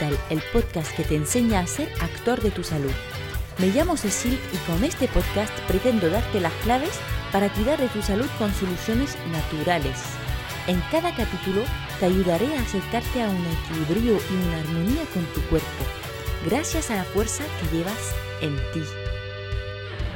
El 0.00 0.42
podcast 0.52 0.96
que 0.96 1.04
te 1.04 1.14
enseña 1.14 1.60
a 1.60 1.66
ser 1.66 1.88
actor 2.00 2.40
de 2.40 2.50
tu 2.50 2.64
salud. 2.64 2.90
Me 3.58 3.68
llamo 3.68 3.96
Cecil 3.96 4.38
y 4.52 4.56
con 4.70 4.82
este 4.82 5.06
podcast 5.06 5.56
pretendo 5.68 6.08
darte 6.10 6.40
las 6.40 6.52
claves 6.64 6.98
para 7.30 7.52
cuidar 7.52 7.78
de 7.78 7.88
tu 7.88 8.02
salud 8.02 8.26
con 8.38 8.52
soluciones 8.54 9.16
naturales. 9.30 10.02
En 10.66 10.80
cada 10.90 11.14
capítulo 11.14 11.62
te 12.00 12.06
ayudaré 12.06 12.56
a 12.56 12.62
acercarte 12.62 13.22
a 13.22 13.28
un 13.28 13.46
equilibrio 13.46 14.16
y 14.16 14.46
una 14.46 14.60
armonía 14.60 15.04
con 15.12 15.24
tu 15.34 15.40
cuerpo, 15.42 15.84
gracias 16.46 16.90
a 16.90 16.96
la 16.96 17.04
fuerza 17.04 17.44
que 17.60 17.76
llevas 17.76 18.14
en 18.40 18.56
ti. 18.72 18.82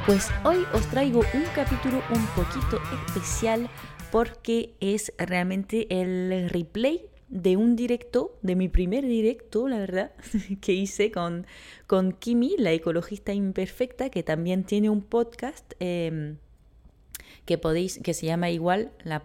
Pues 0.05 0.29
hoy 0.43 0.65
os 0.73 0.85
traigo 0.87 1.21
un 1.33 1.43
capítulo 1.55 2.01
un 2.09 2.25
poquito 2.27 2.81
especial 3.05 3.69
porque 4.11 4.73
es 4.81 5.13
realmente 5.17 5.87
el 5.89 6.49
replay 6.49 7.07
de 7.29 7.57
un 7.57 7.75
directo, 7.75 8.37
de 8.41 8.55
mi 8.55 8.69
primer 8.69 9.05
directo, 9.05 9.67
la 9.67 9.79
verdad, 9.79 10.11
que 10.61 10.73
hice 10.73 11.11
con, 11.11 11.45
con 11.85 12.13
Kimi, 12.13 12.55
la 12.57 12.71
ecologista 12.71 13.33
imperfecta, 13.33 14.09
que 14.09 14.23
también 14.23 14.63
tiene 14.63 14.89
un 14.89 15.01
podcast 15.01 15.73
em, 15.79 16.37
que 17.45 17.57
podéis, 17.57 17.99
que 18.03 18.13
se 18.13 18.25
llama 18.25 18.49
igual 18.49 18.91
la, 19.03 19.23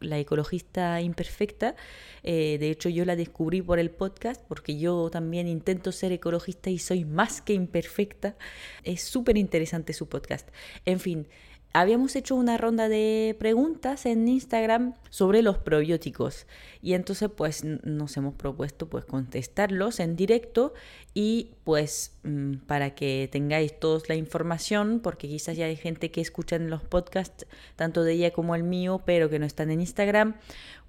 la, 0.00 0.18
ecologista 0.18 1.00
imperfecta. 1.00 1.76
Eh, 2.22 2.56
de 2.58 2.70
hecho, 2.70 2.88
yo 2.88 3.04
la 3.04 3.14
descubrí 3.14 3.62
por 3.62 3.78
el 3.78 3.90
podcast, 3.90 4.42
porque 4.48 4.78
yo 4.78 5.10
también 5.10 5.46
intento 5.48 5.92
ser 5.92 6.12
ecologista 6.12 6.70
y 6.70 6.78
soy 6.78 7.04
más 7.04 7.40
que 7.42 7.52
imperfecta. 7.52 8.36
Es 8.84 9.02
súper 9.02 9.36
interesante 9.36 9.92
su 9.92 10.08
podcast. 10.08 10.48
En 10.86 10.98
fin, 10.98 11.28
habíamos 11.72 12.16
hecho 12.16 12.34
una 12.34 12.56
ronda 12.56 12.88
de 12.88 13.36
preguntas 13.38 14.06
en 14.06 14.26
Instagram 14.26 14.94
sobre 15.10 15.42
los 15.42 15.58
probióticos. 15.58 16.46
Y 16.82 16.94
entonces 16.94 17.28
pues 17.34 17.64
nos 17.64 18.16
hemos 18.16 18.34
propuesto 18.34 18.88
pues 18.88 19.04
contestarlos 19.04 20.00
en 20.00 20.16
directo 20.16 20.74
y 21.14 21.50
pues 21.64 22.16
mm, 22.22 22.58
para 22.66 22.94
que 22.94 23.28
tengáis 23.30 23.78
todos 23.78 24.08
la 24.08 24.14
información 24.14 25.00
porque 25.00 25.28
quizás 25.28 25.56
ya 25.56 25.66
hay 25.66 25.76
gente 25.76 26.10
que 26.10 26.20
escucha 26.20 26.56
en 26.56 26.70
los 26.70 26.82
podcasts 26.82 27.46
tanto 27.76 28.04
de 28.04 28.12
ella 28.12 28.30
como 28.32 28.54
el 28.54 28.62
mío 28.62 29.02
pero 29.04 29.28
que 29.28 29.38
no 29.38 29.46
están 29.46 29.70
en 29.70 29.80
Instagram 29.80 30.36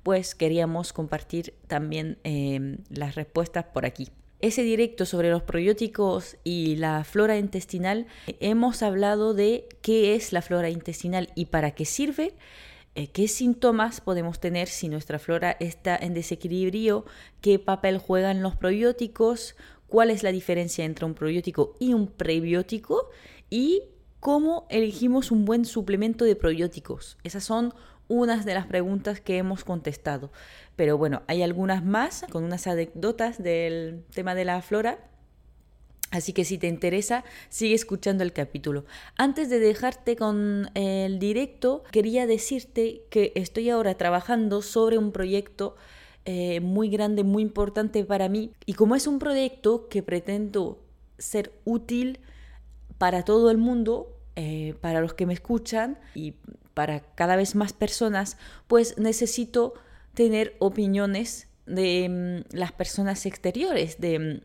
pues 0.03 0.35
queríamos 0.35 0.93
compartir 0.93 1.55
también 1.67 2.19
eh, 2.23 2.77
las 2.89 3.15
respuestas 3.15 3.65
por 3.65 3.85
aquí 3.85 4.09
ese 4.41 4.63
directo 4.63 5.05
sobre 5.05 5.29
los 5.29 5.43
probióticos 5.43 6.37
y 6.43 6.75
la 6.77 7.03
flora 7.03 7.37
intestinal, 7.37 8.07
hemos 8.39 8.81
hablado 8.83 9.33
de 9.33 9.67
qué 9.81 10.15
es 10.15 10.31
la 10.31 10.41
flora 10.41 10.69
intestinal 10.69 11.29
y 11.35 11.45
para 11.45 11.71
qué 11.71 11.85
sirve, 11.85 12.33
eh, 12.95 13.07
qué 13.07 13.27
síntomas 13.27 14.01
podemos 14.01 14.39
tener 14.39 14.67
si 14.67 14.89
nuestra 14.89 15.19
flora 15.19 15.55
está 15.59 15.95
en 15.95 16.13
desequilibrio, 16.13 17.05
qué 17.41 17.59
papel 17.59 17.97
juegan 17.97 18.41
los 18.41 18.55
probióticos, 18.55 19.55
cuál 19.87 20.09
es 20.09 20.23
la 20.23 20.31
diferencia 20.31 20.85
entre 20.85 21.05
un 21.05 21.13
probiótico 21.13 21.75
y 21.79 21.93
un 21.93 22.07
prebiótico 22.07 23.09
y 23.49 23.83
cómo 24.19 24.67
elegimos 24.69 25.31
un 25.31 25.45
buen 25.45 25.65
suplemento 25.65 26.25
de 26.25 26.35
probióticos. 26.35 27.17
Esas 27.23 27.43
son 27.43 27.73
unas 28.09 28.43
de 28.43 28.53
las 28.53 28.65
preguntas 28.65 29.21
que 29.21 29.37
hemos 29.37 29.63
contestado. 29.63 30.31
Pero 30.75 30.97
bueno, 30.97 31.21
hay 31.27 31.41
algunas 31.41 31.85
más 31.85 32.25
con 32.29 32.43
unas 32.43 32.67
anécdotas 32.67 33.41
del 33.41 34.03
tema 34.13 34.35
de 34.35 34.43
la 34.43 34.61
flora. 34.61 34.99
Así 36.11 36.33
que 36.33 36.43
si 36.43 36.57
te 36.57 36.67
interesa, 36.67 37.23
sigue 37.49 37.75
escuchando 37.75 38.23
el 38.23 38.33
capítulo. 38.33 38.83
Antes 39.15 39.49
de 39.49 39.59
dejarte 39.59 40.15
con 40.15 40.69
el 40.73 41.19
directo, 41.19 41.83
quería 41.91 42.25
decirte 42.25 43.03
que 43.11 43.31
estoy 43.35 43.69
ahora 43.69 43.95
trabajando 43.95 44.61
sobre 44.63 44.97
un 44.97 45.11
proyecto 45.11 45.75
eh, 46.25 46.59
muy 46.61 46.89
grande, 46.89 47.23
muy 47.23 47.43
importante 47.43 48.03
para 48.05 48.27
mí. 48.27 48.51
Y 48.65 48.73
como 48.73 48.95
es 48.95 49.05
un 49.05 49.19
proyecto 49.19 49.87
que 49.87 50.01
pretendo 50.01 50.83
ser 51.19 51.53
útil 51.63 52.19
para 52.97 53.23
todo 53.23 53.51
el 53.51 53.57
mundo, 53.57 54.15
eh, 54.35 54.75
para 54.81 55.01
los 55.01 55.13
que 55.13 55.25
me 55.25 55.33
escuchan 55.33 55.99
y 56.15 56.33
para 56.79 57.01
cada 57.01 57.35
vez 57.35 57.55
más 57.55 57.73
personas, 57.73 58.37
pues 58.67 58.97
necesito 58.97 59.73
tener 60.13 60.55
opiniones 60.59 61.49
de 61.65 62.07
mm, 62.07 62.55
las 62.55 62.71
personas 62.71 63.25
exteriores, 63.25 63.99
de, 63.99 64.17
mm, 64.17 64.41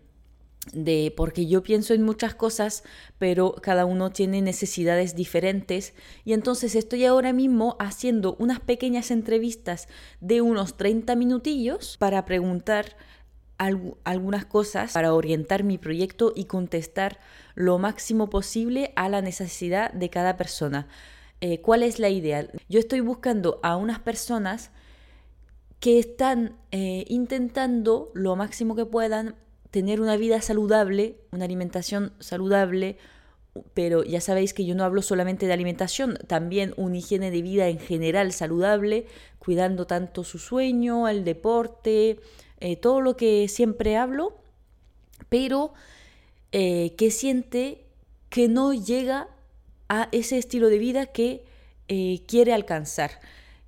de, 0.73 1.15
porque 1.17 1.47
yo 1.47 1.63
pienso 1.63 1.95
en 1.95 2.03
muchas 2.03 2.35
cosas, 2.35 2.83
pero 3.19 3.55
cada 3.63 3.85
uno 3.85 4.11
tiene 4.11 4.43
necesidades 4.43 5.15
diferentes 5.15 5.95
y 6.25 6.33
entonces 6.33 6.75
estoy 6.75 7.05
ahora 7.05 7.33
mismo 7.33 7.77
haciendo 7.79 8.35
unas 8.41 8.59
pequeñas 8.59 9.13
entrevistas 9.13 9.87
de 10.21 10.41
unos 10.41 10.77
30 10.77 11.15
minutillos 11.15 11.97
para 11.99 12.25
preguntar 12.25 12.97
algunas 13.59 14.45
cosas 14.45 14.93
para 14.93 15.15
orientar 15.15 15.63
mi 15.63 15.79
proyecto 15.79 16.33
y 16.35 16.47
contestar 16.47 17.21
lo 17.55 17.79
máximo 17.79 18.29
posible 18.29 18.93
a 18.97 19.09
la 19.09 19.23
necesidad 19.23 19.93
de 19.93 20.11
cada 20.11 20.37
persona. 20.37 20.89
Eh, 21.47 21.61
¿Cuál 21.61 21.83
es 21.83 21.99
la 21.99 22.09
idea? 22.09 22.49
Yo 22.71 22.81
estoy 22.81 23.01
buscando 23.01 23.61
a 23.63 23.77
unas 23.77 23.99
personas 23.99 24.71
que 25.79 25.99
están 25.99 26.57
eh, 26.71 27.05
intentando 27.09 28.11
lo 28.15 28.35
máximo 28.35 28.75
que 28.75 28.87
puedan 28.87 29.35
tener 29.71 30.01
una 30.01 30.17
vida 30.17 30.41
saludable, 30.41 31.19
una 31.33 31.45
alimentación 31.45 32.15
saludable, 32.19 32.97
pero 33.75 34.05
ya 34.05 34.23
sabéis 34.23 34.55
que 34.55 34.65
yo 34.65 34.75
no 34.75 34.85
hablo 34.85 35.03
solamente 35.03 35.47
de 35.47 35.53
alimentación, 35.53 36.17
también 36.27 36.73
una 36.79 36.97
higiene 36.97 37.31
de 37.31 37.43
vida 37.43 37.69
en 37.69 37.79
general 37.79 38.33
saludable, 38.33 39.05
cuidando 39.39 39.87
tanto 39.87 40.25
su 40.25 40.39
sueño, 40.39 41.09
el 41.09 41.25
deporte, 41.25 42.21
eh, 42.59 42.77
todo 42.77 43.03
lo 43.03 43.19
que 43.19 43.49
siempre 43.49 43.99
hablo, 43.99 44.39
pero 45.29 45.75
que 46.51 47.11
siente 47.11 47.85
que 48.31 48.49
no 48.49 48.73
llega 48.73 49.34
a 49.89 50.09
ese 50.13 50.39
estilo 50.39 50.69
de 50.69 50.79
vida 50.79 51.07
que 51.07 51.45
eh, 51.89 52.23
quiere 52.27 52.53
alcanzar, 52.53 53.21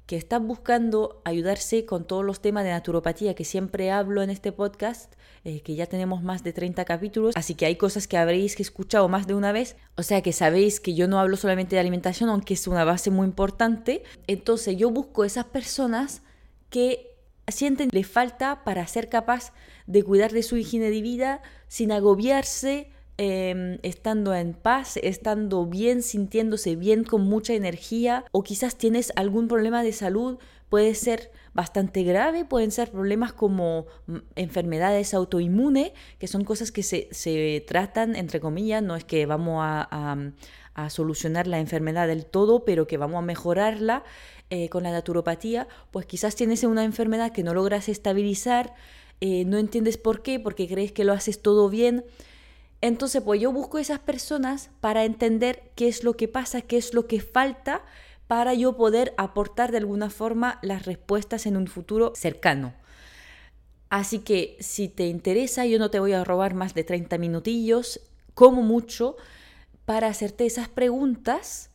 que 0.07 0.17
está 0.17 0.39
buscando 0.39 1.21
ayudarse 1.25 1.85
con 1.85 2.07
todos 2.07 2.25
los 2.25 2.41
temas 2.41 2.65
de 2.65 2.71
naturopatía 2.71 3.35
que 3.35 3.45
siempre 3.45 3.91
hablo 3.91 4.23
en 4.23 4.31
este 4.31 4.53
podcast, 4.53 5.13
eh, 5.45 5.61
que 5.61 5.75
ya 5.75 5.87
tenemos 5.87 6.23
más 6.23 6.43
de 6.43 6.53
30 6.53 6.85
capítulos, 6.85 7.37
así 7.37 7.55
que 7.55 7.67
hay 7.67 7.77
cosas 7.77 8.07
que 8.09 8.17
habréis 8.17 8.59
escuchado 8.59 9.09
más 9.09 9.27
de 9.27 9.35
una 9.35 9.53
vez, 9.53 9.77
o 9.97 10.03
sea 10.03 10.23
que 10.23 10.33
sabéis 10.33 10.81
que 10.81 10.95
yo 10.95 11.09
no 11.09 11.19
hablo 11.19 11.37
solamente 11.37 11.77
de 11.77 11.81
alimentación, 11.81 12.31
aunque 12.31 12.55
es 12.55 12.67
una 12.67 12.85
base 12.85 13.11
muy 13.11 13.27
importante, 13.27 14.03
entonces 14.27 14.77
yo 14.77 14.91
busco 14.91 15.25
esas 15.25 15.47
personas 15.47 16.23
que 16.71 17.17
sienten 17.49 17.91
le 17.93 18.05
falta 18.05 18.65
para 18.65 18.87
ser 18.87 19.09
capaz 19.09 19.53
de 19.87 20.03
cuidar 20.03 20.33
de 20.33 20.43
su 20.43 20.57
higiene 20.57 20.91
de 20.91 21.01
vida 21.01 21.43
sin 21.69 21.93
agobiarse, 21.93 22.91
Em, 23.19 23.79
estando 23.83 24.35
en 24.35 24.53
paz, 24.53 24.99
estando 24.99 25.65
bien, 25.65 26.03
sintiéndose 26.03 26.77
bien, 26.77 27.03
con 27.03 27.23
mucha 27.23 27.55
energía, 27.55 28.27
o 28.31 28.43
quizás 28.43 28.77
tienes 28.77 29.11
algún 29.17 29.49
problema 29.49 29.83
de 29.83 29.95
salud, 29.95 30.39
puede 30.69 30.95
ser 30.95 31.31
bastante 31.55 32.03
grave, 32.03 32.45
pueden 32.45 32.71
ser 32.71 32.91
problemas 32.91 33.33
como 33.33 33.87
mm, 34.07 34.17
enfermedades 34.37 35.15
autoinmunes, 35.15 35.93
que 36.19 36.27
son 36.27 36.45
cosas 36.45 36.71
que 36.73 36.83
se, 36.83 37.65
tratan, 37.67 38.17
entre 38.17 38.39
comillas, 38.39 38.83
no 38.83 38.97
es 38.97 39.05
que 39.05 39.25
vamos 39.25 39.63
a, 39.63 40.19
solucionar 40.91 41.47
la 41.47 41.59
enfermedad 41.59 42.07
del 42.07 42.27
todo, 42.27 42.67
pero 42.67 42.87
que 42.87 42.99
vamos 42.99 43.17
a 43.17 43.23
mejorarla 43.23 44.05
eh, 44.51 44.69
con 44.69 44.83
la 44.83 44.91
naturopatía, 44.91 45.69
pues 45.91 46.05
quizás 46.05 46.37
tienes 46.37 46.65
una 46.65 46.85
enfermedad 46.85 47.33
que 47.33 47.43
no 47.43 47.55
logras 47.55 47.89
estabilizar, 47.89 48.75
eh, 49.23 49.47
no 49.47 49.57
entiendes 49.57 49.97
por 49.97 50.23
qué, 50.23 50.39
porque 50.39 50.69
crees 50.69 50.93
que 50.93 51.05
lo 51.05 51.15
haces 51.15 51.41
todo 51.41 51.71
bien, 51.71 52.05
entonces, 52.81 53.23
pues 53.23 53.41
yo 53.41 53.53
busco 53.53 53.79
esas 53.79 53.99
personas 54.01 54.71
para 54.81 55.05
entender 55.05 55.71
qué 55.75 55.89
es 55.89 56.05
lo 56.05 56.15
que 56.15 56.29
pasa, 56.29 56.61
qué 56.61 56.77
es 56.77 56.95
lo 56.95 57.07
que 57.07 57.21
falta 57.21 57.83
para 58.27 58.55
yo 58.55 58.77
poder 58.77 59.15
aportar 59.17 59.71
de 59.71 59.79
alguna 59.79 60.11
forma 60.11 60.59
las 60.63 60.85
respuestas 60.85 61.47
en 61.47 61.57
un 61.57 61.67
futuro 61.69 62.13
cercano. 62.15 62.75
Así 63.89 64.19
que 64.19 64.57
si 64.61 64.89
te 64.89 65.07
interesa, 65.07 65.65
yo 65.65 65.79
no 65.79 65.91
te 65.91 66.01
voy 66.01 66.13
a 66.13 66.25
robar 66.25 66.55
más 66.55 66.75
de 66.75 66.85
30 66.85 67.19
minutillos, 67.19 68.01
como 68.35 68.63
mucho, 68.63 69.17
para 69.85 70.09
hacerte 70.09 70.45
esas 70.45 70.69
preguntas 70.69 71.71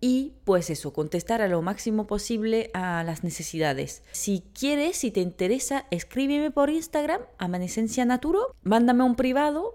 y 0.00 0.34
pues 0.44 0.70
eso, 0.70 0.92
contestar 0.92 1.42
a 1.42 1.48
lo 1.48 1.60
máximo 1.62 2.06
posible 2.06 2.70
a 2.74 3.02
las 3.02 3.24
necesidades. 3.24 4.02
Si 4.12 4.44
quieres, 4.52 4.98
si 4.98 5.10
te 5.10 5.20
interesa, 5.20 5.86
escríbeme 5.90 6.50
por 6.50 6.70
Instagram, 6.70 7.22
Amanecencia 7.38 8.04
Naturo, 8.04 8.54
mándame 8.62 9.02
un 9.02 9.16
privado 9.16 9.74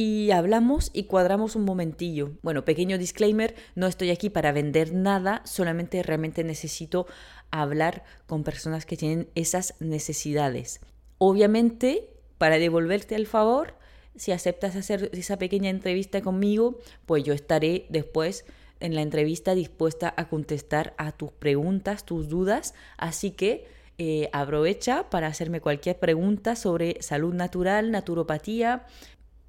y 0.00 0.30
hablamos 0.30 0.92
y 0.92 1.04
cuadramos 1.04 1.56
un 1.56 1.64
momentillo. 1.64 2.30
Bueno, 2.42 2.64
pequeño 2.64 2.98
disclaimer, 2.98 3.56
no 3.74 3.88
estoy 3.88 4.10
aquí 4.10 4.30
para 4.30 4.52
vender 4.52 4.94
nada, 4.94 5.42
solamente 5.44 6.04
realmente 6.04 6.44
necesito 6.44 7.08
hablar 7.50 8.04
con 8.28 8.44
personas 8.44 8.86
que 8.86 8.96
tienen 8.96 9.28
esas 9.34 9.74
necesidades. 9.80 10.78
Obviamente, 11.18 12.10
para 12.38 12.60
devolverte 12.60 13.16
el 13.16 13.26
favor, 13.26 13.74
si 14.14 14.30
aceptas 14.30 14.76
hacer 14.76 15.10
esa 15.14 15.36
pequeña 15.36 15.68
entrevista 15.68 16.20
conmigo, 16.20 16.78
pues 17.04 17.24
yo 17.24 17.34
estaré 17.34 17.86
después 17.88 18.44
en 18.78 18.94
la 18.94 19.02
entrevista 19.02 19.56
dispuesta 19.56 20.14
a 20.16 20.28
contestar 20.28 20.94
a 20.96 21.10
tus 21.10 21.32
preguntas, 21.32 22.06
tus 22.06 22.28
dudas, 22.28 22.72
así 22.98 23.32
que 23.32 23.66
eh, 24.00 24.30
aprovecha 24.32 25.10
para 25.10 25.26
hacerme 25.26 25.60
cualquier 25.60 25.98
pregunta 25.98 26.54
sobre 26.54 27.02
salud 27.02 27.34
natural, 27.34 27.90
naturopatía, 27.90 28.86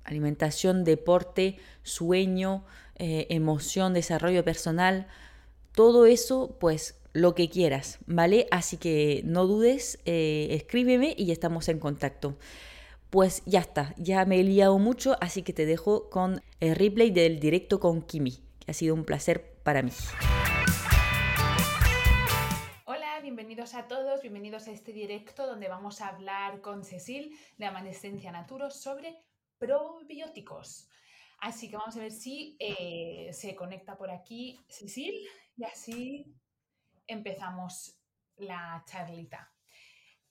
alimentación, 0.10 0.84
deporte, 0.84 1.58
sueño, 1.84 2.66
eh, 2.96 3.28
emoción, 3.30 3.94
desarrollo 3.94 4.44
personal, 4.44 5.08
todo 5.74 6.06
eso, 6.06 6.58
pues 6.60 7.00
lo 7.14 7.36
que 7.36 7.50
quieras, 7.50 8.00
¿vale? 8.06 8.48
Así 8.52 8.78
que 8.78 9.22
no 9.26 9.46
dudes, 9.48 10.00
eh, 10.06 10.48
escríbeme 10.52 11.16
y 11.18 11.32
estamos 11.32 11.70
en 11.70 11.80
contacto. 11.80 12.38
Pues 13.10 13.42
ya 13.46 13.60
está, 13.60 13.96
ya 13.98 14.24
me 14.26 14.40
he 14.40 14.44
liado 14.44 14.78
mucho, 14.78 15.16
así 15.20 15.42
que 15.42 15.54
te 15.54 15.66
dejo 15.66 16.10
con 16.10 16.42
el 16.60 16.76
replay 16.76 17.10
del 17.10 17.40
directo 17.40 17.80
con 17.80 18.04
Kimi, 18.04 18.44
que 18.60 18.72
ha 18.72 18.74
sido 18.74 18.94
un 18.94 19.04
placer 19.04 19.56
para 19.64 19.82
mí. 19.82 19.92
Hola, 22.86 23.20
bienvenidos 23.22 23.74
a 23.74 23.88
todos, 23.88 24.22
bienvenidos 24.22 24.68
a 24.68 24.72
este 24.72 24.94
directo 24.94 25.48
donde 25.48 25.70
vamos 25.70 26.02
a 26.02 26.10
hablar 26.10 26.62
con 26.62 26.84
Cecil 26.84 27.36
de 27.58 27.66
Amanecencia 27.66 28.32
Naturo 28.32 28.70
sobre 28.70 29.18
probióticos. 29.60 30.90
Así 31.42 31.70
que 31.70 31.78
vamos 31.78 31.96
a 31.96 32.02
ver 32.02 32.12
si 32.12 32.58
eh, 32.60 33.30
se 33.32 33.56
conecta 33.56 33.98
por 33.98 34.10
aquí 34.10 34.60
Cecil 34.68 35.16
y 35.56 35.64
así 35.64 36.26
empezamos 37.08 37.98
la 38.38 38.84
charlita. 38.86 39.52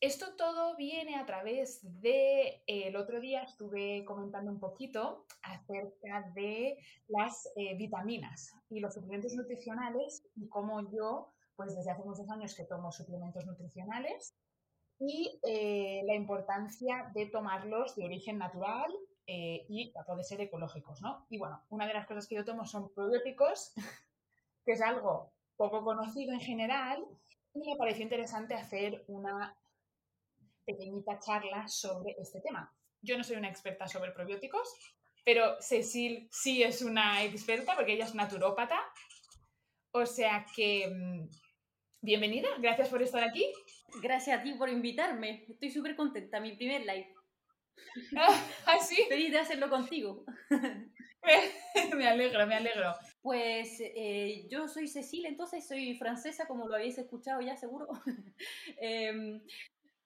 Esto 0.00 0.36
todo 0.36 0.76
viene 0.76 1.16
a 1.16 1.26
través 1.26 1.80
de, 2.00 2.62
el 2.68 2.94
otro 2.94 3.20
día 3.20 3.42
estuve 3.42 4.04
comentando 4.04 4.48
un 4.48 4.60
poquito 4.60 5.26
acerca 5.42 6.30
de 6.36 6.78
las 7.08 7.48
eh, 7.56 7.76
vitaminas 7.76 8.54
y 8.70 8.78
los 8.78 8.94
suplementos 8.94 9.34
nutricionales 9.34 10.24
y 10.36 10.48
cómo 10.48 10.88
yo, 10.92 11.32
pues 11.56 11.74
desde 11.74 11.90
hace 11.90 12.04
muchos 12.04 12.30
años 12.30 12.54
que 12.54 12.64
tomo 12.64 12.92
suplementos 12.92 13.44
nutricionales 13.44 14.36
y 15.00 15.40
eh, 15.42 16.02
la 16.04 16.14
importancia 16.14 17.10
de 17.12 17.26
tomarlos 17.26 17.96
de 17.96 18.04
origen 18.04 18.38
natural 18.38 18.92
eh, 19.30 19.66
y 19.68 19.92
poder 20.06 20.24
ser 20.24 20.40
ecológicos, 20.40 21.02
¿no? 21.02 21.26
Y 21.28 21.36
bueno, 21.36 21.62
una 21.68 21.86
de 21.86 21.92
las 21.92 22.06
cosas 22.06 22.26
que 22.26 22.34
yo 22.34 22.46
tomo 22.46 22.64
son 22.64 22.90
probióticos, 22.94 23.74
que 24.64 24.72
es 24.72 24.80
algo 24.80 25.34
poco 25.54 25.84
conocido 25.84 26.32
en 26.32 26.40
general, 26.40 27.04
y 27.52 27.58
me 27.58 27.76
pareció 27.76 28.04
interesante 28.04 28.54
hacer 28.54 29.04
una 29.06 29.54
pequeñita 30.64 31.18
charla 31.18 31.68
sobre 31.68 32.16
este 32.18 32.40
tema. 32.40 32.74
Yo 33.02 33.18
no 33.18 33.22
soy 33.22 33.36
una 33.36 33.50
experta 33.50 33.86
sobre 33.86 34.12
probióticos, 34.12 34.72
pero 35.26 35.60
Cecil 35.60 36.26
sí 36.32 36.62
es 36.62 36.80
una 36.80 37.22
experta 37.22 37.76
porque 37.76 37.92
ella 37.92 38.06
es 38.06 38.14
naturópata. 38.14 38.80
O 39.90 40.06
sea 40.06 40.46
que, 40.56 40.88
mm, 40.88 41.28
bienvenida, 42.00 42.48
gracias 42.60 42.88
por 42.88 43.02
estar 43.02 43.22
aquí. 43.22 43.52
Gracias 44.00 44.40
a 44.40 44.42
ti 44.42 44.54
por 44.54 44.70
invitarme, 44.70 45.44
estoy 45.50 45.70
súper 45.70 45.96
contenta, 45.96 46.40
mi 46.40 46.56
primer 46.56 46.80
live. 46.80 47.17
¿Ah, 48.66 48.78
sí? 48.80 48.96
Feliz 49.08 49.32
de 49.32 49.38
hacerlo 49.38 49.68
contigo. 49.68 50.24
me 51.96 52.08
alegro, 52.08 52.46
me 52.46 52.54
alegro. 52.56 52.94
Pues 53.22 53.80
eh, 53.80 54.46
yo 54.48 54.68
soy 54.68 54.88
Cecil, 54.88 55.26
entonces 55.26 55.66
soy 55.66 55.96
francesa, 55.96 56.46
como 56.46 56.68
lo 56.68 56.74
habéis 56.74 56.98
escuchado 56.98 57.40
ya 57.40 57.56
seguro. 57.56 57.88
Em, 58.80 59.42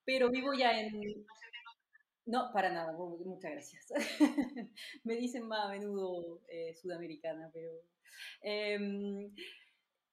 pero 0.05 0.31
vivo 0.31 0.53
ya 0.55 0.81
en... 0.81 1.25
No, 2.25 2.51
para 2.53 2.71
nada, 2.71 2.93
muchas 2.93 3.51
gracias. 3.51 3.87
Me 5.05 5.17
dicen 5.17 5.47
más 5.47 5.67
a 5.67 5.71
menudo 5.71 6.41
eh, 6.49 6.75
sudamericana, 6.75 7.51
pero... 7.53 7.71
Em, 8.41 9.35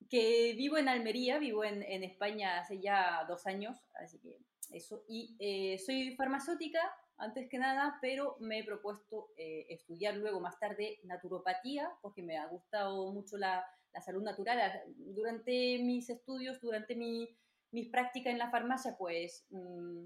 que 0.09 0.53
vivo 0.57 0.77
en 0.77 0.89
Almería, 0.89 1.38
vivo 1.38 1.63
en, 1.63 1.83
en, 1.83 2.03
España 2.03 2.59
hace 2.59 2.81
ya 2.81 3.25
dos 3.27 3.45
años, 3.45 3.77
así 3.94 4.19
que 4.19 4.38
eso. 4.71 5.03
Y 5.07 5.35
eh, 5.39 5.77
soy 5.77 6.15
farmacéutica, 6.15 6.79
antes 7.19 7.50
que 7.50 7.60
nada, 7.60 7.98
pero 8.01 8.38
me 8.39 8.60
he 8.60 8.63
propuesto 8.63 9.31
eh, 9.38 9.66
estudiar 9.69 10.16
luego 10.16 10.39
más 10.39 10.57
tarde 10.60 11.00
naturopatía, 11.04 11.92
porque 12.01 12.24
me 12.24 12.38
ha 12.38 12.48
gustado 12.48 13.12
mucho 13.12 13.38
la, 13.38 13.66
la 13.94 14.01
salud 14.01 14.24
natural. 14.24 14.60
Durante 14.98 15.80
mis 15.83 16.10
estudios, 16.10 16.60
durante 16.62 16.95
mi, 16.95 17.38
mis 17.71 17.89
prácticas 17.89 18.31
en 18.31 18.39
la 18.39 18.50
farmacia, 18.50 18.95
pues 18.98 19.45
mm, 19.50 20.06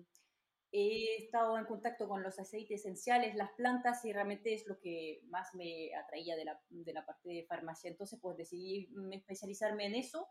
he 0.72 1.24
estado 1.24 1.58
en 1.58 1.66
contacto 1.66 2.08
con 2.08 2.24
los 2.24 2.40
aceites 2.40 2.82
esenciales, 2.82 3.36
las 3.36 3.52
plantas, 3.52 4.04
y 4.06 4.12
realmente 4.12 4.54
es 4.54 4.66
lo 4.68 4.80
que 4.80 5.22
más 5.28 5.54
me 5.54 5.94
atraía 5.96 6.36
de 6.36 6.46
la, 6.46 6.60
de 6.70 6.94
la 6.94 7.06
parte 7.06 7.30
de 7.30 7.46
farmacia. 7.46 7.90
Entonces, 7.90 8.20
pues 8.22 8.38
decidí 8.38 8.88
mm, 8.92 9.14
especializarme 9.14 9.86
en 9.86 9.96
eso. 9.96 10.28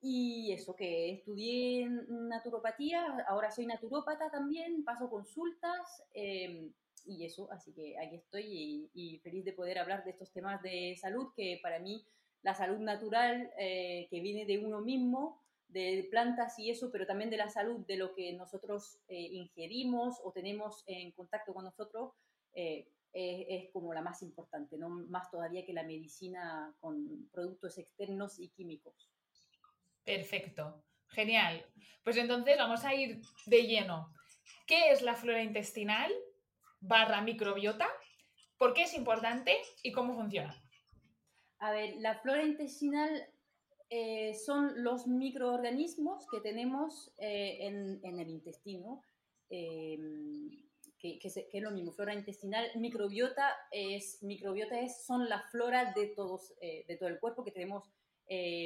Y 0.00 0.52
eso, 0.52 0.76
que 0.76 1.10
estudié 1.12 1.88
naturopatía, 2.08 3.24
ahora 3.28 3.50
soy 3.50 3.66
naturópata 3.66 4.30
también, 4.30 4.84
paso 4.84 5.08
consultas 5.08 6.04
em, 6.12 6.72
y 7.06 7.24
eso, 7.24 7.50
así 7.50 7.72
que 7.72 7.98
aquí 7.98 8.16
estoy 8.16 8.90
y, 8.92 9.18
feliz 9.20 9.44
de 9.44 9.52
poder 9.52 9.78
hablar 9.78 10.04
de 10.04 10.10
estos 10.10 10.32
temas 10.32 10.62
de 10.62 10.96
salud, 11.00 11.32
que 11.34 11.58
para 11.62 11.78
mí 11.78 12.04
la 12.42 12.54
salud 12.54 12.78
natural 12.78 13.50
que 13.56 14.20
viene 14.20 14.44
de 14.44 14.58
uno 14.58 14.80
mismo, 14.80 15.40
de 15.68 16.06
plantas 16.10 16.58
y 16.58 16.70
eso, 16.70 16.90
pero 16.92 17.06
también 17.06 17.30
de 17.30 17.36
la 17.36 17.48
salud, 17.48 17.84
de 17.86 17.96
lo 17.96 18.14
que 18.14 18.32
nosotros 18.32 18.98
eh, 19.08 19.20
ingerimos 19.20 20.20
o 20.22 20.32
tenemos 20.32 20.84
en 20.86 21.12
contacto 21.12 21.52
con 21.52 21.64
nosotros, 21.64 22.12
eh, 22.54 22.88
es, 23.12 23.70
como 23.72 23.94
la 23.94 24.02
más 24.02 24.22
importante, 24.22 24.76
¿no? 24.76 24.90
más 24.90 25.30
todavía 25.30 25.64
que 25.64 25.72
la 25.72 25.84
medicina 25.84 26.74
con 26.80 27.28
productos 27.32 27.78
externos 27.78 28.38
y 28.38 28.50
químicos. 28.50 29.10
Perfecto, 30.06 30.84
genial. 31.08 31.66
Pues 32.04 32.16
entonces 32.16 32.56
vamos 32.56 32.84
a 32.84 32.94
ir 32.94 33.20
de 33.46 33.66
lleno. 33.66 34.14
¿Qué 34.68 34.92
es 34.92 35.02
la 35.02 35.16
flora 35.16 35.42
intestinal 35.42 36.12
barra 36.78 37.20
microbiota? 37.22 37.88
¿Por 38.56 38.72
qué 38.72 38.84
es 38.84 38.94
importante 38.94 39.52
y 39.82 39.90
cómo 39.90 40.14
funciona? 40.14 40.54
A 41.58 41.72
ver, 41.72 41.96
la 41.96 42.14
flora 42.20 42.44
intestinal 42.44 43.28
eh, 43.90 44.34
son 44.34 44.84
los 44.84 45.08
microorganismos 45.08 46.28
que 46.30 46.40
tenemos 46.40 47.12
eh, 47.18 47.58
en, 47.62 48.20
el 48.20 48.30
intestino, 48.30 49.02
em, 49.50 50.50
que, 51.00 51.18
es 51.20 51.62
lo 51.62 51.72
mismo, 51.72 51.90
flora 51.90 52.14
intestinal. 52.14 52.70
Microbiota, 52.76 53.56
es, 53.72 54.22
microbiota 54.22 54.78
es, 54.78 55.04
son 55.04 55.28
la 55.28 55.42
flora 55.50 55.92
de, 55.94 56.06
todos, 56.06 56.54
eh, 56.60 56.84
de 56.86 56.96
todo 56.96 57.08
el 57.08 57.18
cuerpo, 57.18 57.42
que 57.42 57.50
tenemos 57.50 57.90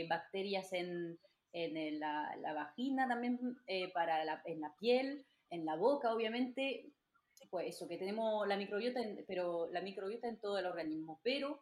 bacterias 0.08 0.72
en, 0.72 1.18
en 1.52 2.00
la, 2.00 2.36
la, 2.36 2.52
vagina 2.52 3.08
también, 3.08 3.38
para 3.92 4.24
la, 4.24 4.42
en 4.44 4.60
la 4.60 4.74
piel, 4.76 5.26
en 5.50 5.64
la 5.64 5.76
boca, 5.76 6.12
obviamente. 6.12 6.92
Pues 7.48 7.74
eso, 7.74 7.88
que 7.88 7.96
tenemos 7.96 8.46
la 8.46 8.56
microbiota, 8.56 9.00
pero 9.26 9.68
la 9.72 9.80
microbiota 9.80 10.28
en 10.28 10.38
todo 10.38 10.58
el 10.58 10.66
organismo, 10.66 11.20
pero 11.24 11.60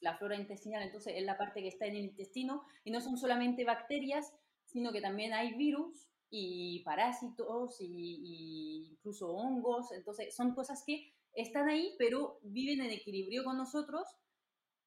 la 0.00 0.16
flora 0.16 0.36
intestinal, 0.36 0.82
entonces 0.82 1.14
es 1.16 1.24
la 1.24 1.38
parte 1.38 1.62
que 1.62 1.68
está 1.68 1.86
en 1.86 1.96
el 1.96 2.04
intestino 2.04 2.62
y 2.84 2.90
no 2.90 3.00
son 3.00 3.16
solamente 3.16 3.64
bacterias, 3.64 4.32
sino 4.64 4.92
que 4.92 5.00
también 5.00 5.32
hay 5.32 5.54
virus 5.54 6.08
y 6.30 6.82
parásitos 6.84 7.80
y, 7.80 8.88
incluso 8.92 9.32
hongos, 9.32 9.92
entonces 9.92 10.34
son 10.34 10.54
cosas 10.54 10.82
que 10.84 11.12
están 11.32 11.68
ahí, 11.68 11.94
pero 11.98 12.38
viven 12.42 12.80
en 12.80 12.90
equilibrio 12.90 13.44
con 13.44 13.56
nosotros. 13.56 14.06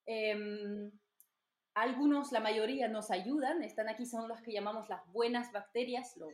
Em, 0.05 0.91
algunos, 1.73 2.31
la 2.31 2.39
mayoría 2.39 2.87
nos 2.87 3.11
ayudan, 3.11 3.63
están 3.63 3.89
aquí, 3.89 4.05
son 4.05 4.27
los 4.27 4.41
que 4.41 4.51
llamamos 4.51 4.89
las 4.89 5.01
buenas 5.11 5.51
bacterias, 5.51 6.17
los, 6.17 6.33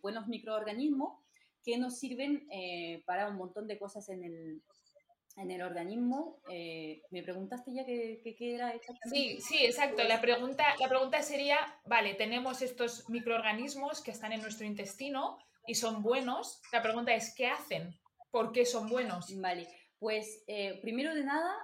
buenos 0.00 0.28
microorganismos, 0.28 1.18
que 1.64 1.78
nos 1.78 1.98
sirven 1.98 2.46
eh, 2.50 3.02
para 3.06 3.28
un 3.28 3.36
montón 3.36 3.68
de 3.68 3.78
cosas 3.78 4.08
en 4.08 4.24
el, 4.24 4.62
en 5.36 5.50
el 5.50 5.62
organismo. 5.62 6.40
Eh, 6.50 7.02
me 7.10 7.22
preguntaste 7.22 7.72
ya 7.72 7.84
qué, 7.84 8.20
era 8.38 8.72
exactamente. 8.72 9.40
Sí, 9.40 9.40
sí, 9.40 9.64
exacto. 9.64 10.02
La 10.04 10.20
pregunta, 10.20 10.64
la 10.78 10.88
pregunta 10.88 11.22
sería, 11.22 11.58
vale, 11.86 12.14
tenemos 12.14 12.62
estos 12.62 13.08
microorganismos 13.08 14.02
que 14.02 14.10
están 14.10 14.32
en 14.32 14.42
nuestro 14.42 14.66
intestino 14.66 15.38
y 15.66 15.74
son 15.74 16.02
buenos. 16.02 16.60
La 16.72 16.82
pregunta 16.82 17.14
es, 17.14 17.34
¿qué 17.34 17.46
hacen? 17.46 17.96
¿Por 18.30 18.52
qué 18.52 18.66
son 18.66 18.88
buenos? 18.88 19.26
Vale, 19.40 19.68
pues 19.98 20.42
eh, 20.46 20.78
primero 20.82 21.14
de 21.14 21.24
nada, 21.24 21.54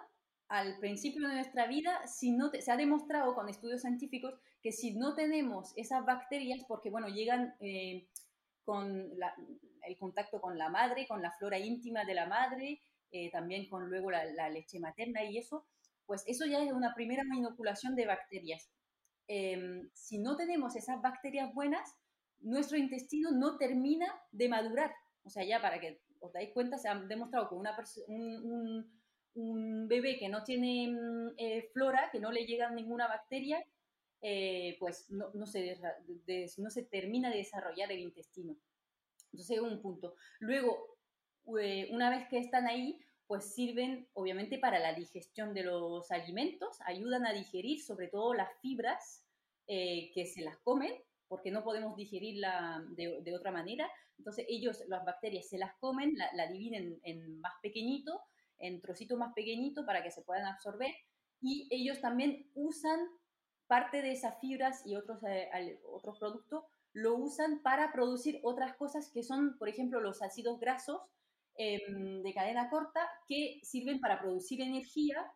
al 0.49 0.79
principio 0.79 1.29
de 1.29 1.35
nuestra 1.35 1.67
vida, 1.67 2.07
si 2.07 2.33
no 2.33 2.51
se 2.51 2.71
ha 2.71 2.77
demostrado 2.77 3.35
con 3.35 3.49
estudios 3.49 3.83
científicos 3.83 4.35
que 4.63 4.73
si 4.73 4.95
no 4.95 5.15
tenemos 5.15 5.73
esas 5.77 6.05
bacterias, 6.05 6.65
porque 6.67 6.91
bueno, 6.91 7.09
llegan 7.09 7.55
eh, 7.61 8.09
con 8.65 9.11
el 9.83 9.99
contacto 9.99 10.41
con 10.41 10.59
la 10.59 10.71
madre, 10.71 11.07
con 11.07 11.23
la 11.23 11.33
flora 11.33 11.59
íntima 11.59 12.05
de 12.05 12.15
la 12.15 12.27
madre, 12.27 12.81
eh, 13.11 13.31
también 13.31 13.69
con 13.69 13.89
luego 13.89 14.11
la, 14.11 14.49
leche 14.51 14.81
materna 14.81 15.25
y 15.25 15.39
eso, 15.39 15.67
pues 16.07 16.25
eso 16.27 16.47
ya 16.47 16.63
es 16.63 16.73
una 16.73 16.95
primera 16.95 17.23
inoculación 17.35 17.95
de 17.95 18.07
bacterias. 18.07 18.71
Em, 19.27 19.91
si 19.93 20.19
no 20.19 20.37
tenemos 20.37 20.77
esas 20.77 21.01
bacterias 21.03 21.53
buenas, 21.55 21.95
nuestro 22.41 22.77
intestino 22.79 23.31
no 23.31 23.59
termina 23.59 24.07
de 24.33 24.49
madurar. 24.49 24.95
O 25.25 25.31
sea, 25.31 25.45
ya 25.45 25.61
para 25.61 25.81
que 25.81 26.01
os 26.21 26.33
dais 26.33 26.53
cuenta, 26.53 26.79
se 26.79 26.89
ha 26.89 26.95
demostrado 26.95 27.49
que 27.49 27.55
una 27.55 27.77
un, 28.07 28.98
bebé 29.89 30.19
que 30.19 30.29
no 30.29 30.45
tiene 30.45 30.89
mm, 30.91 31.35
eh, 31.37 31.69
flora, 31.73 32.09
que 32.11 32.21
no 32.21 32.33
le 32.33 32.47
llega 32.47 32.71
ninguna 32.71 33.07
bacteria, 33.09 33.65
eh, 34.21 34.77
pues 34.79 35.11
no, 35.11 35.31
no, 35.35 35.47
se 35.47 35.79
no 36.59 36.71
se 36.71 36.83
termina 36.85 37.31
de 37.31 37.39
desarrollar 37.39 37.91
el 37.93 38.01
intestino. 38.01 38.57
Entonces 39.33 39.57
es 39.57 39.63
un 39.63 39.81
punto. 39.81 40.15
Luego, 40.41 40.99
eh, 41.61 41.89
una 41.93 42.11
vez 42.11 42.29
que 42.29 42.39
están 42.39 42.67
ahí, 42.67 42.99
pues 43.27 43.55
sirven 43.55 44.09
obviamente 44.15 44.59
para 44.59 44.79
la 44.79 44.95
digestión 44.95 45.53
de 45.53 45.65
los 45.65 46.11
alimentos, 46.11 46.79
ayudan 46.87 47.27
a 47.27 47.33
digerir 47.33 47.83
sobre 47.83 48.09
todo 48.09 48.35
las 48.35 48.49
fibras 48.61 49.25
que 49.67 50.25
se 50.25 50.41
las 50.41 50.57
comen, 50.61 50.95
porque 51.29 51.51
no 51.51 51.63
podemos 51.63 51.95
digerirla 51.95 52.83
de, 52.97 53.21
de, 53.21 53.35
otra 53.37 53.53
manera. 53.53 53.87
Entonces 54.17 54.47
ellos, 54.49 54.83
las 54.89 55.05
bacterias, 55.05 55.47
se 55.47 55.59
las 55.59 55.75
comen, 55.77 56.17
la, 56.17 56.47
dividen 56.51 56.99
en 57.05 57.39
más 57.41 57.53
pequeñito, 57.61 58.23
en 58.59 58.81
trocitos 58.81 59.19
más 59.19 59.33
pequeñitos 59.35 59.85
para 59.85 60.03
que 60.03 60.11
se 60.11 60.23
puedan 60.23 60.47
absorber. 60.47 60.95
Y 61.41 61.69
ellos 61.71 62.01
también 62.01 62.51
usan 62.55 62.99
parte 63.69 64.03
de 64.03 64.13
esas 64.13 64.41
fibras 64.41 64.85
y 64.87 64.97
otros, 64.97 65.19
eh, 65.25 65.81
otros 65.85 66.19
productos, 66.19 66.65
lo 66.93 67.17
usan 67.17 67.63
para 67.63 67.93
producir 67.93 68.41
otras 68.43 68.75
cosas 68.77 69.11
que 69.13 69.23
son, 69.23 69.57
por 69.59 69.69
ejemplo, 69.69 70.01
los 70.01 70.23
ácidos 70.23 70.59
grasos 70.59 71.01
em, 71.55 72.23
de 72.23 72.35
cadena 72.35 72.71
corta 72.71 73.09
que 73.29 73.61
sirven 73.63 74.01
para 74.01 74.21
producir 74.21 74.61
energía 74.63 75.31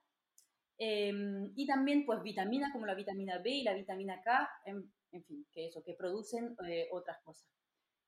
em, 0.78 1.52
y 1.54 1.66
también 1.66 2.06
pues 2.06 2.22
vitaminas 2.22 2.72
como 2.72 2.86
la 2.86 2.94
vitamina 2.94 3.38
B 3.38 3.50
y 3.50 3.62
la 3.64 3.74
vitamina 3.74 4.20
K, 4.22 4.48
en, 4.64 5.24
fin, 5.24 5.46
que 5.52 5.66
eso, 5.66 5.82
que 5.82 5.94
producen 5.94 6.56
eh, 6.66 6.88
otras 6.90 7.18
cosas. 7.22 7.48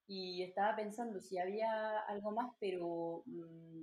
Y 0.06 0.42
estaba 0.42 0.74
pensando 0.76 1.20
si 1.20 1.38
había 1.38 2.00
algo 2.00 2.32
más, 2.32 2.52
pero 2.58 3.22
mm, 3.26 3.82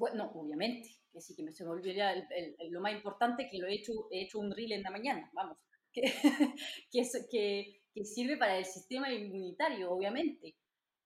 bueno, 0.00 0.32
obviamente, 0.34 0.88
que 1.12 1.20
sí, 1.20 1.36
que 1.36 1.42
me 1.42 1.52
se 1.52 1.62
me 1.62 1.70
olvidaría 1.70 2.26
lo 2.70 2.80
más 2.80 2.94
importante 2.94 3.50
que 3.50 3.58
lo 3.58 3.66
he 3.68 3.74
hecho, 3.74 3.92
he 4.10 4.22
hecho 4.22 4.38
un 4.38 4.50
reel 4.50 4.72
en 4.72 4.82
la 4.82 4.90
mañana, 4.90 5.30
vamos, 5.34 5.58
que, 5.92 7.82
que 7.94 8.04
sirve 8.06 8.38
para 8.38 8.56
el 8.56 8.64
sistema 8.64 9.12
inmunitario, 9.12 9.92
obviamente. 9.92 10.56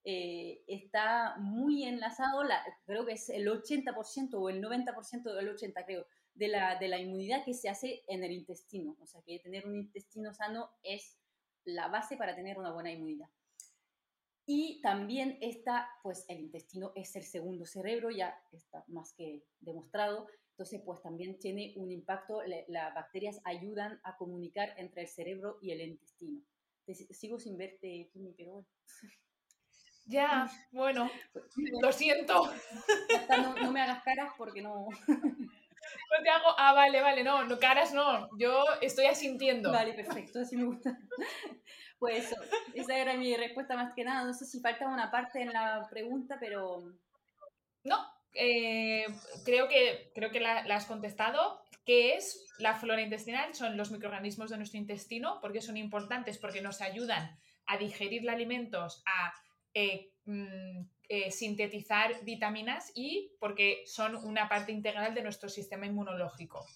Eh, 0.04 0.62
está 0.68 1.34
muy 1.38 1.84
enlazado, 1.84 2.44
la, 2.44 2.62
creo 2.84 3.04
que 3.04 3.14
es 3.14 3.30
el 3.30 3.48
80% 3.48 4.34
o 4.34 4.48
el 4.48 4.62
90% 4.62 5.34
del 5.34 5.56
80%, 5.56 5.84
creo, 5.84 6.06
de 6.34 6.48
la, 6.48 6.78
de 6.78 6.88
la 6.88 7.00
inmunidad 7.00 7.44
que 7.44 7.54
se 7.54 7.68
hace 7.68 8.04
en 8.06 8.22
el 8.22 8.30
intestino. 8.30 8.96
O 9.00 9.06
sea, 9.06 9.22
que 9.26 9.40
tener 9.40 9.66
un 9.66 9.74
intestino 9.74 10.32
sano 10.32 10.70
es 10.84 11.18
la 11.64 11.88
base 11.88 12.16
para 12.16 12.36
tener 12.36 12.58
una 12.58 12.72
buena 12.72 12.92
inmunidad. 12.92 13.28
Y 14.46 14.80
también 14.82 15.38
está, 15.40 15.88
pues 16.02 16.26
el 16.28 16.40
intestino 16.40 16.92
es 16.94 17.16
el 17.16 17.24
segundo 17.24 17.64
cerebro, 17.64 18.10
ya 18.10 18.38
está 18.52 18.84
más 18.88 19.14
que 19.14 19.42
demostrado. 19.60 20.26
Entonces, 20.50 20.82
pues 20.84 21.02
también 21.02 21.38
tiene 21.38 21.72
un 21.76 21.90
impacto, 21.90 22.42
las 22.68 22.94
bacterias 22.94 23.40
ayudan 23.44 24.00
a 24.04 24.16
comunicar 24.16 24.74
entre 24.76 25.02
el 25.02 25.08
cerebro 25.08 25.58
y 25.62 25.72
el 25.72 25.80
intestino. 25.80 26.42
sigo 27.10 27.40
sin 27.40 27.56
verte, 27.56 28.10
Kimi, 28.12 28.32
pero 28.36 28.52
bueno. 28.52 28.68
Ya, 30.06 30.50
bueno, 30.70 31.10
pues, 31.32 31.44
lo 31.80 31.90
siento. 31.90 32.52
no, 33.30 33.54
no, 33.54 33.72
me 33.72 33.80
hagas 33.80 34.02
caras 34.04 34.32
porque 34.36 34.62
no. 34.62 34.88
No 36.10 36.22
te 36.22 36.30
hago, 36.30 36.46
ah, 36.56 36.72
vale, 36.72 37.02
vale, 37.02 37.22
no, 37.22 37.44
no, 37.44 37.58
caras 37.58 37.92
no, 37.92 38.30
yo 38.38 38.64
estoy 38.80 39.04
asintiendo. 39.04 39.70
Vale, 39.70 39.92
perfecto, 39.92 40.40
así 40.40 40.56
me 40.56 40.64
gusta. 40.64 40.98
Pues 41.98 42.34
esa 42.74 42.98
era 42.98 43.14
mi 43.14 43.36
respuesta 43.36 43.76
más 43.76 43.94
que 43.94 44.04
nada. 44.04 44.24
No 44.24 44.34
sé 44.34 44.44
si 44.44 44.60
falta 44.60 44.86
una 44.86 45.10
parte 45.10 45.42
en 45.42 45.52
la 45.52 45.86
pregunta, 45.90 46.36
pero... 46.38 46.92
No, 47.84 47.98
eh, 48.34 49.06
creo 49.44 49.68
que, 49.68 50.10
creo 50.14 50.30
que 50.30 50.40
la, 50.40 50.58
has 50.58 50.86
contestado. 50.86 51.62
¿Qué 51.84 52.14
es 52.14 52.46
la 52.58 52.74
flora 52.74 53.02
intestinal? 53.02 53.54
Son 53.54 53.76
los 53.76 53.90
microorganismos 53.90 54.50
de 54.50 54.56
nuestro 54.56 54.78
intestino, 54.78 55.38
porque 55.40 55.60
son 55.60 55.76
importantes, 55.76 56.38
porque 56.38 56.62
nos 56.62 56.80
ayudan 56.80 57.38
a 57.66 57.76
digerir 57.76 58.24
los 58.24 58.34
alimentos, 58.34 59.02
a 59.06 59.34
eh, 59.74 60.10
mm, 60.24 60.80
eh, 61.08 61.30
sintetizar 61.30 62.24
vitaminas 62.24 62.90
y 62.94 63.32
porque 63.38 63.82
son 63.86 64.16
una 64.16 64.48
parte 64.48 64.72
integral 64.72 65.14
de 65.14 65.22
nuestro 65.22 65.48
sistema 65.48 65.86
inmunológico. 65.86 66.66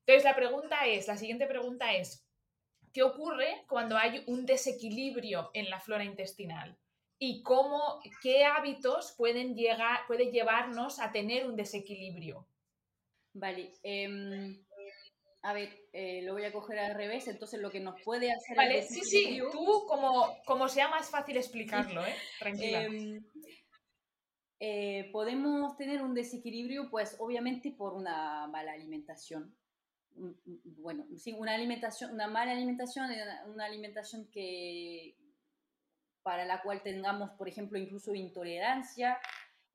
Entonces, 0.00 0.24
la 0.24 0.34
pregunta 0.34 0.86
es, 0.86 1.06
la 1.06 1.16
siguiente 1.16 1.46
pregunta 1.46 1.94
es, 1.94 2.27
¿Qué 2.98 3.04
ocurre 3.04 3.64
cuando 3.68 3.96
hay 3.96 4.24
un 4.26 4.44
desequilibrio 4.44 5.52
en 5.54 5.70
la 5.70 5.78
flora 5.78 6.02
intestinal? 6.02 6.76
¿Y 7.16 7.44
cómo, 7.44 8.00
qué 8.20 8.44
hábitos 8.44 9.14
pueden 9.16 9.54
llegar, 9.54 10.00
puede 10.08 10.32
llevarnos 10.32 10.98
a 10.98 11.12
tener 11.12 11.46
un 11.46 11.54
desequilibrio? 11.54 12.48
Vale. 13.34 13.72
Em, 13.84 14.60
a 15.42 15.52
ver, 15.52 15.68
eh, 15.92 16.22
lo 16.22 16.32
voy 16.32 16.44
a 16.44 16.52
coger 16.52 16.80
al 16.80 16.96
revés. 16.96 17.28
Entonces, 17.28 17.60
lo 17.60 17.70
que 17.70 17.78
nos 17.78 18.02
puede 18.02 18.32
hacer. 18.32 18.56
Vale, 18.56 18.82
sí, 18.82 19.04
sí, 19.04 19.40
tú 19.52 19.86
como, 19.86 20.36
como 20.44 20.68
sea 20.68 20.88
más 20.88 21.08
fácil 21.08 21.36
explicarlo, 21.36 22.04
¿eh? 22.04 22.16
Tranquila. 22.40 22.82
Em, 22.82 23.24
eh, 24.58 25.08
podemos 25.12 25.76
tener 25.76 26.02
un 26.02 26.14
desequilibrio, 26.14 26.90
pues 26.90 27.14
obviamente 27.20 27.70
por 27.70 27.92
una 27.92 28.48
mala 28.48 28.72
alimentación. 28.72 29.56
Bueno, 30.78 31.06
sí, 31.16 31.32
una 31.32 31.54
alimentación, 31.54 32.12
una 32.12 32.26
mala 32.26 32.52
alimentación, 32.52 33.10
una 33.46 33.64
alimentación 33.64 34.28
que 34.30 35.16
para 36.22 36.44
la 36.44 36.60
cual 36.62 36.82
tengamos, 36.82 37.30
por 37.38 37.48
ejemplo, 37.48 37.78
incluso 37.78 38.14
intolerancia, 38.14 39.18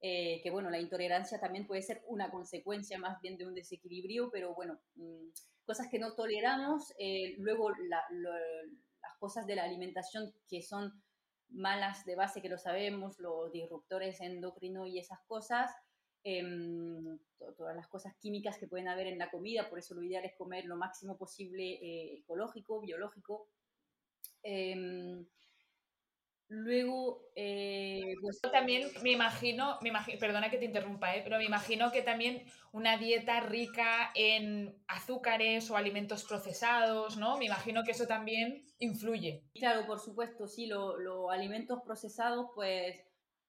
eh, 0.01 0.41
que 0.43 0.51
bueno, 0.51 0.69
la 0.69 0.79
intolerancia 0.79 1.39
también 1.39 1.65
puede 1.65 1.81
ser 1.81 2.03
una 2.07 2.29
consecuencia 2.29 2.99
más 2.99 3.21
bien 3.21 3.37
de 3.37 3.47
un 3.47 3.55
desequilibrio, 3.55 4.29
pero 4.31 4.53
bueno, 4.53 4.79
mm, 4.95 5.29
cosas 5.65 5.87
que 5.89 5.97
no 5.97 6.13
toleramos, 6.13 6.93
eh, 6.99 7.35
luego 7.37 7.71
las 7.71 9.17
cosas 9.17 9.47
de 9.47 9.55
la 9.55 9.63
alimentación 9.63 10.33
que 10.47 10.61
son 10.61 11.01
malas 11.49 12.05
de 12.05 12.15
base, 12.15 12.41
que 12.41 12.49
lo 12.49 12.57
sabemos, 12.57 13.17
los 13.19 13.51
disruptores 13.51 14.19
endocrinos 14.21 14.89
y 14.89 14.99
esas 14.99 15.19
cosas, 15.25 15.71
Em, 16.25 17.19
todas 17.57 17.75
las 17.75 17.87
cosas 17.87 18.15
químicas 18.15 18.57
que 18.57 18.67
pueden 18.67 18.87
haber 18.87 19.07
en 19.07 19.17
la 19.17 19.29
comida, 19.29 19.69
por 19.69 19.79
eso 19.79 19.93
lo 19.93 20.03
ideal 20.03 20.23
es 20.23 20.33
comer 20.35 20.63
lo 20.65 20.77
máximo 20.77 21.17
posible 21.17 21.63
eh, 21.63 22.19
ecológico, 22.19 22.79
biológico. 22.79 23.49
Em, 24.41 25.25
luego, 26.47 27.25
eh, 27.35 28.15
pues... 28.21 28.39
También 28.39 28.89
me 29.01 29.11
imagino, 29.11 29.77
me 29.81 29.89
imagino, 29.89 30.17
perdona 30.17 30.49
que 30.49 30.57
te 30.57 30.65
interrumpa, 30.65 31.13
¿eh? 31.13 31.21
pero 31.25 31.37
me 31.37 31.45
imagino 31.45 31.91
que 31.91 32.01
también 32.01 32.45
una 32.71 32.97
dieta 32.97 33.41
rica 33.41 34.11
en 34.15 34.81
azúcares 34.87 35.69
o 35.71 35.75
alimentos 35.75 36.23
procesados, 36.23 37.17
¿no? 37.17 37.37
Me 37.37 37.45
imagino 37.45 37.83
que 37.83 37.91
eso 37.91 38.07
también 38.07 38.65
influye. 38.79 39.43
Claro, 39.55 39.85
por 39.85 39.99
supuesto, 39.99 40.47
sí, 40.47 40.67
los 40.67 41.31
alimentos 41.31 41.81
procesados, 41.83 42.47
pues 42.55 42.95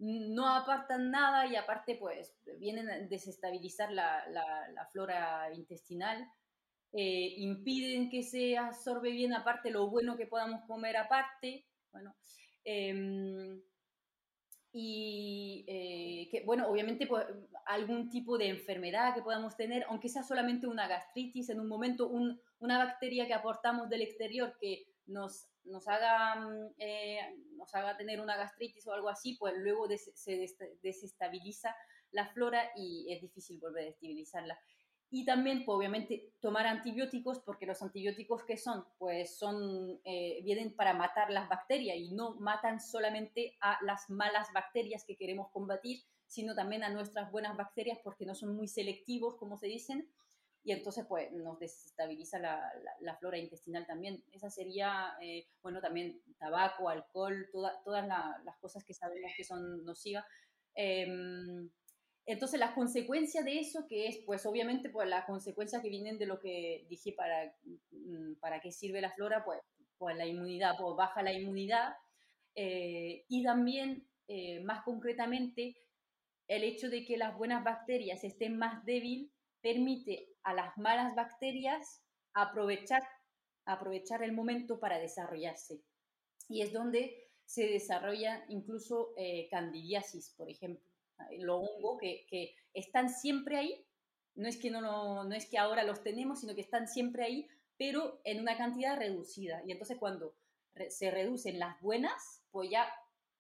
no 0.05 0.49
apartan 0.49 1.11
nada 1.11 1.47
y 1.47 1.57
aparte 1.57 1.97
pues 1.97 2.37
vienen 2.59 2.91
a 2.91 2.99
desestabilizar 2.99 3.91
la, 3.91 4.25
la, 4.29 4.87
flora 4.93 5.49
intestinal, 5.55 6.29
eh, 6.93 7.35
impiden 7.39 8.11
que 8.11 8.23
se 8.23 8.57
absorbe 8.59 9.11
bien 9.11 9.33
aparte 9.33 9.71
lo 9.71 9.89
bueno 9.89 10.17
que 10.17 10.27
podamos 10.27 10.63
comer 10.67 10.97
aparte, 10.97 11.67
bueno, 11.91 12.15
em, 12.65 13.61
y 14.73 15.65
eh, 15.69 16.29
que, 16.31 16.45
bueno, 16.45 16.69
obviamente 16.69 17.07
pues, 17.07 17.25
algún 17.67 18.11
tipo 18.11 18.37
de 18.37 18.49
enfermedad 18.49 19.15
que 19.15 19.23
podamos 19.23 19.57
tener, 19.57 19.85
aunque 19.89 20.09
sea 20.09 20.23
solamente 20.23 20.67
una 20.67 20.89
gastritis, 20.89 21.49
en 21.49 21.61
un 21.61 21.69
momento 21.69 22.11
una 22.59 22.79
bacteria 22.79 23.27
que 23.27 23.35
aportamos 23.35 23.89
del 23.89 24.03
exterior 24.03 24.57
que 24.61 24.85
nos 25.07 25.49
nos 25.65 25.89
haga, 25.89 26.37
mm, 26.37 26.75
eh, 26.79 27.19
nos 27.57 27.75
haga 27.75 27.97
tener 27.97 28.21
una 28.21 28.37
gastritis 28.37 28.87
o 28.87 28.93
algo 28.93 29.09
así, 29.09 29.37
pues 29.39 29.55
luego 29.57 29.89
se 30.15 30.49
desestabiliza 30.83 31.75
la 32.11 32.27
flora 32.29 32.71
y 32.77 33.13
es 33.13 33.21
difícil 33.21 33.59
volver 33.61 33.87
a 33.87 33.91
estabilizarla. 33.91 34.59
Y 35.11 35.25
también, 35.25 35.65
pues, 35.65 35.77
obviamente, 35.77 36.33
tomar 36.41 36.67
antibióticos, 36.67 37.39
porque 37.41 37.67
los 37.67 37.81
antibióticos 37.83 38.43
que 38.45 38.57
son, 38.57 38.85
pues 38.99 39.37
son, 39.39 40.01
eh, 40.05 40.41
vienen 40.43 40.75
para 40.75 40.93
matar 40.93 41.31
las 41.31 41.49
bacterias 41.49 41.97
y 41.97 42.13
no 42.13 42.35
matan 42.41 42.81
solamente 42.81 43.57
a 43.61 43.79
las 43.85 44.11
malas 44.11 44.49
bacterias 44.53 45.05
que 45.05 45.17
queremos 45.17 45.51
combatir, 45.53 46.03
sino 46.27 46.55
también 46.55 46.83
a 46.83 46.91
nuestras 46.91 47.31
buenas 47.31 47.57
bacterias, 47.57 47.99
porque 48.03 48.27
no 48.27 48.35
son 48.35 48.57
muy 48.57 48.67
selectivos, 48.67 49.37
como 49.37 49.57
se 49.57 49.69
dicen, 49.69 50.09
y 50.65 50.73
entonces 50.73 51.05
pues 51.07 51.31
nos 51.31 51.59
desestabiliza 51.59 52.39
la, 52.39 52.73
la, 53.01 53.17
flora 53.19 53.37
intestinal 53.37 53.87
también. 53.87 54.25
Esa 54.33 54.49
sería, 54.49 55.15
eh, 55.21 55.47
bueno, 55.63 55.83
también 55.83 56.23
tabaco, 56.39 56.89
alcohol, 56.89 57.51
todas 57.53 58.09
las 58.09 58.57
cosas 58.61 58.83
que 58.83 58.95
sabemos 58.95 59.31
que 59.37 59.45
son 59.45 59.85
nocivas. 59.85 60.25
Em, 60.75 61.71
entonces 62.25 62.59
las 62.59 62.75
consecuencias 62.75 63.45
de 63.45 63.61
eso, 63.61 63.87
que 63.87 64.09
es 64.09 64.19
pues 64.25 64.47
obviamente 64.47 64.89
pues 64.89 65.07
las 65.07 65.27
consecuencias 65.27 65.83
que 65.83 65.91
vienen 65.91 66.17
de 66.17 66.27
lo 66.27 66.41
que 66.41 66.87
dije 66.89 67.13
para, 67.13 67.55
mm, 67.91 68.37
para 68.41 68.61
qué 68.61 68.73
sirve 68.73 69.03
la 69.03 69.13
flora, 69.13 69.45
pues, 69.45 69.61
pues 69.99 70.17
la 70.17 70.27
inmunidad, 70.27 70.77
pues 70.81 70.97
baja 70.97 71.23
la 71.23 71.35
inmunidad 71.35 71.95
eh, 72.55 73.27
y 73.29 73.43
también 73.45 74.09
eh, 74.29 74.61
más 74.61 74.83
concretamente 74.83 75.77
el 76.49 76.65
hecho 76.65 76.89
de 76.89 77.05
que 77.05 77.19
las 77.19 77.37
buenas 77.37 77.63
bacterias 77.65 78.25
estén 78.25 78.57
más 78.57 78.83
débiles 78.87 79.31
permite 79.61 80.34
a 80.45 80.55
las 80.55 80.77
malas 80.79 81.15
bacterias 81.15 82.03
aprovechar 82.33 83.03
aprovechar 83.67 84.23
el 84.23 84.33
momento 84.33 84.79
para 84.79 84.99
desarrollarse. 84.99 85.81
Y 86.49 86.63
es 86.63 86.73
donde 86.73 87.31
se 87.45 87.67
desarrolla 87.67 88.45
incluso 88.49 89.13
eh, 89.17 89.49
candidiasis, 89.51 90.35
por 90.37 90.51
ejemplo, 90.51 90.85
lo 91.39 91.59
hongo 91.59 91.97
que, 91.99 92.27
que, 92.29 92.55
están 92.73 93.09
siempre 93.09 93.57
ahí, 93.57 93.87
no 94.35 94.49
es, 94.49 94.57
que 94.57 94.71
no, 94.71 94.81
no, 94.81 95.33
es 95.33 95.47
que 95.47 95.59
ahora 95.59 95.85
los 95.85 96.03
tenemos, 96.03 96.41
sino 96.41 96.55
que 96.55 96.61
están 96.61 96.89
siempre 96.89 97.25
ahí, 97.25 97.49
pero 97.79 98.21
en 98.25 98.41
una 98.41 98.57
cantidad 98.57 98.99
reducida. 98.99 99.63
Y 99.65 99.73
entonces 99.73 99.97
cuando 99.99 100.35
se 100.89 101.11
reducen 101.11 101.61
las 101.61 101.81
buenas, 101.81 102.43
pues 102.51 102.69
ya 102.71 102.89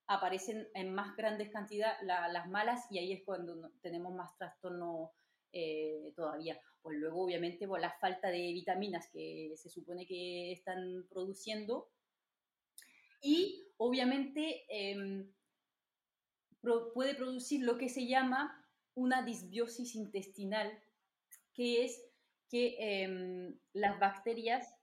aparecen 0.06 0.68
en 0.74 0.94
más 0.94 1.16
grandes 1.16 1.50
cantidades 1.50 1.98
las 2.02 2.48
malas 2.48 2.86
y 2.90 2.98
ahí 2.98 3.12
es 3.12 3.24
cuando 3.24 3.72
tenemos 3.80 4.14
más 4.14 4.36
trastorno 4.36 5.12
eh, 5.54 6.12
todavía. 6.16 6.60
Pues 6.82 6.98
luego, 6.98 7.22
obviamente, 7.24 7.68
por 7.68 7.80
la 7.80 7.92
falta 8.00 8.28
de 8.28 8.52
vitaminas 8.52 9.08
que 9.12 9.54
se 9.56 9.70
supone 9.70 10.04
que 10.04 10.52
están 10.52 11.06
produciendo. 11.08 11.90
Y 13.22 13.68
obviamente 13.76 14.64
em, 14.68 15.32
puede 16.92 17.14
producir 17.14 17.62
lo 17.62 17.78
que 17.78 17.88
se 17.88 18.06
llama 18.06 18.60
una 18.94 19.22
disbiosis 19.22 19.94
intestinal, 19.94 20.76
que 21.54 21.84
es 21.84 22.02
que 22.50 22.76
em, 22.78 23.58
las 23.72 23.98
bacterias 24.00 24.73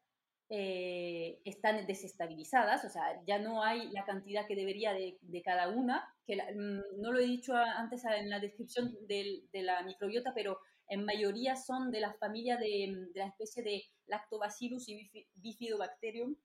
eh, 0.54 1.40
están 1.46 1.88
desestabilizadas, 1.88 2.84
o 2.84 2.90
sea, 2.90 3.24
ya 3.26 3.40
no 3.40 3.64
hay 3.64 3.90
la 3.92 4.04
cantidad 4.04 4.46
que 4.46 4.58
debería 4.58 4.92
de, 4.92 5.18
cada 5.46 5.70
una, 5.70 6.14
que 6.26 6.36
mm, 6.36 7.02
no 7.02 7.14
lo 7.14 7.20
he 7.20 7.26
dicho 7.26 7.56
antes 7.56 8.04
en 8.04 8.30
la 8.30 8.42
descripción 8.42 8.94
de 9.08 9.48
la 9.54 9.82
microbiota, 9.84 10.34
pero 10.36 10.60
en 10.90 11.06
mayoría 11.06 11.56
son 11.56 11.90
de 11.90 12.02
la 12.02 12.14
familia 12.16 12.58
de, 12.58 13.08
la 13.16 13.28
especie 13.28 13.64
de 13.64 13.82
Lactobacillus 14.08 14.90
y 14.90 15.10
Bifidobacterium, 15.36 16.36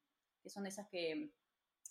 que 0.41 0.51
son 0.51 0.69
esas 0.69 0.87
que, 0.89 1.33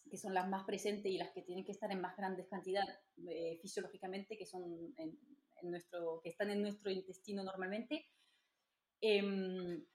que, 0.10 0.18
son 0.18 0.34
las 0.34 0.48
más 0.48 0.64
presentes 0.64 1.12
y 1.12 1.18
las 1.18 1.32
que 1.32 1.42
tienen 1.42 1.66
que 1.66 1.74
estar 1.74 1.92
en 1.92 2.00
más 2.00 2.16
grandes 2.16 2.48
cantidades 2.48 2.98
eh, 3.28 3.60
fisiológicamente, 3.62 4.38
que, 4.38 4.46
son 4.46 4.64
en, 4.96 5.20
nuestro, 5.64 6.22
que 6.24 6.30
están 6.30 6.50
en 6.50 6.62
nuestro 6.62 6.90
intestino 6.92 7.44
normalmente. 7.44 8.06
Em, 9.02 9.86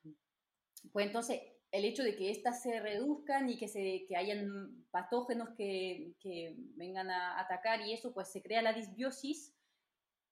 pues 0.92 1.06
entonces, 1.06 1.40
el 1.72 1.84
hecho 1.84 2.02
de 2.02 2.16
que 2.16 2.30
éstas 2.30 2.62
se 2.62 2.80
reduzcan 2.80 3.48
y 3.48 3.56
que, 3.56 3.68
se, 3.68 4.04
que 4.08 4.16
hayan 4.16 4.84
patógenos 4.90 5.50
que, 5.50 6.14
que, 6.20 6.56
vengan 6.74 7.10
a 7.10 7.38
atacar 7.40 7.80
y 7.82 7.92
eso, 7.92 8.12
pues 8.12 8.28
se 8.28 8.42
crea 8.42 8.62
la 8.62 8.72
disbiosis. 8.72 9.54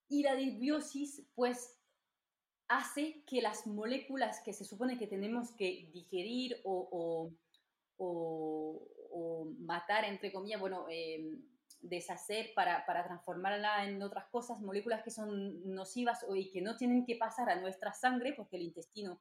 Y 0.09 0.23
la 0.23 0.35
disbiosis 0.35 1.27
pues 1.35 1.79
hace 2.67 3.23
que 3.27 3.41
las 3.41 3.67
moléculas 3.67 4.41
que 4.45 4.53
se 4.53 4.65
supone 4.65 4.99
que 4.99 5.07
tenemos 5.07 5.53
que 5.53 5.91
digerir 5.93 6.61
o, 6.65 7.31
o, 7.99 8.83
o, 9.11 9.45
matar, 9.61 10.05
entre 10.05 10.33
comillas, 10.33 10.61
bueno, 10.61 10.87
em, 10.91 11.43
deshacer 11.81 12.53
para, 12.55 12.85
para, 12.85 13.05
transformarla 13.05 13.89
en 13.89 14.03
otras 14.03 14.27
cosas, 14.27 14.61
moléculas 14.61 15.03
que 15.03 15.11
son 15.11 15.73
nocivas 15.73 16.25
y 16.35 16.51
que 16.51 16.61
no 16.61 16.77
tienen 16.77 17.05
que 17.05 17.17
pasar 17.17 17.49
a 17.49 17.61
nuestra 17.61 17.93
sangre 17.93 18.35
porque 18.35 18.57
el 18.57 18.63
intestino 18.63 19.21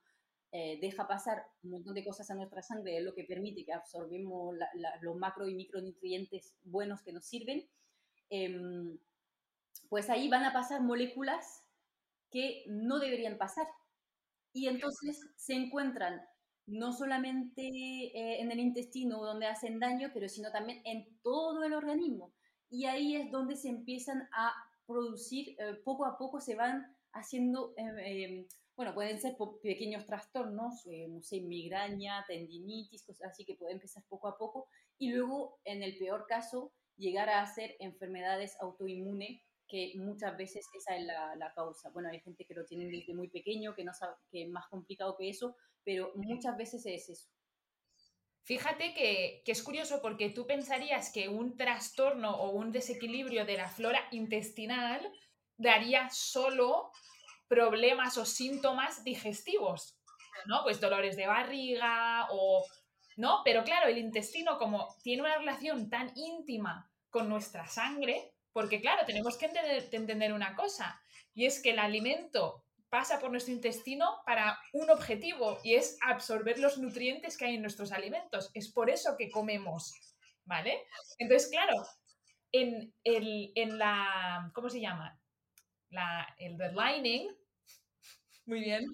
eh, 0.52 0.80
deja 0.82 1.08
pasar 1.08 1.46
un 1.64 1.72
montón 1.72 1.94
de 1.94 2.06
cosas 2.06 2.30
a 2.32 2.36
nuestra 2.36 2.62
sangre, 2.62 2.98
es 2.98 3.04
lo 3.04 3.14
que 3.14 3.26
permite 3.26 3.66
que 3.66 3.74
absorbemos 3.74 4.56
los 5.02 5.16
macro 5.18 5.48
y 5.48 5.56
micronutrientes 5.56 6.56
buenos 6.64 7.02
que 7.02 7.12
nos 7.12 7.26
sirven, 7.26 7.68
em, 8.30 8.98
pues 9.90 10.10
ahí 10.10 10.30
van 10.30 10.46
a 10.46 10.54
pasar 10.54 10.82
moléculas 10.82 11.64
que 12.32 12.64
no 12.68 13.00
deberían 13.00 13.38
pasar. 13.38 13.68
Y 14.54 14.68
entonces 14.68 15.20
se 15.36 15.54
encuentran 15.54 16.22
no 16.66 16.92
solamente 16.92 17.64
eh, 17.64 18.42
en 18.42 18.52
el 18.52 18.60
intestino 18.60 19.24
donde 19.24 19.48
hacen 19.48 19.80
daño, 19.80 20.12
pero 20.14 20.28
sino 20.28 20.52
también 20.52 20.82
en 20.86 21.08
todo 21.22 21.64
el 21.64 21.74
organismo. 21.74 22.34
Y 22.70 22.86
ahí 22.86 23.16
es 23.16 23.32
donde 23.32 23.56
se 23.56 23.70
empiezan 23.70 24.28
a 24.34 24.54
producir, 24.86 25.56
eh, 25.60 25.76
poco 25.84 26.06
a 26.06 26.18
poco 26.18 26.42
se 26.42 26.56
van 26.56 26.96
haciendo 27.14 27.74
em, 27.78 27.98
em, 28.00 28.48
bueno, 28.78 28.94
pueden 28.94 29.20
ser 29.20 29.36
pequeños 29.64 30.06
trastornos, 30.06 30.86
eh, 30.86 31.08
no 31.10 31.24
sé, 31.24 31.42
migraña, 31.42 32.24
tendinitis, 32.28 33.04
cosas 33.04 33.32
así 33.32 33.44
que 33.44 33.56
pueden 33.56 33.78
empezar 33.78 34.04
poco 34.08 34.28
a 34.28 34.38
poco 34.38 34.68
y 35.00 35.10
luego, 35.10 35.60
en 35.66 35.82
el 35.82 35.98
peor 35.98 36.28
caso, 36.28 36.72
llegar 36.96 37.28
a 37.28 37.42
hacer 37.42 37.76
enfermedades 37.80 38.56
autoinmunes, 38.62 39.42
que 39.68 39.94
muchas 39.96 40.38
veces 40.38 40.68
esa 40.76 40.96
es 40.96 41.06
la, 41.06 41.52
causa. 41.56 41.90
Bueno, 41.90 42.10
hay 42.10 42.20
gente 42.20 42.46
que 42.46 42.54
lo 42.54 42.66
tiene 42.66 42.86
desde 42.86 43.16
muy 43.16 43.30
pequeño, 43.30 43.74
que, 43.76 43.84
no 43.84 43.96
sabe, 43.96 44.14
que 44.32 44.44
es 44.44 44.50
más 44.50 44.68
complicado 44.68 45.18
que 45.18 45.28
eso, 45.28 45.58
pero 45.84 46.12
muchas 46.14 46.56
veces 46.56 46.86
es 46.86 47.10
eso. 47.10 47.30
Fíjate 48.44 48.94
que, 48.94 49.42
que, 49.44 49.52
es 49.52 49.64
curioso 49.64 50.02
porque 50.04 50.30
tú 50.30 50.46
pensarías 50.46 51.12
que 51.12 51.30
un 51.30 51.58
trastorno 51.58 52.38
o 52.38 52.52
un 52.52 52.72
desequilibrio 52.72 53.44
de 53.44 53.58
la 53.58 53.70
flora 53.70 54.08
intestinal 54.12 55.12
daría 55.58 56.10
solo 56.12 56.92
problemas 57.48 58.18
o 58.18 58.26
síntomas 58.26 59.04
digestivos, 59.04 59.98
¿no? 60.46 60.64
Pues 60.64 60.80
dolores 60.80 61.16
de 61.16 61.28
barriga 61.28 62.28
o... 62.32 62.66
¿No? 63.16 63.42
Pero 63.44 63.64
claro, 63.64 63.88
el 63.88 63.98
intestino 63.98 64.60
como 64.60 64.96
tiene 65.02 65.24
una 65.24 65.40
relación 65.40 65.90
tan 65.90 66.12
íntima 66.16 66.88
con 67.10 67.28
nuestra 67.28 67.66
sangre, 67.66 68.36
porque 68.54 68.80
claro, 68.80 69.06
tenemos 69.08 69.38
que 69.38 69.50
entender, 69.92 70.34
una 70.34 70.56
cosa, 70.56 71.02
y 71.34 71.46
es 71.48 71.62
que 71.62 71.72
el 71.72 71.80
alimento 71.80 72.64
pasa 72.90 73.20
por 73.20 73.32
nuestro 73.32 73.54
intestino 73.54 74.22
para 74.26 74.60
un 74.74 74.90
objetivo 74.90 75.60
y 75.64 75.76
es 75.76 75.98
absorber 76.02 76.60
los 76.60 76.78
nutrientes 76.78 77.38
que 77.38 77.46
hay 77.46 77.56
en 77.56 77.62
nuestros 77.62 77.92
alimentos. 77.92 78.52
Es 78.54 78.72
por 78.72 78.90
eso 78.90 79.16
que 79.18 79.32
comemos, 79.32 79.94
¿vale? 80.46 80.86
Entonces, 81.18 81.50
claro, 81.50 81.74
en, 82.52 82.94
el, 83.04 83.52
en 83.56 83.78
la, 83.78 84.52
¿cómo 84.54 84.70
se 84.70 84.80
llama? 84.80 85.20
La, 85.98 86.36
el 86.38 86.56
lining 86.76 87.36
muy 88.48 88.62
bien. 88.62 88.86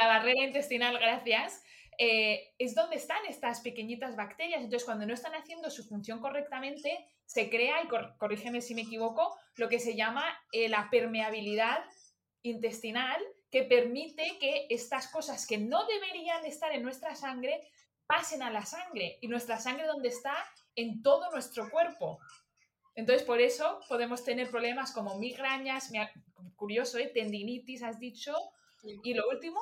La 0.00 0.08
barrera 0.08 0.42
intestinal, 0.42 0.98
gracias. 0.98 1.62
Eh, 1.96 2.54
es 2.58 2.74
donde 2.74 2.96
están 2.96 3.24
estas 3.28 3.60
pequeñitas 3.60 4.16
bacterias. 4.16 4.62
Entonces, 4.62 4.84
cuando 4.84 5.06
no 5.06 5.14
están 5.14 5.34
haciendo 5.34 5.70
su 5.70 5.84
función 5.84 6.20
correctamente, 6.20 7.08
se 7.24 7.48
crea, 7.48 7.82
y 7.82 7.88
corrígeme 8.18 8.60
si 8.60 8.74
me 8.74 8.82
equivoco, 8.82 9.36
lo 9.56 9.68
que 9.68 9.78
se 9.78 9.94
llama 9.94 10.24
eh, 10.50 10.68
la 10.68 10.88
permeabilidad 10.90 11.84
intestinal, 12.42 13.22
que 13.50 13.62
permite 13.62 14.38
que 14.40 14.66
estas 14.70 15.06
cosas 15.08 15.46
que 15.46 15.58
no 15.58 15.86
deberían 15.86 16.44
estar 16.44 16.72
en 16.72 16.82
nuestra 16.82 17.14
sangre 17.14 17.60
pasen 18.06 18.42
a 18.42 18.50
la 18.50 18.66
sangre. 18.66 19.18
Y 19.20 19.28
nuestra 19.28 19.60
sangre, 19.60 19.86
donde 19.86 20.08
está? 20.08 20.34
En 20.74 21.02
todo 21.02 21.30
nuestro 21.30 21.70
cuerpo. 21.70 22.18
Entonces, 22.94 23.26
por 23.26 23.40
eso 23.40 23.80
podemos 23.88 24.24
tener 24.24 24.50
problemas 24.50 24.92
como 24.92 25.18
migrañas, 25.18 25.90
curioso, 26.56 26.98
¿eh? 26.98 27.10
tendinitis, 27.12 27.82
has 27.82 27.98
dicho, 27.98 28.34
y 29.02 29.14
lo 29.14 29.28
último. 29.28 29.60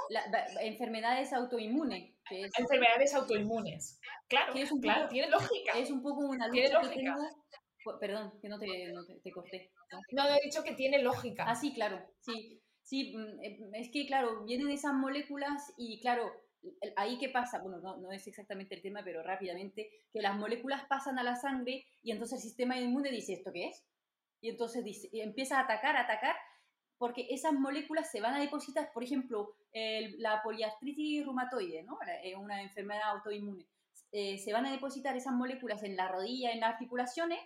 enfermedades 0.61 1.33
autoinmunes. 1.33 2.13
Enfermedades 2.31 3.15
autoinmunes. 3.15 4.01
Claro, 4.29 4.55
es 4.55 4.73
un 4.73 4.81
claro, 4.81 5.09
tiene 5.09 5.29
lógica. 5.29 5.79
Es 5.79 5.91
un 5.91 6.03
poco 6.03 6.27
una 6.27 6.49
lucha 6.49 6.81
que 6.81 7.01
tengo. 7.01 7.21
Perdón, 8.01 8.33
que 8.41 8.49
no 8.49 8.59
te, 8.59 8.93
no 8.93 9.05
te, 9.05 9.31
corté. 9.33 9.73
¿no? 10.13 10.25
he 10.29 10.41
dicho 10.45 10.63
que 10.63 10.75
tiene 10.75 11.03
lógica. 11.03 11.45
Ah, 11.49 11.57
sí, 11.57 11.75
claro. 11.75 12.01
Sí, 12.21 12.63
sí, 12.83 13.13
mm, 13.17 13.43
eh, 13.43 13.59
es 13.75 13.91
que, 13.91 14.07
claro, 14.07 14.45
vienen 14.45 14.71
esas 14.71 14.95
moléculas 14.95 15.75
y, 15.77 16.01
claro, 16.01 16.33
ahí 16.97 17.19
qué 17.19 17.29
pasa, 17.29 17.61
bueno, 17.61 17.79
no, 17.79 17.97
no, 17.97 18.13
es 18.13 18.27
exactamente 18.27 18.75
el 18.75 18.83
tema, 18.83 19.03
pero 19.05 19.23
rápidamente, 19.23 19.91
que 20.13 20.23
las 20.23 20.37
moléculas 20.37 20.85
pasan 20.87 21.19
a 21.19 21.23
la 21.23 21.37
sangre 21.37 21.85
y 22.03 22.13
entonces 22.13 22.39
el 22.39 22.43
sistema 22.43 22.79
inmune 22.79 23.11
dice, 23.11 23.35
¿esto 23.35 23.53
qué 23.53 23.69
es? 23.69 23.85
Y 24.41 24.51
entonces 24.51 24.85
dice, 24.85 25.09
y 25.13 25.21
empieza 25.21 25.59
a 25.59 25.63
atacar, 25.63 25.97
a 25.97 26.03
atacar, 26.03 26.37
porque 26.99 27.27
esas 27.31 27.53
moléculas 27.53 28.11
se 28.11 28.21
van 28.21 28.35
a 28.35 28.41
depositar, 28.41 28.93
por 28.93 29.03
ejemplo, 29.03 29.57
la 30.19 30.43
poliartritis 30.43 31.25
reumatoide, 31.25 31.83
¿no? 31.83 31.99
una 32.39 32.63
enfermedad 32.63 33.11
autoinmune, 33.11 33.67
eh, 34.13 34.39
se 34.39 34.53
van 34.53 34.67
a 34.67 34.71
depositar 34.71 35.17
esas 35.17 35.33
moléculas 35.33 35.83
en 35.83 35.97
la 35.97 36.09
rodilla, 36.09 36.53
en 36.53 36.61
las 36.61 36.75
articulaciones, 36.75 37.41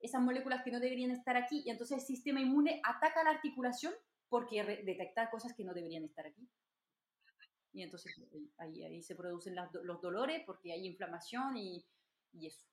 esas 0.00 0.22
moléculas 0.22 0.62
que 0.64 0.70
no 0.70 0.80
deberían 0.80 1.10
estar 1.10 1.36
aquí, 1.36 1.62
y 1.66 1.70
entonces 1.70 1.98
el 1.98 2.04
sistema 2.04 2.40
inmune 2.40 2.80
ataca 2.82 3.22
la 3.22 3.30
articulación 3.30 3.92
porque 4.28 4.62
detecta 4.84 5.30
cosas 5.30 5.54
que 5.54 5.64
no 5.64 5.74
deberían 5.74 6.04
estar 6.04 6.26
aquí. 6.26 6.48
Y 7.78 7.82
entonces 7.82 8.12
ahí, 8.58 8.82
ahí 8.82 9.02
se 9.02 9.14
producen 9.14 9.54
los 9.54 10.00
dolores 10.00 10.42
porque 10.44 10.72
hay 10.72 10.86
inflamación 10.86 11.56
y, 11.56 11.84
y 12.32 12.46
eso. 12.48 12.66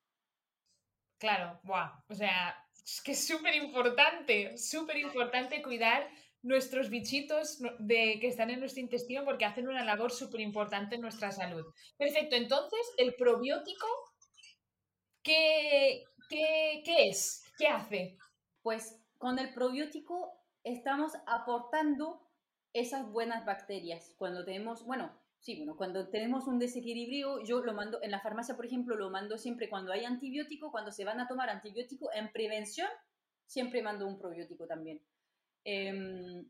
Claro, 1.18 1.60
wow. 1.63 1.89
O 2.10 2.15
sea, 2.15 2.56
es 2.84 3.02
que 3.02 3.12
es 3.13 3.28
súper 3.28 3.56
importante, 3.56 4.58
súper 4.58 4.98
importante 4.98 5.62
cuidar 5.62 6.10
nuestros 6.41 6.89
bichitos 6.89 7.60
de, 7.80 8.20
que 8.20 8.28
están 8.28 8.50
en 8.50 8.60
nuestro 8.60 8.82
intestino 8.82 9.24
porque 9.26 9.46
hacen 9.46 9.68
una 9.68 9.84
labor 9.84 10.12
súper 10.12 10.41
importante 10.41 10.96
en 10.96 11.02
nuestra 11.02 11.32
salud. 11.32 11.65
Perfecto, 11.98 12.36
entonces, 12.36 12.80
¿el 12.98 13.15
probiótico 13.15 13.88
qué, 15.24 16.04
qué, 16.30 16.82
qué 16.86 17.10
es? 17.10 17.44
¿Qué 17.58 17.68
hace? 17.68 18.18
Pues 18.62 19.00
con 19.18 19.39
el 19.39 19.54
probiótico 19.54 20.34
estamos 20.63 21.13
aportando 21.26 22.25
esas 22.76 23.12
buenas 23.12 23.46
bacterias. 23.46 24.14
Cuando 24.18 24.46
tenemos, 24.46 24.86
bueno, 24.86 25.12
Sí, 25.46 25.58
bueno, 25.58 25.78
cuando 25.78 26.10
tenemos 26.10 26.48
un 26.48 26.58
desequilibrio, 26.58 27.44
yo 27.44 27.60
lo 27.60 27.72
mando, 27.76 28.02
en 28.02 28.10
la 28.10 28.20
farmacia, 28.20 28.56
por 28.56 28.66
ejemplo, 28.66 28.96
lo 28.96 29.12
mando 29.12 29.38
siempre 29.38 29.70
cuando 29.70 29.92
hay 29.92 30.04
antibiótico, 30.04 30.72
cuando 30.72 30.92
se 30.92 31.06
van 31.06 31.20
a 31.20 31.28
tomar 31.28 31.52
antibiótico, 31.52 32.10
en 32.16 32.32
prevención, 32.32 32.88
siempre 33.46 33.84
mando 33.84 34.08
un 34.08 34.18
probiótico 34.18 34.66
también. 34.66 35.04
Em, 35.64 36.50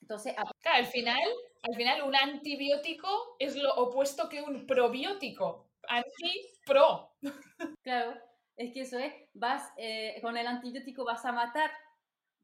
entonces, 0.00 0.34
claro, 0.62 0.78
al 0.78 0.86
final, 0.86 1.20
al 1.62 1.74
final 1.76 2.02
un 2.02 2.16
antibiótico 2.16 3.36
es 3.38 3.56
lo 3.56 3.74
opuesto 3.74 4.30
que 4.30 4.40
un 4.40 4.66
probiótico. 4.66 5.68
Anti-pro. 5.86 7.12
Claro, 7.82 8.18
es 8.56 8.72
que 8.72 8.80
eso 8.80 8.98
es, 8.98 9.12
vas, 9.34 9.70
eh, 9.76 10.18
con 10.22 10.38
el 10.38 10.46
antibiótico 10.46 11.04
vas 11.04 11.24
a 11.26 11.32
matar 11.32 11.70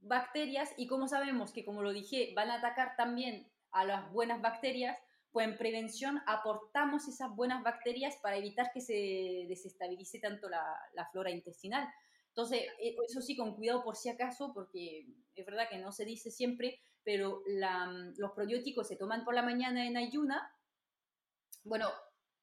bacterias 0.02 0.72
y 0.76 0.86
como 0.86 1.08
sabemos 1.08 1.52
que, 1.52 1.64
como 1.64 1.82
lo 1.82 1.92
dije, 1.92 2.32
van 2.34 2.50
a 2.50 2.56
atacar 2.56 2.96
también 2.96 3.50
a 3.70 3.84
las 3.84 4.10
buenas 4.12 4.40
bacterias, 4.40 4.98
pues 5.30 5.46
en 5.46 5.56
prevención 5.56 6.20
aportamos 6.26 7.06
esas 7.08 7.34
buenas 7.34 7.62
bacterias 7.62 8.16
para 8.22 8.36
evitar 8.36 8.72
que 8.72 8.80
se 8.80 9.46
desestabilice 9.48 10.18
tanto 10.18 10.48
la, 10.48 11.08
flora 11.12 11.30
intestinal. 11.30 11.88
Entonces, 12.28 12.62
eh, 12.80 12.96
eso 13.06 13.20
sí, 13.20 13.36
con 13.36 13.54
cuidado 13.54 13.82
por 13.84 13.96
si 13.96 14.08
acaso, 14.08 14.52
porque 14.52 15.06
es 15.34 15.46
verdad 15.46 15.68
que 15.68 15.78
no 15.78 15.92
se 15.92 16.04
dice 16.04 16.30
siempre, 16.30 16.80
pero 17.04 17.42
los 17.46 18.32
probióticos 18.32 18.88
se 18.88 18.96
toman 18.96 19.24
por 19.24 19.34
la 19.34 19.42
mañana 19.42 19.86
en 19.86 19.96
ayuna. 19.96 20.52
Bueno, 21.64 21.88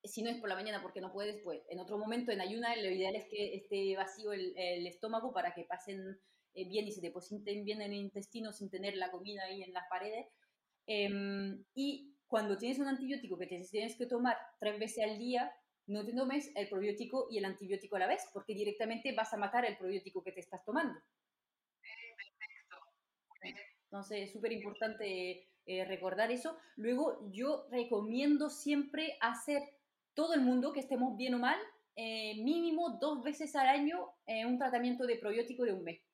si 0.04 0.22
no 0.22 0.30
es 0.30 0.38
por 0.38 0.50
la 0.50 0.56
mañana 0.56 0.82
porque 0.82 1.02
no 1.02 1.12
puedes, 1.12 1.42
pues 1.44 1.62
en 1.70 1.80
otro 1.80 1.98
momento 1.98 2.32
en 2.32 2.42
ayuna 2.42 2.76
lo 2.76 2.90
ideal 2.90 3.16
es 3.16 3.26
que 3.26 3.56
esté 3.56 3.96
vacío 3.96 4.32
el 4.32 4.88
estómago 4.88 5.34
para 5.34 5.54
que 5.54 5.64
pasen 5.64 6.20
eh, 6.58 6.68
bien 6.68 6.88
y 6.88 6.92
se 6.92 7.02
depositen 7.02 7.64
bien 7.64 7.82
en 7.84 7.94
el 7.94 8.00
intestino 8.00 8.52
sin 8.52 8.70
tener 8.70 8.98
la 8.98 9.12
comida 9.12 9.44
ahí 9.44 9.62
en 9.62 9.74
las 9.74 9.88
paredes. 9.90 10.26
Em, 10.88 11.64
y 11.76 12.16
cuando 12.26 12.58
tienes 12.58 12.80
un 12.80 12.88
antibiótico 12.88 13.38
que 13.38 13.46
tienes 13.46 13.96
que 13.96 14.06
tomar 14.08 14.36
tres 14.60 14.80
veces 14.80 15.04
al 15.04 15.20
día, 15.20 15.52
no 15.86 16.04
te 16.04 16.14
tomes 16.14 16.52
el 16.56 16.68
probiótico 16.68 17.28
y 17.30 17.38
el 17.38 17.46
antibiótico 17.46 17.96
a 17.96 18.00
la 18.00 18.08
vez, 18.08 18.24
porque 18.34 18.56
directamente 18.56 19.14
vas 19.14 19.32
a 19.34 19.38
matar 19.38 19.66
el 19.66 19.78
probiótico 19.78 20.24
que 20.24 20.32
te 20.32 20.40
estás 20.40 20.66
tomando. 20.66 21.00
Entonces 23.84 24.24
es 24.24 24.34
súper 24.34 24.52
importante 24.52 25.48
eh, 25.68 25.86
recordar 25.86 26.32
eso. 26.32 26.58
Luego 26.76 27.30
yo 27.32 27.68
recomiendo 27.70 28.50
siempre 28.50 29.16
hacer 29.22 29.62
todo 30.16 30.34
el 30.34 30.42
mundo, 30.42 30.74
que 30.74 30.80
estemos 30.80 31.16
bien 31.18 31.36
o 31.36 31.40
mal, 31.40 31.60
eh, 31.96 32.36
mínimo 32.44 32.98
dos 33.02 33.24
veces 33.24 33.56
al 33.56 33.68
año 33.68 34.10
eh, 34.28 34.46
un 34.46 34.58
tratamiento 34.58 35.06
de 35.06 35.18
probiótico 35.18 35.64
de 35.64 35.74
un 35.74 35.84
mes. 35.84 36.07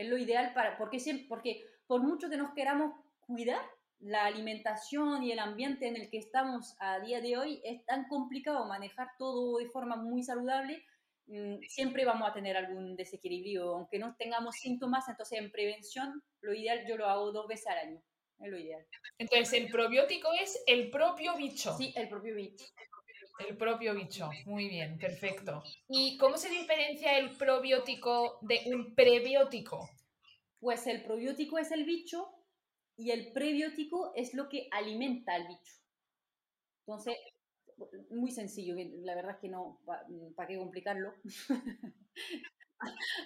Es 0.00 0.08
lo 0.08 0.16
ideal 0.16 0.54
para, 0.54 0.78
porque, 0.78 0.98
porque 1.28 1.62
por 1.86 2.02
mucho 2.02 2.30
que 2.30 2.38
nos 2.38 2.54
queramos 2.54 2.94
cuidar, 3.20 3.60
la 3.98 4.24
alimentación 4.24 5.22
y 5.22 5.32
el 5.32 5.38
ambiente 5.38 5.86
en 5.86 5.94
el 5.94 6.08
que 6.08 6.16
estamos 6.16 6.74
a 6.78 7.00
día 7.00 7.20
de 7.20 7.36
hoy 7.36 7.60
es 7.64 7.84
tan 7.84 8.08
complicado 8.08 8.64
manejar 8.64 9.08
todo 9.18 9.58
de 9.58 9.68
forma 9.68 9.96
muy 9.96 10.22
saludable, 10.22 10.82
mm, 11.26 11.56
siempre 11.68 12.06
vamos 12.06 12.28
a 12.28 12.32
tener 12.32 12.56
algún 12.56 12.96
desequilibrio, 12.96 13.74
aunque 13.74 13.98
no 13.98 14.16
tengamos 14.16 14.56
síntomas, 14.56 15.06
entonces 15.06 15.38
en 15.38 15.52
prevención 15.52 16.22
lo 16.40 16.54
ideal 16.54 16.86
yo 16.88 16.96
lo 16.96 17.06
hago 17.06 17.30
dos 17.30 17.46
veces 17.46 17.66
al 17.66 17.78
año, 17.78 18.02
es 18.38 18.50
lo 18.50 18.58
ideal. 18.58 18.86
Entonces 19.18 19.52
el 19.52 19.70
probiótico 19.70 20.30
es 20.32 20.62
el 20.66 20.90
propio 20.90 21.36
bicho. 21.36 21.76
Sí, 21.76 21.92
el 21.94 22.08
propio 22.08 22.34
bicho. 22.36 22.64
El 23.48 23.56
propio 23.56 23.94
bicho, 23.94 24.30
muy 24.46 24.68
bien, 24.68 24.98
perfecto. 24.98 25.62
¿Y 25.88 26.16
cómo 26.18 26.36
se 26.36 26.48
diferencia 26.48 27.18
el 27.18 27.36
probiótico 27.36 28.38
de 28.42 28.62
un 28.66 28.94
prebiótico? 28.94 29.88
Pues 30.58 30.86
el 30.86 31.02
probiótico 31.02 31.58
es 31.58 31.70
el 31.72 31.84
bicho 31.84 32.28
y 32.96 33.10
el 33.10 33.32
prebiótico 33.32 34.12
es 34.14 34.34
lo 34.34 34.48
que 34.48 34.68
alimenta 34.70 35.34
al 35.34 35.48
bicho. 35.48 35.74
Entonces, 36.86 37.16
muy 38.10 38.30
sencillo, 38.30 38.74
la 39.02 39.14
verdad 39.14 39.36
es 39.36 39.40
que 39.40 39.48
no, 39.48 39.80
¿para 40.36 40.48
qué 40.48 40.58
complicarlo? 40.58 41.14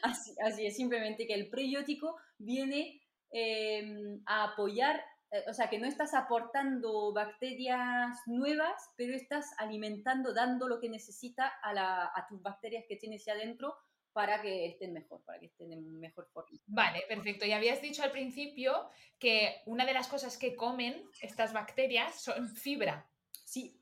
así, 0.03 0.35
es, 0.67 0.77
simplemente 0.77 1.27
que 1.27 1.35
el 1.35 1.49
prebiótico 1.49 2.17
viene 2.39 3.03
em, 3.31 4.23
a 4.27 4.53
apoyar, 4.53 5.03
o 5.49 5.55
sea, 5.55 5.69
que 5.69 5.79
no 5.79 5.87
estás 5.87 6.15
aportando 6.15 7.13
bacterias 7.13 8.19
nuevas, 8.27 8.91
pero 8.97 9.15
estás 9.15 9.53
alimentando, 9.59 10.33
dando 10.33 10.69
lo 10.69 10.81
que 10.81 10.89
necesita 10.89 11.53
a, 11.63 12.13
a 12.15 12.27
tus 12.29 12.43
bacterias 12.43 12.85
que 12.89 12.97
tienes 12.97 13.27
ahí 13.29 13.35
adentro 13.35 13.77
para 14.15 14.41
que 14.41 14.67
estén 14.67 14.93
mejor, 14.93 15.23
para 15.25 15.41
que 15.41 15.47
estén 15.47 15.73
en 15.73 15.99
mejor 15.99 16.29
forma. 16.33 16.57
Vale, 16.67 17.03
perfecto. 17.09 17.45
Y 17.45 17.53
habías 17.53 17.83
dicho 17.83 18.03
al 18.05 18.13
principio 18.13 18.89
que 19.19 19.61
una 19.67 19.85
de 19.85 19.93
las 19.93 20.07
cosas 20.07 20.39
que 20.39 20.55
comen 20.55 21.05
estas 21.21 21.53
bacterias 21.53 22.23
son 22.23 22.49
fibra. 22.49 23.11
Sí, 23.45 23.77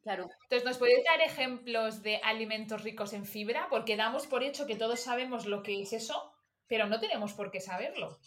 claro. 0.00 0.28
Entonces, 0.44 0.64
¿nos 0.64 0.78
puedes 0.78 1.04
dar 1.04 1.20
ejemplos 1.20 2.02
de 2.02 2.16
alimentos 2.24 2.82
ricos 2.82 3.12
en 3.12 3.26
fibra? 3.26 3.68
Porque 3.68 3.96
damos 3.96 4.26
por 4.26 4.42
hecho 4.42 4.66
que 4.66 4.76
todos 4.76 5.00
sabemos 5.00 5.44
lo 5.44 5.62
que 5.62 5.82
es 5.82 5.92
eso, 5.92 6.32
pero 6.66 6.86
no 6.86 6.98
tenemos 6.98 7.34
por 7.34 7.50
qué 7.50 7.60
saberlo. 7.60 8.18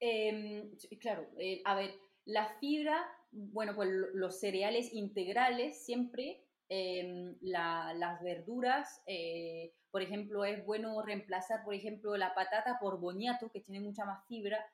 Em, 0.00 0.70
claro, 1.00 1.26
eh, 1.38 1.62
a 1.64 1.74
ver, 1.74 1.94
la 2.24 2.48
fibra, 2.58 3.04
bueno, 3.30 3.74
pues 3.74 3.88
los 4.14 4.38
cereales 4.38 4.92
integrales 4.92 5.84
siempre, 5.84 6.44
em, 6.68 7.36
las 7.40 8.22
verduras, 8.22 9.02
eh, 9.06 9.72
por 9.90 10.02
ejemplo, 10.02 10.44
es 10.44 10.64
bueno 10.64 11.02
reemplazar, 11.02 11.64
por 11.64 11.74
ejemplo, 11.74 12.16
la 12.16 12.34
patata 12.34 12.78
por 12.80 12.98
boniato, 13.00 13.50
que 13.50 13.60
tiene 13.60 13.80
mucha 13.80 14.04
más 14.04 14.26
fibra. 14.26 14.64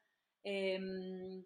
Em, 0.44 1.44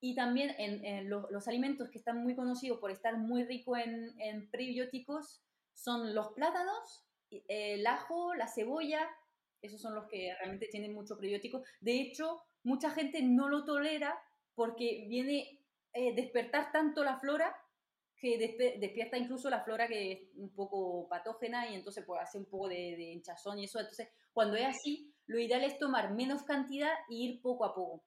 y 0.00 0.14
también 0.14 0.54
en, 0.58 1.08
los, 1.08 1.48
alimentos 1.48 1.90
que 1.90 1.98
están 1.98 2.22
muy 2.22 2.36
conocidos 2.36 2.78
por 2.78 2.90
estar 2.90 3.16
muy 3.16 3.44
ricos 3.44 3.78
en, 3.78 4.50
prebióticos 4.50 5.42
son 5.74 6.14
los 6.14 6.32
plátanos, 6.32 7.06
el 7.30 7.86
ajo, 7.86 8.34
la 8.34 8.46
cebolla, 8.46 9.08
esos 9.62 9.80
son 9.80 9.94
los 9.94 10.06
que 10.06 10.34
realmente 10.38 10.68
tienen 10.68 10.94
mucho 10.94 11.16
prebiótico. 11.16 11.62
De 11.80 12.00
hecho, 12.00 12.40
mucha 12.66 12.90
gente 12.90 13.22
no 13.22 13.48
lo 13.48 13.64
tolera 13.64 14.20
porque 14.54 15.06
viene 15.08 15.60
eh, 15.92 16.14
despertar 16.14 16.72
tanto 16.72 17.04
la 17.04 17.18
flora 17.18 17.56
que 18.18 18.38
despierta 18.80 19.18
incluso 19.18 19.48
la 19.50 19.62
flora 19.62 19.86
que 19.86 20.12
es 20.12 20.20
un 20.36 20.52
poco 20.54 21.06
patógena 21.08 21.68
y 21.68 21.74
entonces 21.74 22.04
puede 22.04 22.22
hacer 22.22 22.40
un 22.40 22.48
poco 22.48 22.68
de, 22.68 23.12
hinchazón 23.12 23.58
y 23.58 23.64
eso. 23.64 23.78
Entonces, 23.78 24.08
cuando 24.32 24.56
es 24.56 24.64
así, 24.64 25.12
lo 25.26 25.38
ideal 25.38 25.62
es 25.64 25.78
tomar 25.78 26.12
menos 26.12 26.42
cantidad 26.42 26.92
e 27.10 27.14
ir 27.14 27.42
poco 27.42 27.66
a 27.66 27.74
poco. 27.74 28.02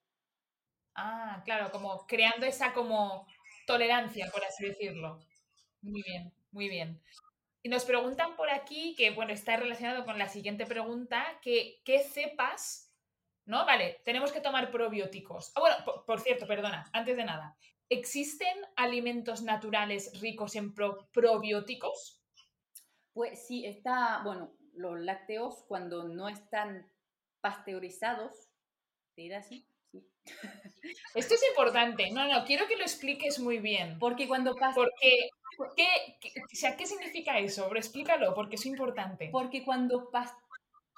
Ah, 0.95 1.41
claro, 1.45 1.71
como 1.71 2.05
creando 2.07 2.45
esa 2.45 2.73
como 2.73 3.27
tolerancia, 3.67 4.29
por 4.31 4.43
así 4.43 4.65
decirlo. 4.65 5.19
Muy 5.81 6.01
bien, 6.01 6.33
muy 6.51 6.69
bien. 6.69 7.01
Y 7.61 7.69
nos 7.69 7.85
preguntan 7.85 8.35
por 8.35 8.49
aquí, 8.49 8.95
que 8.97 9.11
bueno, 9.11 9.31
está 9.31 9.57
relacionado 9.57 10.05
con 10.05 10.17
la 10.17 10.27
siguiente 10.27 10.65
pregunta, 10.65 11.23
que 11.41 11.81
qué 11.85 11.99
cepas, 11.99 12.88
¿no? 13.45 13.65
Vale, 13.65 14.01
tenemos 14.05 14.31
que 14.31 14.41
tomar 14.41 14.71
probióticos. 14.71 15.51
Ah, 15.55 15.59
bueno, 15.59 15.75
por 16.05 16.19
cierto, 16.19 16.45
perdona, 16.47 16.89
antes 16.93 17.17
de 17.17 17.25
nada, 17.25 17.55
¿Existen 17.89 18.55
alimentos 18.75 19.41
naturales 19.41 20.21
ricos 20.21 20.55
en 20.55 20.75
probióticos? 20.75 22.21
Pues 23.13 23.47
sí, 23.47 23.65
está, 23.65 24.21
bueno, 24.23 24.51
los 24.75 24.99
lácteos 24.99 25.63
cuando 25.67 26.07
no 26.07 26.29
están 26.29 26.87
pasteurizados, 27.41 28.51
¿te 29.15 29.23
dirá 29.23 29.39
así? 29.39 29.65
Sí. 29.91 30.07
Esto 31.15 31.33
es 31.33 31.43
importante. 31.49 32.11
No, 32.11 32.27
no, 32.27 32.45
quiero 32.45 32.67
que 32.67 32.77
lo 32.77 32.83
expliques 32.83 33.39
muy 33.39 33.57
bien. 33.57 33.97
Porque 33.97 34.27
cuando 34.27 34.55
Porque, 34.75 35.31
¿qué, 35.75 35.87
sea, 36.51 36.77
¿qué 36.77 36.85
significa 36.85 37.39
eso? 37.39 37.67
explícalo, 37.75 38.35
porque 38.35 38.55
es 38.55 38.67
importante. 38.67 39.29
Porque 39.31 39.65
cuando 39.65 40.11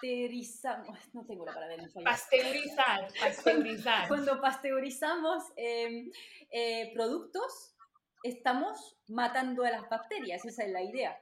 pasteurizamos, 0.01 0.97
no 1.13 1.25
tengo 1.25 1.45
la 1.45 1.53
palabra 1.53 1.77
Pasteurizar, 2.03 3.07
pasteurizar. 3.19 4.07
Cuando, 4.07 4.41
pasteurizamos 4.41 5.43
em, 5.55 6.11
eh, 6.49 6.91
productos, 6.93 7.75
estamos 8.23 8.97
matando 9.07 9.63
a 9.63 9.71
las 9.71 9.89
bacterias, 9.89 10.43
esa 10.45 10.63
es 10.63 10.71
la 10.71 10.81
idea. 10.81 11.17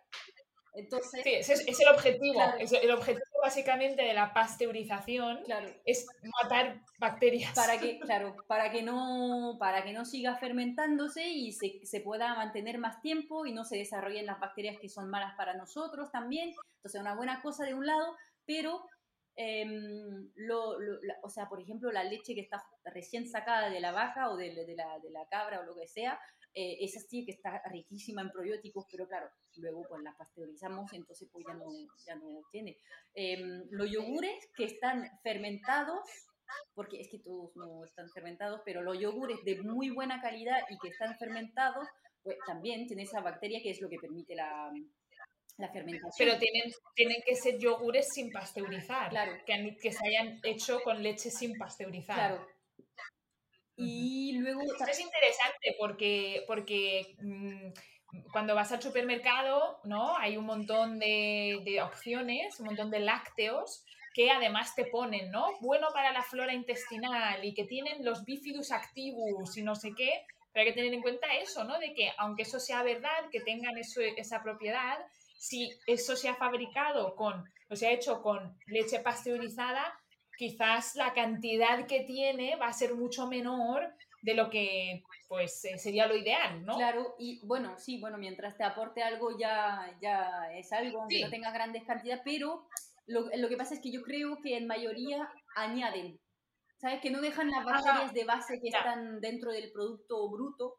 Entonces, 0.75 1.21
sí, 1.23 1.33
ese 1.33 1.53
es, 1.53 1.79
el 1.79 1.87
objetivo. 1.87 2.39
el 2.59 2.91
objetivo 2.91 3.25
básicamente 3.41 4.03
de 4.03 4.13
la 4.13 4.33
pasteurización 4.33 5.39
es 5.83 6.05
matar 6.43 6.79
bacterias. 6.99 7.53
Para 7.55 7.79
que, 7.79 7.99
claro, 7.99 8.35
para 8.47 8.71
que 8.71 8.83
no, 8.83 9.57
para 9.59 9.83
que 9.83 9.93
no 9.93 10.05
siga 10.05 10.37
fermentándose 10.37 11.27
y 11.27 11.51
se, 11.53 11.81
se, 11.83 12.01
pueda 12.01 12.35
mantener 12.35 12.77
más 12.77 13.01
tiempo 13.01 13.47
y 13.47 13.51
no 13.51 13.65
se 13.65 13.77
desarrollen 13.77 14.27
las 14.27 14.39
bacterias 14.39 14.77
que 14.79 14.89
son 14.89 15.09
malas 15.09 15.33
para 15.35 15.55
nosotros 15.55 16.11
también. 16.11 16.53
Entonces, 16.77 17.01
una 17.01 17.15
buena 17.15 17.41
cosa 17.41 17.65
de 17.65 17.73
un 17.73 17.87
lado, 17.87 18.15
pero 18.49 18.81
Em, 19.41 20.29
lo, 20.35 20.75
o 21.23 21.29
sea, 21.29 21.47
por 21.47 21.61
ejemplo, 21.61 21.89
la 21.93 22.03
leche 22.03 22.35
que 22.35 22.41
está 22.41 22.61
recién 22.83 23.25
sacada 23.25 23.69
de 23.69 23.79
la 23.79 23.93
vaca 23.93 24.29
o 24.29 24.35
de, 24.35 24.53
de, 24.53 24.75
la, 24.75 24.99
de 24.99 25.09
la, 25.11 25.25
cabra 25.29 25.61
o 25.61 25.63
lo 25.63 25.75
que 25.75 25.87
sea, 25.87 26.19
eh, 26.53 26.75
esa 26.81 26.99
sí 26.99 27.23
que 27.23 27.31
está 27.31 27.61
riquísima 27.71 28.21
en 28.21 28.31
probióticos, 28.31 28.85
pero 28.91 29.07
claro, 29.07 29.29
luego 29.55 29.85
pues 29.87 30.03
la 30.03 30.13
pasteurizamos, 30.17 30.91
entonces 30.91 31.29
pues 31.31 31.45
ya 31.47 31.53
no, 31.53 31.67
ya 32.05 32.15
no 32.15 32.41
tiene. 32.51 32.75
Em, 33.13 33.65
los 33.69 33.89
yogures 33.89 34.45
que 34.57 34.65
están 34.65 35.09
fermentados 35.23 36.01
porque 36.73 36.99
es 36.99 37.07
que 37.09 37.19
todos 37.19 37.55
no 37.55 37.85
están 37.85 38.09
fermentados, 38.09 38.59
pero 38.65 38.81
los 38.81 38.99
yogures 38.99 39.41
de 39.45 39.61
muy 39.61 39.89
buena 39.89 40.19
calidad 40.21 40.63
y 40.69 40.77
que 40.79 40.89
están 40.89 41.17
fermentados, 41.17 41.87
pues 42.23 42.35
también 42.45 42.87
tiene 42.87 43.03
esa 43.03 43.21
bacteria 43.21 43.61
que 43.63 43.69
es 43.69 43.79
lo 43.79 43.87
que 43.87 43.99
permite 43.99 44.35
la, 44.35 44.69
la 45.59 45.69
fermentación. 45.69 46.27
Pero 46.27 46.39
tienen, 46.39 46.71
tienen 46.95 47.21
que 47.25 47.35
ser 47.35 47.57
yogures 47.59 48.07
sin 48.13 48.31
pasteurizar, 48.31 49.09
Claro. 49.09 49.33
que, 49.45 49.91
se 49.91 50.07
hayan 50.07 50.39
hecho 50.43 50.81
con 50.81 51.01
leche 51.01 51.29
sin 51.29 51.57
pasteurizar. 51.57 52.15
Claro. 52.15 52.47
Y 53.75 54.37
luego... 54.39 54.61
Esto 54.61 54.85
es 54.85 54.99
interesante 54.99 55.75
porque, 55.79 56.43
porque 56.47 57.15
mm, 57.21 57.71
cuando 58.31 58.55
vas 58.55 58.71
al 58.71 58.81
supermercado, 58.81 59.79
¿no? 59.85 60.17
Hay 60.17 60.37
un 60.37 60.45
montón 60.45 60.99
de, 60.99 61.61
de 61.63 61.81
opciones, 61.81 62.59
un 62.59 62.67
montón 62.67 62.91
de 62.91 62.99
lácteos 62.99 63.85
que 64.13 64.31
además 64.31 64.75
te 64.75 64.85
ponen, 64.85 65.31
¿no? 65.31 65.57
Bueno 65.61 65.87
para 65.93 66.11
la 66.11 66.23
flora 66.23 66.53
intestinal 66.53 67.45
y 67.45 67.53
que 67.53 67.65
tienen 67.65 68.03
los 68.03 68.25
bifidus 68.25 68.71
activus 68.71 69.55
y 69.57 69.63
no 69.63 69.75
sé 69.75 69.93
qué, 69.95 70.25
pero 70.51 70.63
hay 70.63 70.73
que 70.73 70.75
tener 70.75 70.93
en 70.93 71.01
cuenta 71.01 71.27
eso, 71.35 71.63
¿no? 71.63 71.79
De 71.79 71.93
que 71.93 72.11
aunque 72.17 72.43
eso 72.43 72.59
sea 72.59 72.83
verdad, 72.83 73.29
que 73.31 73.41
tengan 73.41 73.77
eso, 73.77 74.01
esa 74.01 74.41
propiedad, 74.41 74.97
si 75.39 75.69
eso 75.87 76.15
se 76.17 76.27
ha 76.27 76.35
fabricado 76.35 77.15
con, 77.15 77.43
o 77.69 77.75
se 77.75 77.87
ha 77.87 77.91
hecho 77.91 78.21
con 78.21 78.57
leche 78.67 78.99
pasteurizada, 78.99 79.97
quizás 80.37 80.95
la 80.95 81.13
cantidad 81.13 81.87
que 81.87 82.01
tiene 82.01 82.57
va 82.57 82.67
a 82.67 82.73
ser 82.73 82.93
mucho 82.93 83.25
menor 83.27 83.93
de 84.21 84.33
lo 84.33 84.49
que 84.49 85.01
pues 85.29 85.63
eh, 85.63 85.77
sería 85.77 86.07
lo 86.07 86.15
ideal, 86.17 86.65
¿no? 86.65 86.75
Claro, 86.75 87.15
y 87.19 87.39
bueno, 87.45 87.77
sí, 87.77 87.99
bueno, 88.01 88.17
mientras 88.17 88.57
te 88.57 88.63
aporte 88.65 89.01
algo 89.01 89.37
ya, 89.37 89.95
ya 90.01 90.51
es 90.57 90.73
algo, 90.73 90.99
aunque 91.01 91.15
Sí. 91.15 91.23
no 91.23 91.29
tenga 91.29 91.51
grandes 91.51 91.83
cantidades, 91.85 92.21
pero 92.25 92.67
lo, 93.07 93.29
lo 93.33 93.47
que 93.47 93.55
pasa 93.57 93.75
es 93.75 93.79
que 93.79 93.91
yo 93.91 94.01
creo 94.01 94.41
que 94.41 94.57
en 94.57 94.67
mayoría 94.67 95.31
añaden, 95.55 96.19
¿sabes? 96.81 96.99
Que 96.99 97.11
no 97.11 97.21
dejan 97.21 97.49
las 97.49 97.63
bacterias 97.63 98.13
de 98.13 98.25
base 98.25 98.59
que 98.61 98.71
Ya. 98.71 98.79
están 98.79 99.21
dentro 99.21 99.51
del 99.53 99.71
producto 99.71 100.29
bruto, 100.29 100.75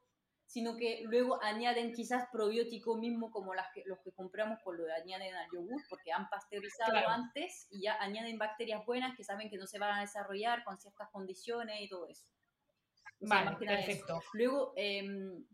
sino 0.51 0.77
que 0.77 1.03
luego 1.05 1.41
añaden 1.45 1.93
quizás 1.93 2.29
probiótico 2.33 2.97
mismo 2.97 3.31
como 3.31 3.55
las 3.55 3.69
que, 3.73 3.85
los 3.87 4.01
que 4.01 4.11
compramos, 4.11 4.59
pues 4.65 4.81
lo 4.81 4.93
añaden 4.93 5.33
al 5.33 5.49
yogur, 5.53 5.81
porque 5.89 6.11
han 6.11 6.29
pasteurizado 6.29 6.91
Claro. 6.91 7.09
antes 7.09 7.69
y 7.71 7.83
ya 7.83 7.95
añaden 8.03 8.37
bacterias 8.37 8.85
buenas 8.85 9.17
que 9.17 9.23
saben 9.23 9.49
que 9.49 9.57
no 9.59 9.69
se 9.69 9.79
van 9.79 9.97
a 9.97 10.01
desarrollar 10.01 10.65
con 10.65 10.77
ciertas 10.77 11.09
condiciones 11.11 11.81
y 11.81 11.89
todo 11.89 12.09
eso. 12.09 12.25
O 13.23 13.27
sea, 13.29 13.37
Vale, 13.37 13.45
más 13.51 13.59
que 13.61 13.65
nada 13.67 13.79
eso. 13.79 13.87
perfecto. 13.87 14.23
Luego, 14.33 14.73
em, 14.75 15.45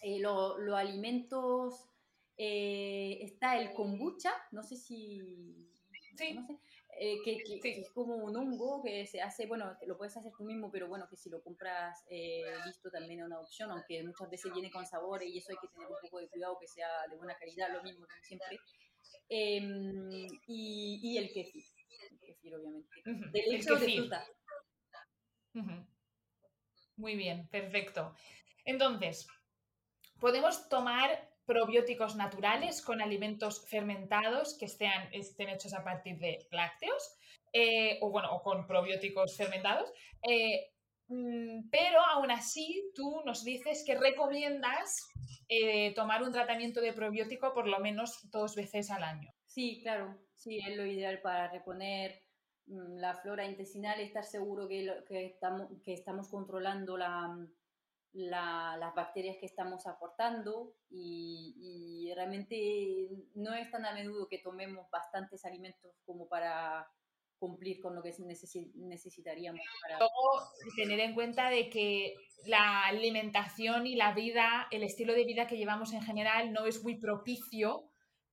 eh, 0.00 0.18
lo- 0.20 0.56
los 0.56 0.74
alimentos, 0.78 1.90
eh, 2.38 3.18
está 3.20 3.58
el 3.58 3.74
kombucha, 3.74 4.32
no 4.52 4.62
sé 4.62 4.76
si... 4.76 5.20
Sí. 6.16 6.32
no 6.32 6.46
sé, 6.46 6.58
eh, 7.00 7.18
que, 7.24 7.38
que- 7.38 7.44
Sí. 7.44 7.60
que 7.60 7.80
es 7.80 7.90
como 7.90 8.16
un 8.16 8.36
hongo 8.36 8.82
que 8.82 9.06
se 9.06 9.20
hace, 9.22 9.46
bueno, 9.46 9.76
lo 9.86 9.96
puedes 9.96 10.16
hacer 10.16 10.32
tú 10.36 10.44
mismo, 10.44 10.70
pero 10.70 10.88
bueno, 10.88 11.06
que 11.08 11.16
si 11.16 11.30
lo 11.30 11.42
compras 11.42 12.04
eh, 12.10 12.42
listo 12.66 12.90
también 12.90 13.20
es 13.20 13.26
una 13.26 13.40
opción, 13.40 13.70
aunque 13.70 14.02
muchas 14.02 14.28
veces 14.30 14.52
viene 14.52 14.70
con 14.70 14.84
sabores 14.86 15.28
y 15.28 15.38
eso 15.38 15.52
hay 15.52 15.58
que 15.58 15.68
tener 15.68 15.86
un 15.88 15.96
poco 16.00 16.18
de 16.20 16.28
cuidado 16.28 16.58
que 16.60 16.66
sea 16.66 16.88
de 17.08 17.16
buena 17.16 17.36
calidad, 17.36 17.72
lo 17.72 17.82
mismo 17.82 18.06
como 18.06 18.22
siempre. 18.24 18.58
Em, 19.28 20.26
y, 20.46 21.00
y 21.02 21.18
el 21.18 21.32
kefir, 21.32 21.62
el 22.10 22.18
kefir 22.20 22.54
obviamente. 22.56 23.02
Ujú, 23.06 23.30
De 23.30 23.40
el 23.40 23.50
leche 23.50 23.72
o 23.72 23.76
de 23.78 23.94
fruta. 23.94 24.26
Ujú. 25.54 25.86
Muy 26.96 27.14
bien, 27.16 27.46
perfecto. 27.48 28.14
Entonces, 28.64 29.28
podemos 30.18 30.68
tomar 30.68 31.27
probióticos 31.48 32.14
naturales 32.14 32.82
con 32.82 33.00
alimentos 33.00 33.66
fermentados 33.66 34.54
que 34.58 34.66
estén, 34.66 35.48
hechos 35.48 35.72
a 35.72 35.82
partir 35.82 36.18
de 36.18 36.46
lácteos, 36.50 37.16
eh, 37.54 37.98
o 38.02 38.10
bueno, 38.10 38.42
con 38.42 38.66
probióticos 38.66 39.34
fermentados, 39.34 39.90
eh, 40.28 40.74
mm, 41.08 41.70
pero 41.70 42.00
aún 42.12 42.30
así 42.30 42.92
tú 42.94 43.22
nos 43.24 43.44
dices 43.44 43.82
que 43.86 43.96
recomiendas 43.96 45.08
eh, 45.48 45.94
tomar 45.94 46.22
un 46.22 46.32
tratamiento 46.32 46.82
de 46.82 46.92
probiótico 46.92 47.54
por 47.54 47.66
lo 47.66 47.78
menos 47.78 48.30
dos 48.30 48.54
veces 48.54 48.90
al 48.90 49.02
año. 49.02 49.32
Sí, 49.46 49.80
claro, 49.80 50.18
sí, 50.34 50.58
es 50.58 50.76
lo 50.76 50.84
ideal 50.84 51.22
para 51.22 51.50
reponer 51.50 52.24
mm, 52.66 52.98
la 52.98 53.14
flora 53.14 53.46
intestinal, 53.46 53.98
estar 54.00 54.24
seguro 54.24 54.68
que, 54.68 54.86
que, 55.08 55.24
estamos, 55.24 55.68
que 55.82 55.94
estamos 55.94 56.28
controlando 56.28 56.98
la, 56.98 57.34
la- 58.12 58.76
las 58.78 58.94
bacterias 58.94 59.36
que 59.38 59.46
estamos 59.46 59.86
aportando 59.86 60.74
y, 60.90 61.54
y 62.08 62.14
realmente 62.14 63.08
no 63.34 63.54
es 63.54 63.70
tan 63.70 63.84
a 63.84 63.92
menudo 63.92 64.28
que 64.28 64.38
tomemos 64.38 64.88
bastantes 64.90 65.44
alimentos 65.44 65.92
como 66.04 66.28
para 66.28 66.86
cumplir 67.38 67.80
con 67.80 67.94
lo 67.94 68.02
que 68.02 68.10
necesi- 68.10 68.72
necesitaríamos. 68.74 69.60
Para... 69.82 69.98
Luego, 69.98 70.48
tener 70.76 70.98
en 71.00 71.14
cuenta 71.14 71.50
de 71.50 71.70
que 71.70 72.14
la 72.46 72.84
alimentación 72.86 73.86
y 73.86 73.94
la 73.94 74.12
vida, 74.12 74.66
el 74.72 74.82
estilo 74.82 75.12
de 75.14 75.24
vida 75.24 75.46
que 75.46 75.56
llevamos 75.56 75.92
en 75.92 76.02
general 76.02 76.52
no 76.52 76.66
es 76.66 76.82
muy 76.82 76.98
propicio 76.98 77.87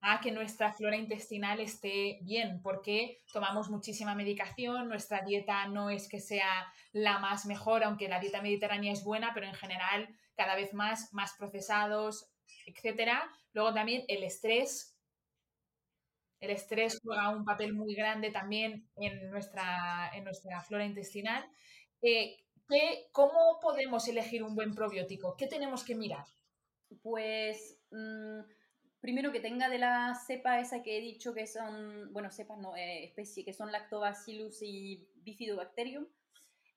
a 0.08 0.22
que 0.22 0.32
nuestra 0.32 0.72
flora 0.72 0.98
intestinal 0.98 1.60
esté 1.60 2.20
bien, 2.22 2.62
porque 2.62 3.24
tomamos 3.34 3.70
muchísima 3.70 4.14
medicación, 4.16 4.88
nuestra 4.88 5.22
dieta 5.24 5.68
no 5.68 5.90
es 5.90 6.08
que 6.08 6.20
sea 6.20 6.52
la 6.94 7.18
más 7.20 7.46
mejor, 7.48 7.84
aunque 7.84 8.08
la 8.08 8.20
dieta 8.20 8.42
mediterránea 8.42 8.94
es 8.94 9.04
buena, 9.04 9.32
pero 9.34 9.48
en 9.48 9.56
general 9.56 10.10
cada 10.36 10.56
vez 10.56 10.74
más, 10.74 11.14
más 11.14 11.34
procesados, 11.40 12.30
etcétera. 12.68 13.32
Luego 13.54 13.74
también 13.74 14.04
el 14.08 14.24
estrés. 14.24 14.96
El 16.40 16.50
estrés 16.52 17.00
juega 17.04 17.30
un 17.30 17.44
papel 17.46 17.74
muy 17.74 17.94
grande 17.96 18.32
también 18.32 18.90
en 18.98 19.30
nuestra, 19.32 20.12
en 20.14 20.24
nuestra 20.24 20.62
flora 20.62 20.86
intestinal. 20.86 21.44
Eh, 22.02 22.38
¿qué- 22.70 23.08
¿Cómo 23.12 23.60
podemos 23.62 24.08
elegir 24.08 24.44
un 24.44 24.56
buen 24.56 24.74
probiótico? 24.76 25.36
¿Qué 25.38 25.48
tenemos 25.48 25.84
que 25.84 25.96
mirar? 25.96 26.26
Pues 27.02 27.78
mm, 27.92 28.42
primero 29.06 29.32
que 29.32 29.40
tenga 29.40 29.70
de 29.70 29.78
la 29.78 30.16
cepa 30.16 30.60
esa 30.60 30.82
que 30.82 30.98
he 30.98 31.00
dicho 31.00 31.32
que 31.32 31.46
son, 31.46 32.12
bueno, 32.12 32.32
cepas 32.32 32.58
no, 32.58 32.76
eh, 32.76 33.04
especie 33.04 33.46
que 33.46 33.54
son 33.54 33.72
Lactobacillus 33.72 34.64
y 34.64 35.08
Bifidobacterium. 35.18 36.08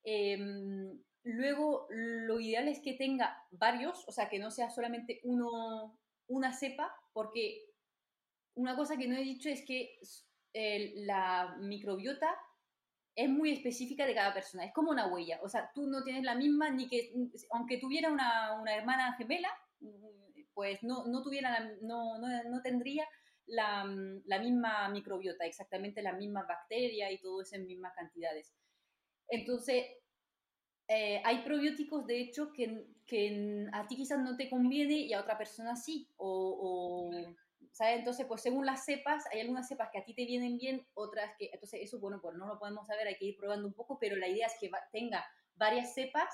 Em, 0.04 1.02
luego, 1.22 1.86
lo 1.88 2.38
ideal 2.38 2.68
es 2.68 2.80
que 2.80 2.92
tenga 2.92 3.42
varios, 3.50 4.06
o 4.06 4.12
sea, 4.12 4.28
que 4.28 4.38
no 4.38 4.50
sea 4.50 4.68
solamente 4.68 5.20
uno, 5.24 5.98
una 6.26 6.52
cepa, 6.52 6.94
porque 7.14 7.64
una 8.56 8.76
cosa 8.76 8.98
que 8.98 9.08
no 9.08 9.16
he 9.16 9.22
dicho 9.22 9.48
es 9.48 9.64
que 9.64 9.98
la 11.06 11.56
microbiota 11.60 12.28
es 13.14 13.30
muy 13.30 13.52
específica 13.52 14.04
de 14.04 14.14
cada 14.14 14.34
persona, 14.34 14.66
es 14.66 14.74
como 14.74 14.90
una 14.90 15.06
huella, 15.06 15.40
o 15.42 15.48
sea, 15.48 15.70
tú 15.74 15.86
no 15.86 16.04
tienes 16.04 16.24
la 16.24 16.34
misma, 16.34 16.68
ni 16.68 16.88
que, 16.88 17.10
aunque 17.52 17.78
tuviera 17.78 18.12
una, 18.12 18.60
una 18.60 18.74
hermana 18.74 19.14
gemela, 19.14 19.48
pues 20.58 20.82
no, 20.82 21.06
no 21.06 21.22
tuviera, 21.22 21.72
no, 21.82 22.18
no, 22.18 22.26
no 22.50 22.62
tendría 22.62 23.06
la, 23.46 23.84
la 24.24 24.38
misma 24.40 24.88
microbiota, 24.88 25.46
exactamente 25.46 26.02
las 26.02 26.18
mismas 26.18 26.48
bacterias 26.48 27.12
y 27.12 27.20
todo 27.20 27.42
eso 27.42 27.54
en 27.54 27.68
mismas 27.68 27.92
cantidades. 27.94 28.56
Entonces, 29.28 29.86
eh, 30.88 31.22
hay 31.24 31.42
probióticos, 31.44 32.06
de 32.06 32.20
hecho, 32.20 32.52
que, 32.52 32.88
que 33.06 33.66
a 33.72 33.86
ti 33.86 33.96
quizás 33.96 34.20
no 34.20 34.36
te 34.36 34.50
conviene 34.50 34.94
y 34.94 35.12
a 35.12 35.20
otra 35.20 35.38
persona 35.38 35.76
sí. 35.76 36.08
O, 36.16 36.58
o, 36.60 37.34
¿sabes? 37.72 37.98
Entonces, 38.00 38.26
pues 38.26 38.40
según 38.42 38.66
las 38.66 38.84
cepas, 38.84 39.24
hay 39.32 39.40
algunas 39.40 39.68
cepas 39.68 39.90
que 39.92 39.98
a 39.98 40.04
ti 40.04 40.14
te 40.14 40.24
vienen 40.24 40.58
bien, 40.58 40.88
otras 40.94 41.32
que... 41.38 41.50
Entonces, 41.52 41.80
eso, 41.82 42.00
bueno, 42.00 42.20
pues 42.20 42.36
no 42.36 42.46
lo 42.48 42.58
podemos 42.58 42.86
saber, 42.86 43.06
hay 43.06 43.16
que 43.16 43.26
ir 43.26 43.36
probando 43.36 43.68
un 43.68 43.74
poco, 43.74 43.98
pero 44.00 44.16
la 44.16 44.28
idea 44.28 44.46
es 44.46 44.54
que 44.60 44.70
va- 44.70 44.88
tenga 44.92 45.24
varias 45.54 45.94
cepas, 45.94 46.28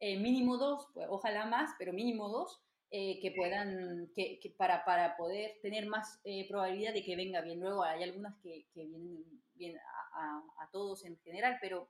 eh, 0.00 0.18
mínimo 0.18 0.58
dos, 0.58 0.88
pues 0.92 1.06
ojalá 1.10 1.46
más, 1.46 1.70
pero 1.78 1.92
mínimo 1.92 2.28
dos, 2.28 2.65
eh, 2.90 3.18
que 3.20 3.32
puedan, 3.32 4.10
que, 4.14 4.38
que 4.40 4.50
para, 4.50 4.84
para 4.84 5.16
poder 5.16 5.58
tener 5.62 5.86
más 5.86 6.20
eh, 6.24 6.46
probabilidad 6.48 6.92
de 6.94 7.02
que 7.04 7.16
venga 7.16 7.40
bien. 7.40 7.60
Luego 7.60 7.82
hay 7.82 8.02
algunas 8.02 8.36
que, 8.42 8.66
que 8.72 8.84
vienen 8.86 9.24
bien 9.54 9.76
a, 9.78 9.82
a- 10.22 10.64
a 10.64 10.70
todos 10.70 11.04
en 11.04 11.18
general, 11.18 11.58
pero 11.60 11.88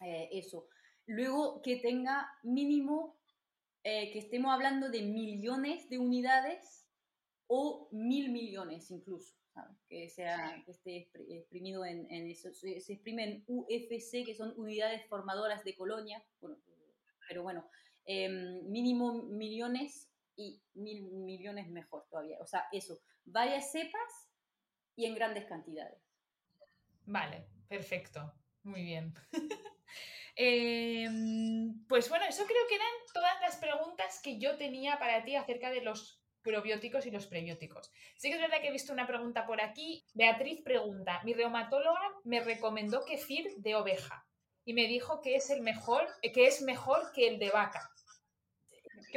eh, 0.00 0.28
eso. 0.32 0.68
Luego 1.06 1.62
que 1.62 1.76
tenga 1.76 2.28
mínimo, 2.42 3.16
que 3.84 4.18
estemos 4.18 4.52
hablando 4.52 4.88
de 4.90 5.02
millones 5.02 5.88
de 5.88 5.98
unidades 5.98 6.84
o 7.46 7.88
mil 7.92 8.32
millones 8.32 8.90
incluso, 8.90 9.36
¿sabes? 9.54 9.76
que 9.88 10.08
sea 10.10 10.60
que 10.64 10.72
esté 10.72 10.90
expri- 11.06 11.30
exprimido 11.30 11.84
en, 11.84 12.10
en 12.10 12.26
eso. 12.28 12.52
Se, 12.52 12.80
se 12.80 12.94
exprime 12.94 13.22
en 13.24 13.44
UFC, 13.46 14.24
que 14.24 14.34
son 14.34 14.52
unidades 14.58 15.06
formadoras 15.06 15.62
de 15.62 15.76
colonia, 15.76 16.20
bueno, 16.40 16.56
pero 17.28 17.44
bueno, 17.44 17.70
em, 18.06 18.68
mínimo 18.68 19.22
millones 19.22 20.08
y 20.36 20.62
mil 20.74 21.02
millones 21.02 21.68
mejor 21.68 22.06
todavía. 22.08 22.38
O 22.40 22.46
sea, 22.46 22.68
eso, 22.72 23.00
varias 23.24 23.72
cepas 23.72 24.30
y 24.94 25.06
en 25.06 25.14
grandes 25.14 25.46
cantidades. 25.46 26.00
Vale, 27.06 27.46
perfecto. 27.68 28.32
Muy 28.62 28.82
bien. 28.82 29.14
Em, 30.38 31.86
pues 31.86 32.10
bueno, 32.10 32.26
eso 32.26 32.44
creo 32.44 32.66
que 32.68 32.74
eran 32.74 32.92
todas 33.14 33.40
las 33.40 33.56
preguntas 33.56 34.20
que 34.22 34.38
yo 34.38 34.58
tenía 34.58 34.98
para 34.98 35.24
ti 35.24 35.34
acerca 35.34 35.70
de 35.70 35.80
los 35.80 36.20
probióticos 36.42 37.06
y 37.06 37.10
los 37.10 37.26
prebióticos. 37.26 37.90
Sí 38.16 38.28
que 38.28 38.34
es 38.34 38.40
verdad 38.42 38.60
que 38.60 38.68
he 38.68 38.72
visto 38.72 38.92
una 38.92 39.06
pregunta 39.06 39.46
por 39.46 39.62
aquí. 39.62 40.04
Beatriz 40.12 40.60
pregunta, 40.62 41.22
mi 41.24 41.32
reumatóloga 41.32 42.02
me 42.24 42.40
recomendó 42.40 43.04
kefir 43.06 43.54
de 43.56 43.76
oveja. 43.76 44.26
y 44.68 44.74
me 44.74 44.88
dijo 44.88 45.22
que 45.22 45.36
es 45.36 45.48
el 45.50 45.62
mejor, 45.62 46.06
que 46.20 46.48
es 46.48 46.60
mejor 46.60 47.12
que 47.12 47.28
el 47.28 47.38
de 47.38 47.50
vaca. 47.50 47.88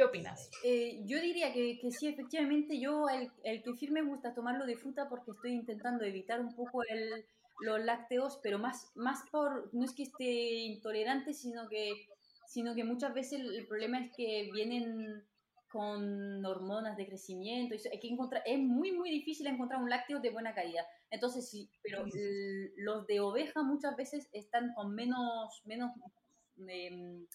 ¿Qué 0.00 0.04
opinas? 0.04 0.50
Eh, 0.64 1.02
yo 1.04 1.20
diría 1.20 1.52
que, 1.52 1.78
que, 1.78 1.92
sí, 1.92 2.08
efectivamente, 2.08 2.80
yo 2.80 3.06
el, 3.10 3.30
el, 3.44 3.62
kefir 3.62 3.92
me 3.92 4.00
gusta 4.00 4.32
tomarlo 4.32 4.64
de 4.64 4.78
fruta 4.78 5.10
porque 5.10 5.32
estoy 5.32 5.52
intentando 5.52 6.06
evitar 6.06 6.40
un 6.40 6.54
poco 6.54 6.82
el, 6.84 7.26
los 7.60 7.84
lácteos, 7.84 8.40
pero 8.42 8.58
más, 8.58 8.92
más 8.94 9.28
por, 9.30 9.68
no 9.74 9.84
es 9.84 9.92
que 9.92 10.04
esté 10.04 10.24
intolerante, 10.24 11.34
sino 11.34 11.68
que, 11.68 11.92
sino 12.46 12.74
que 12.74 12.82
muchas 12.82 13.12
veces 13.12 13.40
el, 13.40 13.54
el 13.54 13.66
problema 13.66 14.02
es 14.02 14.10
que 14.16 14.48
vienen 14.54 15.22
con 15.70 16.46
hormonas 16.46 16.96
de 16.96 17.06
crecimiento. 17.06 17.74
Hay 17.92 18.00
que 18.00 18.08
encontrar, 18.08 18.42
es 18.46 18.58
muy, 18.58 18.92
muy 18.92 19.10
difícil 19.10 19.48
encontrar 19.48 19.82
un 19.82 19.90
lácteo 19.90 20.18
de 20.18 20.30
buena 20.30 20.54
calidad. 20.54 20.86
Entonces, 21.10 21.50
sí, 21.50 21.68
pero 21.82 22.06
los 22.76 23.06
de 23.06 23.20
oveja 23.20 23.62
muchas 23.62 23.94
veces 23.96 24.30
están 24.32 24.72
con 24.72 24.94
menos, 24.94 25.60
menos 25.66 25.92
eh, 26.68 27.26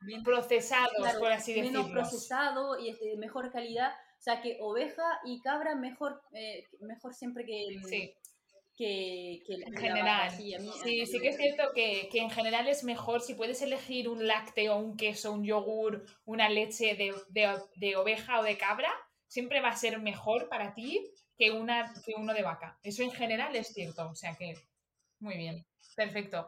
bien, 0.00 0.22
procesados, 0.22 1.14
por 1.18 1.32
así 1.32 1.54
decirlo. 1.54 1.84
Menos 1.84 1.92
procesado 1.92 2.78
y 2.78 2.92
de 2.92 3.16
mejor 3.16 3.50
calidad. 3.50 3.92
O 3.92 4.22
sea, 4.22 4.40
que 4.40 4.58
oveja 4.60 5.20
y 5.24 5.40
cabra 5.40 5.74
mejor, 5.74 6.20
eh, 6.32 6.64
mejor 6.80 7.14
siempre 7.14 7.44
que, 7.44 7.80
sí 7.88 8.14
que, 8.78 9.42
en 9.48 9.76
general. 9.76 10.30
Sí, 10.30 10.54
sí, 11.06 11.20
que 11.20 11.28
es 11.28 11.36
cierto 11.36 11.72
que, 11.74 12.08
en 12.12 12.30
general 12.30 12.68
es 12.68 12.84
mejor 12.84 13.20
si 13.20 13.34
puedes 13.34 13.60
elegir 13.60 14.08
un 14.08 14.26
lácteo, 14.26 14.76
un 14.76 14.96
queso, 14.96 15.32
un 15.32 15.44
yogur, 15.44 16.06
una 16.24 16.48
leche 16.48 16.94
de, 16.94 17.96
oveja 17.96 18.40
o 18.40 18.44
de 18.44 18.56
cabra, 18.56 18.90
siempre 19.26 19.60
va 19.60 19.70
a 19.70 19.76
ser 19.76 20.00
mejor 20.00 20.48
para 20.48 20.74
ti 20.74 21.04
que, 21.36 21.50
una, 21.50 21.92
que 22.06 22.14
uno 22.16 22.32
de 22.32 22.42
vaca. 22.42 22.78
Eso 22.82 23.02
en 23.02 23.10
general 23.10 23.54
es 23.56 23.74
cierto. 23.74 24.08
O 24.08 24.14
sea 24.14 24.36
que, 24.36 24.54
muy 25.18 25.36
bien, 25.36 25.66
perfecto. 25.96 26.46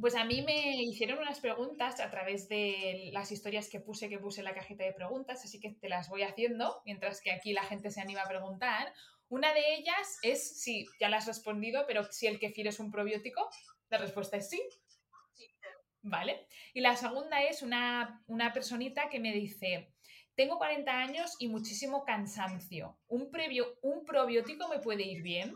Pues 0.00 0.14
a 0.14 0.24
mí 0.24 0.42
me 0.42 0.82
hicieron 0.82 1.18
unas 1.18 1.40
preguntas 1.40 2.00
a 2.00 2.10
través 2.10 2.48
de 2.48 3.10
las 3.12 3.32
historias 3.32 3.68
que 3.68 3.80
puse, 3.80 4.10
que 4.10 4.18
puse 4.18 4.40
en 4.40 4.44
la 4.44 4.54
cajita 4.54 4.84
de 4.84 4.92
preguntas, 4.92 5.42
así 5.44 5.58
que 5.58 5.70
te 5.70 5.88
las 5.88 6.10
voy 6.10 6.22
haciendo, 6.22 6.82
mientras 6.84 7.22
que 7.22 7.32
aquí 7.32 7.54
la 7.54 7.62
gente 7.62 7.90
se 7.90 8.00
anima 8.00 8.22
a 8.22 8.28
preguntar. 8.28 8.92
Una 9.28 9.54
de 9.54 9.74
ellas 9.74 10.18
es, 10.22 10.60
sí, 10.60 10.86
ya 11.00 11.08
la 11.08 11.16
has 11.16 11.26
respondido, 11.26 11.84
pero 11.86 12.04
si 12.04 12.26
el 12.26 12.38
kefir 12.38 12.66
es 12.66 12.78
un 12.78 12.90
probiótico, 12.90 13.48
la 13.88 13.98
respuesta 13.98 14.36
es 14.36 14.50
sí. 14.50 14.62
¿Vale? 16.02 16.46
Y 16.74 16.80
la 16.80 16.94
segunda 16.94 17.42
es 17.42 17.62
una, 17.62 18.22
una 18.26 18.52
personita 18.52 19.08
que 19.08 19.18
me 19.18 19.32
dice, 19.32 19.92
tengo 20.36 20.58
40 20.58 20.92
años 20.92 21.34
y 21.38 21.48
muchísimo 21.48 22.04
cansancio. 22.04 22.98
¿Un, 23.08 23.30
previo, 23.30 23.78
¿Un 23.80 24.04
probiótico 24.04 24.68
me 24.68 24.78
puede 24.78 25.04
ir 25.04 25.22
bien? 25.22 25.54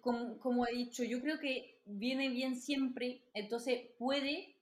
como, 0.00 0.38
como, 0.38 0.66
he 0.66 0.72
dicho, 0.72 1.04
yo 1.04 1.20
creo 1.20 1.38
que 1.38 1.73
viene 1.84 2.28
bien 2.30 2.56
siempre, 2.56 3.22
entonces 3.34 3.90
puede 3.98 4.56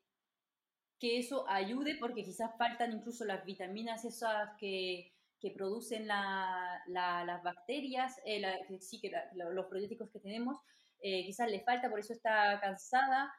que 0.99 1.19
eso 1.19 1.45
ayude 1.49 1.97
porque 1.99 2.23
quizás 2.23 2.57
faltan 2.57 2.93
incluso 2.93 3.25
las 3.25 3.45
vitaminas 3.45 4.05
esas 4.05 4.51
que, 4.59 5.13
que 5.41 5.51
producen 5.51 6.07
las 6.07 7.43
bacterias, 7.43 8.15
eh, 8.25 8.43
sí, 8.79 9.01
que 9.01 9.11
los 9.35 9.67
probióticos 9.67 10.11
que 10.13 10.21
tenemos, 10.21 10.59
eh, 11.01 11.25
quizás 11.27 11.51
le 11.51 11.61
falta, 11.61 11.91
por 11.91 11.99
eso 11.99 12.13
está 12.13 12.61
cansada. 12.61 13.33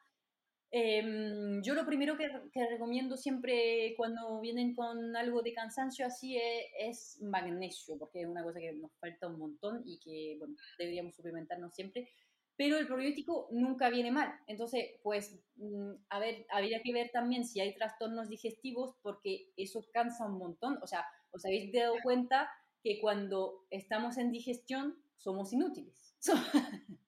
Em, 0.70 1.62
yo 1.62 1.72
lo 1.74 1.86
primero 1.86 2.18
que, 2.18 2.28
recomiendo 2.68 3.16
siempre 3.16 3.94
cuando 3.96 4.40
vienen 4.40 4.74
con 4.74 5.16
algo 5.16 5.40
de 5.40 5.54
cansancio 5.54 6.04
así 6.04 6.36
es, 6.36 6.66
es, 6.78 7.22
magnesio, 7.22 7.96
porque 7.96 8.22
es 8.22 8.26
una 8.26 8.42
cosa 8.42 8.60
que 8.60 8.72
nos 8.72 8.92
falta 8.98 9.28
un 9.28 9.38
montón 9.38 9.82
y 9.86 9.98
que 10.00 10.36
bueno, 10.38 10.56
deberíamos 10.78 11.14
suplementarnos 11.14 11.72
siempre. 11.74 12.10
Pero 12.56 12.78
el 12.78 12.86
probiótico 12.86 13.48
nunca 13.50 13.90
viene 13.90 14.12
mal. 14.12 14.32
Entonces, 14.46 14.90
pues, 15.02 15.40
mm, 15.56 15.92
a 16.08 16.18
ver, 16.20 16.46
habría 16.50 16.80
que 16.82 16.92
ver 16.92 17.10
también 17.10 17.44
si 17.44 17.60
hay 17.60 17.74
trastornos 17.74 18.28
digestivos, 18.28 18.94
porque 19.02 19.50
eso 19.56 19.84
cansa 19.92 20.26
un 20.26 20.38
montón. 20.38 20.78
O 20.82 20.86
sea, 20.86 21.04
¿Os 21.34 21.44
habéis 21.44 21.72
dado 21.72 21.96
cuenta 22.04 22.48
que 22.80 23.00
cuando 23.00 23.66
estamos 23.70 24.18
en 24.18 24.30
digestión 24.30 24.96
somos 25.16 25.52
inútiles? 25.52 26.16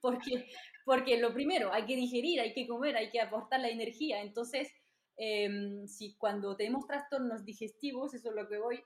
porque, 0.00 0.48
porque 0.84 1.18
lo 1.18 1.32
primero, 1.32 1.72
hay 1.72 1.86
que 1.86 1.94
digerir, 1.94 2.40
hay 2.40 2.52
que 2.54 2.66
comer, 2.66 2.96
hay 2.96 3.10
que 3.10 3.20
aportar 3.20 3.60
la 3.60 3.68
energía. 3.68 4.20
Entonces, 4.20 4.68
em, 5.16 5.86
si 5.86 6.16
cuando 6.16 6.56
tenemos 6.56 6.88
trastornos 6.88 7.44
digestivos, 7.44 8.14
eso 8.14 8.30
es 8.30 8.34
lo 8.34 8.48
que 8.48 8.58
voy, 8.58 8.82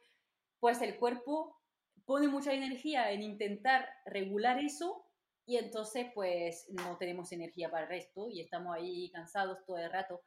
pues 0.61 0.83
el 0.83 0.99
cuerpo 0.99 1.57
pone 2.05 2.29
mucha 2.29 2.53
energía 2.53 3.13
en 3.13 3.23
intentar 3.23 3.89
regular 4.05 4.59
eso 4.59 5.07
y 5.47 5.57
entonces 5.57 6.07
pues 6.15 6.67
no 6.71 6.97
tenemos 6.99 7.33
energía 7.33 7.71
para 7.71 7.85
el 7.85 7.89
resto 7.89 8.29
y 8.31 8.41
estamos 8.41 8.75
ahí 8.77 9.11
cansados 9.11 9.59
todo 9.67 9.79
el 9.79 9.91
rato. 9.91 10.21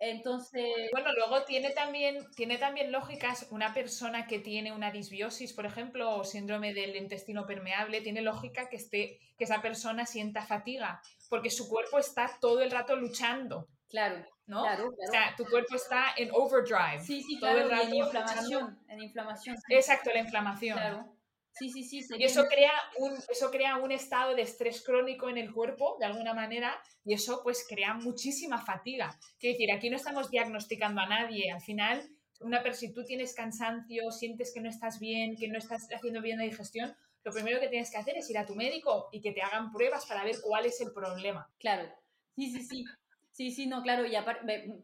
Entonces. 0.00 0.64
Bueno, 0.92 1.12
luego 1.12 1.44
tiene 1.44 1.70
también, 1.70 2.26
tiene 2.34 2.56
también 2.56 2.90
lógicas 2.90 3.46
una 3.50 3.74
persona 3.74 4.26
que 4.26 4.38
tiene 4.38 4.72
una 4.72 4.90
disbiosis, 4.90 5.52
por 5.52 5.66
ejemplo, 5.66 6.16
o 6.16 6.24
síndrome 6.24 6.72
del 6.72 6.96
intestino 6.96 7.46
permeable, 7.46 8.00
tiene 8.00 8.22
lógica 8.22 8.70
que, 8.70 8.76
esté, 8.76 9.18
que 9.36 9.44
esa 9.44 9.60
persona 9.60 10.06
sienta 10.06 10.42
fatiga, 10.42 11.02
porque 11.28 11.50
su 11.50 11.68
cuerpo 11.68 11.98
está 11.98 12.30
todo 12.40 12.62
el 12.62 12.70
rato 12.70 12.96
luchando. 12.96 13.68
Claro. 13.90 14.24
¿no? 14.46 14.62
Claro, 14.62 14.88
O 14.88 15.10
sea, 15.10 15.34
tu 15.36 15.44
cuerpo 15.44 15.76
está 15.76 16.06
en 16.16 16.30
overdrive. 16.32 17.00
Sí, 17.04 17.22
sí, 17.22 17.38
claro, 17.38 17.68
todo 17.68 17.80
el 17.82 17.88
en 17.88 17.94
inflamación. 17.94 18.80
En 18.88 19.02
inflamación. 19.02 19.56
Exacto, 19.68 20.10
la 20.12 20.20
inflamación. 20.20 20.76
Claro. 20.76 21.19
Sí, 21.52 21.70
sí, 21.70 21.84
sí. 21.84 22.14
Y 22.16 22.24
eso 22.24 22.46
crea, 22.46 22.72
un, 22.98 23.12
eso 23.28 23.50
crea 23.50 23.76
un 23.76 23.92
estado 23.92 24.34
de 24.34 24.42
estrés 24.42 24.82
crónico 24.82 25.28
en 25.28 25.36
el 25.36 25.52
cuerpo, 25.52 25.96
de 25.98 26.06
alguna 26.06 26.32
manera, 26.32 26.80
y 27.04 27.14
eso 27.14 27.42
pues 27.42 27.66
crea 27.68 27.94
muchísima 27.94 28.64
fatiga. 28.64 29.18
Quiero 29.38 29.54
decir, 29.54 29.72
aquí 29.72 29.90
no 29.90 29.96
estamos 29.96 30.30
diagnosticando 30.30 31.00
a 31.00 31.06
nadie. 31.06 31.50
Al 31.50 31.60
final, 31.60 32.08
una 32.40 32.72
si 32.72 32.92
tú 32.92 33.04
tienes 33.04 33.34
cansancio, 33.34 34.10
sientes 34.10 34.52
que 34.54 34.60
no 34.60 34.68
estás 34.68 34.98
bien, 35.00 35.36
que 35.36 35.48
no 35.48 35.58
estás 35.58 35.88
haciendo 35.92 36.22
bien 36.22 36.38
la 36.38 36.44
digestión, 36.44 36.96
lo 37.22 37.32
primero 37.32 37.60
que 37.60 37.68
tienes 37.68 37.90
que 37.90 37.98
hacer 37.98 38.16
es 38.16 38.30
ir 38.30 38.38
a 38.38 38.46
tu 38.46 38.54
médico 38.54 39.08
y 39.12 39.20
que 39.20 39.32
te 39.32 39.42
hagan 39.42 39.70
pruebas 39.70 40.06
para 40.06 40.24
ver 40.24 40.36
cuál 40.42 40.64
es 40.64 40.80
el 40.80 40.92
problema. 40.92 41.50
Claro, 41.58 41.88
sí, 42.36 42.50
sí, 42.50 42.62
sí. 42.62 42.84
Sí, 43.32 43.52
sí, 43.52 43.66
no, 43.66 43.82
claro, 43.82 44.04
y 44.04 44.12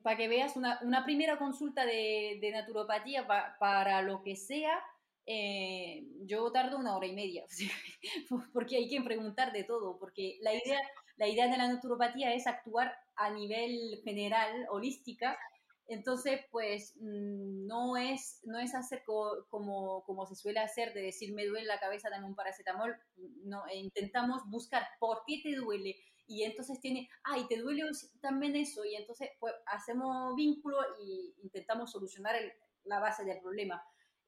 para 0.03 0.17
que 0.17 0.29
veas 0.29 0.57
una, 0.57 0.79
una, 0.83 1.05
primera 1.05 1.37
consulta 1.37 1.85
de, 1.85 2.39
de 2.41 2.51
naturopatía 2.53 3.27
para 3.27 4.03
lo 4.03 4.23
que 4.23 4.37
sea, 4.37 4.83
eh, 5.27 6.05
yo 6.25 6.51
tardo 6.53 6.79
una 6.79 6.97
hora 6.97 7.07
y 7.07 7.15
media, 7.15 7.45
porque 8.53 8.77
hay 8.77 8.89
que 8.89 9.03
preguntar 9.03 9.53
de 9.53 9.65
todo, 9.65 9.99
porque 9.99 10.39
la 10.41 10.55
idea, 10.55 10.81
la 11.17 11.29
idea 11.29 11.49
de 11.49 11.57
la 11.57 11.69
naturopatía 11.69 12.35
es 12.35 12.47
actuar 12.47 12.95
a 13.17 13.31
nivel 13.31 14.01
general, 14.05 14.67
holística, 14.71 15.39
entonces, 15.89 16.41
pues 16.51 16.95
mm, 16.97 17.67
no 17.67 17.97
es, 17.97 18.41
no 18.45 18.59
es 18.59 18.75
hacer 18.75 19.05
como, 19.05 20.03
como 20.05 20.27
se 20.27 20.35
suele 20.35 20.61
hacer 20.61 20.93
de 20.93 21.03
decir 21.03 21.33
me 21.33 21.47
duele 21.47 21.67
la 21.67 21.79
cabeza, 21.79 22.11
dame 22.11 22.27
un 22.27 22.35
paracetamol. 22.35 22.97
No, 23.45 23.67
e 23.69 23.77
intentamos 23.77 24.43
buscar 24.49 24.87
por 24.99 25.23
qué 25.27 25.41
te 25.43 25.55
duele. 25.55 25.97
Y 26.27 26.43
entonces 26.43 26.81
tiene, 26.81 27.09
ay, 27.23 27.47
te 27.49 27.59
duele 27.59 27.85
también 28.21 28.57
eso. 28.57 28.85
Y 28.85 28.97
entonces, 28.97 29.31
pues 29.39 29.55
hacemos 29.67 30.35
vínculo 30.35 30.79
y 31.01 31.35
intentamos 31.43 31.93
solucionar 31.93 32.35
la 32.85 32.99
base 32.99 33.25
del 33.25 33.41
problema. 33.41 33.83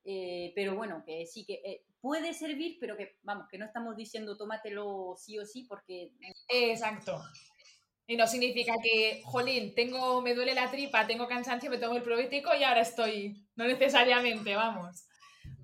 Eh, 0.04 0.52
pero 0.54 0.74
bueno, 0.74 1.02
que 1.04 1.26
sí 1.26 1.44
que 1.44 1.54
eh, 1.64 1.84
puede 2.00 2.32
servir, 2.32 2.78
pero 2.80 2.96
que 2.96 3.16
vamos, 3.22 3.46
que 3.50 3.58
no 3.58 3.66
estamos 3.66 3.96
diciendo 3.96 4.36
tómatelo 4.36 5.14
sí 5.16 5.38
o 5.38 5.44
sí 5.44 5.64
porque... 5.68 6.12
Exacto. 6.48 7.20
Y 8.06 8.16
no 8.16 8.26
significa 8.26 8.72
que, 8.82 9.20
jolín, 9.24 9.74
tengo, 9.74 10.22
me 10.22 10.34
duele 10.34 10.54
la 10.54 10.70
tripa, 10.70 11.06
tengo 11.06 11.28
cansancio, 11.28 11.70
me 11.70 11.76
tomo 11.76 11.96
el 11.96 12.02
probiótico 12.02 12.54
y 12.54 12.64
ahora 12.64 12.80
estoy. 12.80 13.46
No 13.54 13.66
necesariamente, 13.66 14.54
vamos. 14.54 15.04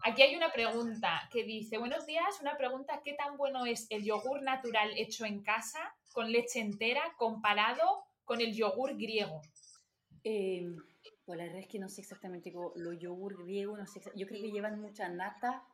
Aquí 0.06 0.20
hay 0.20 0.36
una 0.36 0.52
pregunta 0.52 1.26
que 1.32 1.44
dice, 1.44 1.78
buenos 1.78 2.04
días, 2.04 2.38
una 2.42 2.58
pregunta, 2.58 3.00
¿qué 3.02 3.14
tan 3.14 3.38
bueno 3.38 3.64
es 3.64 3.86
el 3.88 4.04
yogur 4.04 4.42
natural 4.42 4.92
hecho 4.98 5.24
en 5.24 5.42
casa 5.42 5.80
con 6.12 6.30
leche 6.30 6.60
entera 6.60 7.00
comparado 7.16 8.04
con 8.24 8.42
el 8.42 8.54
yogur 8.54 8.94
griego? 8.98 9.40
Eh, 10.22 10.66
pues 11.24 11.38
la 11.38 11.44
verdad 11.44 11.60
es 11.60 11.68
que 11.68 11.78
no 11.78 11.88
sé 11.88 12.02
exactamente 12.02 12.52
cómo, 12.52 12.72
los 12.76 12.98
yogur 12.98 13.42
griegos, 13.44 13.78
no 13.78 13.86
sé, 13.86 14.00
yo 14.14 14.26
creo 14.26 14.42
que 14.42 14.50
llevan 14.50 14.80
mucha 14.80 15.08
nata, 15.08 15.64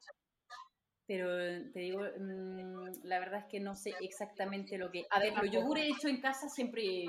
pero 1.10 1.28
te 1.72 1.80
digo, 1.80 2.02
mm, 2.02 3.02
la 3.02 3.18
verdad 3.18 3.40
es 3.40 3.46
que 3.46 3.58
no 3.58 3.74
sé 3.74 3.92
exactamente 4.00 4.78
lo 4.78 4.92
que... 4.92 5.04
A 5.10 5.18
ver, 5.18 5.34
los 5.36 5.50
yogur 5.50 5.76
hechos 5.76 6.04
en 6.04 6.20
casa 6.20 6.48
siempre 6.48 7.04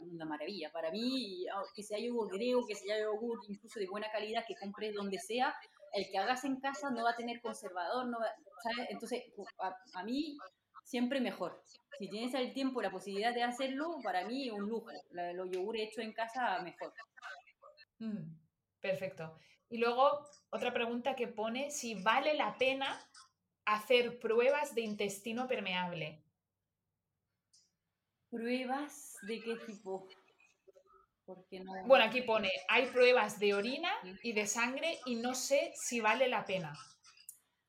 una 0.00 0.24
maravilla. 0.24 0.72
Para 0.72 0.90
mí, 0.90 1.46
ah, 1.54 1.62
que 1.72 1.84
sea 1.84 1.96
yogur 1.96 2.28
griego, 2.32 2.66
que 2.66 2.74
sea 2.74 2.98
yogur 3.00 3.38
incluso 3.48 3.78
de 3.78 3.86
buena 3.86 4.10
calidad, 4.10 4.44
que 4.44 4.56
compres 4.56 4.94
donde 4.94 5.20
sea, 5.20 5.54
el 5.92 6.08
que 6.10 6.18
hagas 6.18 6.44
en 6.44 6.58
casa 6.58 6.90
no 6.90 7.04
va 7.04 7.12
a 7.12 7.16
tener 7.16 7.40
conservador, 7.40 8.08
no 8.08 8.18
¿sabes? 8.64 8.90
Entonces, 8.90 9.22
a, 9.60 9.72
a 9.94 10.02
mí 10.02 10.36
siempre 10.82 11.20
mejor. 11.20 11.62
Si 12.00 12.08
tienes 12.08 12.34
el 12.34 12.52
tiempo, 12.52 12.82
la 12.82 12.90
posibilidad 12.90 13.32
de 13.32 13.44
hacerlo, 13.44 13.98
para 14.02 14.26
mí 14.26 14.50
un 14.50 14.68
lujo. 14.68 14.90
Los 15.12 15.50
yogur 15.52 15.76
hechos 15.76 16.02
en 16.02 16.12
casa, 16.12 16.60
mejor. 16.62 16.92
Mm, 17.98 18.36
perfecto. 18.80 19.38
Y 19.68 19.78
luego 19.78 20.26
otra 20.50 20.72
pregunta 20.72 21.16
que 21.16 21.28
pone 21.28 21.70
si 21.70 21.94
vale 21.94 22.34
la 22.34 22.56
pena 22.56 22.98
hacer 23.64 24.18
pruebas 24.18 24.74
de 24.74 24.82
intestino 24.82 25.48
permeable. 25.48 26.22
¿Pruebas 28.30 29.16
de 29.22 29.40
qué 29.40 29.56
tipo? 29.66 30.08
Porque 31.24 31.60
no... 31.60 31.72
Bueno, 31.86 32.04
aquí 32.04 32.22
pone, 32.22 32.50
hay 32.68 32.86
pruebas 32.86 33.38
de 33.40 33.54
orina 33.54 33.90
y 34.22 34.32
de 34.32 34.46
sangre 34.46 34.98
y 35.06 35.16
no 35.16 35.34
sé 35.34 35.72
si 35.74 36.00
vale 36.00 36.28
la 36.28 36.44
pena. 36.44 36.72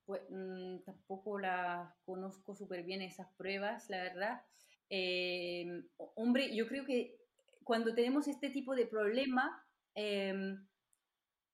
Pues 0.06 0.22
mm, 0.30 0.84
tampoco 0.86 1.40
las 1.40 1.92
conozco 2.06 2.56
súper 2.56 2.84
bien 2.84 3.02
esas 3.02 3.28
pruebas, 3.36 3.90
la 3.90 4.04
verdad. 4.04 4.42
Em, 4.90 5.88
hombre, 6.16 6.56
yo 6.56 6.68
creo 6.68 6.86
que 6.86 7.18
cuando 7.64 7.94
tenemos 7.94 8.28
este 8.28 8.50
tipo 8.50 8.76
de 8.76 8.86
problema, 8.86 9.67
em, 9.98 10.64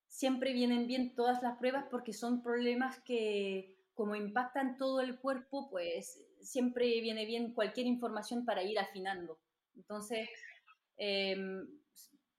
siempre 0.10 0.52
vienen 0.52 0.86
bien 0.86 1.16
todas 1.16 1.42
las 1.42 1.58
pruebas 1.58 1.86
porque 1.90 2.12
son 2.12 2.44
problemas 2.44 3.00
que 3.04 3.80
como 3.94 4.16
impactan 4.16 4.78
todo 4.78 5.00
el 5.00 5.18
cuerpo, 5.18 5.70
pues 5.70 6.22
siempre 6.42 7.00
viene 7.00 7.26
bien 7.26 7.54
cualquier 7.54 7.88
información 7.88 8.44
para 8.44 8.64
ir 8.64 8.78
afinando. 8.78 9.40
Entonces, 9.78 10.28
em, 10.98 11.66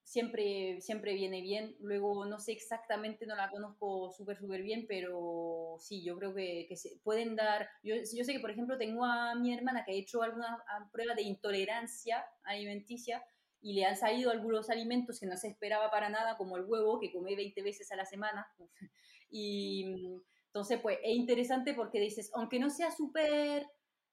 siempre, 0.03 0.81
siempre 0.83 1.15
viene 1.15 1.41
bien. 1.41 1.75
Luego, 1.81 2.27
no 2.27 2.39
sé 2.39 2.53
exactamente, 2.53 3.25
no 3.25 3.35
la 3.35 3.51
conozco 3.51 4.13
súper, 4.13 4.37
súper 4.37 4.63
bien, 4.63 4.85
pero 4.87 5.77
sí, 5.81 6.05
yo 6.05 6.19
creo 6.19 6.35
que, 6.35 6.69
se 6.77 6.99
pueden 7.03 7.35
dar. 7.35 7.69
Yo, 7.83 7.95
sé 8.05 8.33
que, 8.33 8.41
por 8.41 8.51
ejemplo, 8.51 8.77
tengo 8.77 9.07
a 9.07 9.35
mi 9.37 9.55
hermana 9.55 9.85
que 9.87 9.93
ha 9.93 9.95
hecho 9.95 10.23
alguna 10.23 10.63
prueba 10.93 11.15
de 11.15 11.23
intolerancia 11.23 12.27
alimenticia 12.43 13.25
y 13.65 13.73
le 13.73 13.87
han 13.87 13.97
salido 13.97 14.31
algunos 14.31 14.69
alimentos 14.69 15.19
que 15.19 15.25
no 15.25 15.39
se 15.39 15.49
esperaba 15.49 15.91
para 15.91 16.11
nada, 16.11 16.37
como 16.37 16.59
el 16.59 16.67
huevo, 16.67 17.01
que 17.01 17.11
come 17.11 17.35
20 17.35 17.63
veces 17.63 17.91
a 17.93 17.97
la 17.97 18.05
semana. 18.05 18.47
y 19.31 20.21
entonces, 20.49 20.79
pues 20.83 20.99
es 21.03 21.17
interesante 21.17 21.73
porque 21.73 21.99
dices, 21.99 22.31
aunque 22.35 22.59
no 22.59 22.69
sea 22.69 22.91
súper 22.91 23.67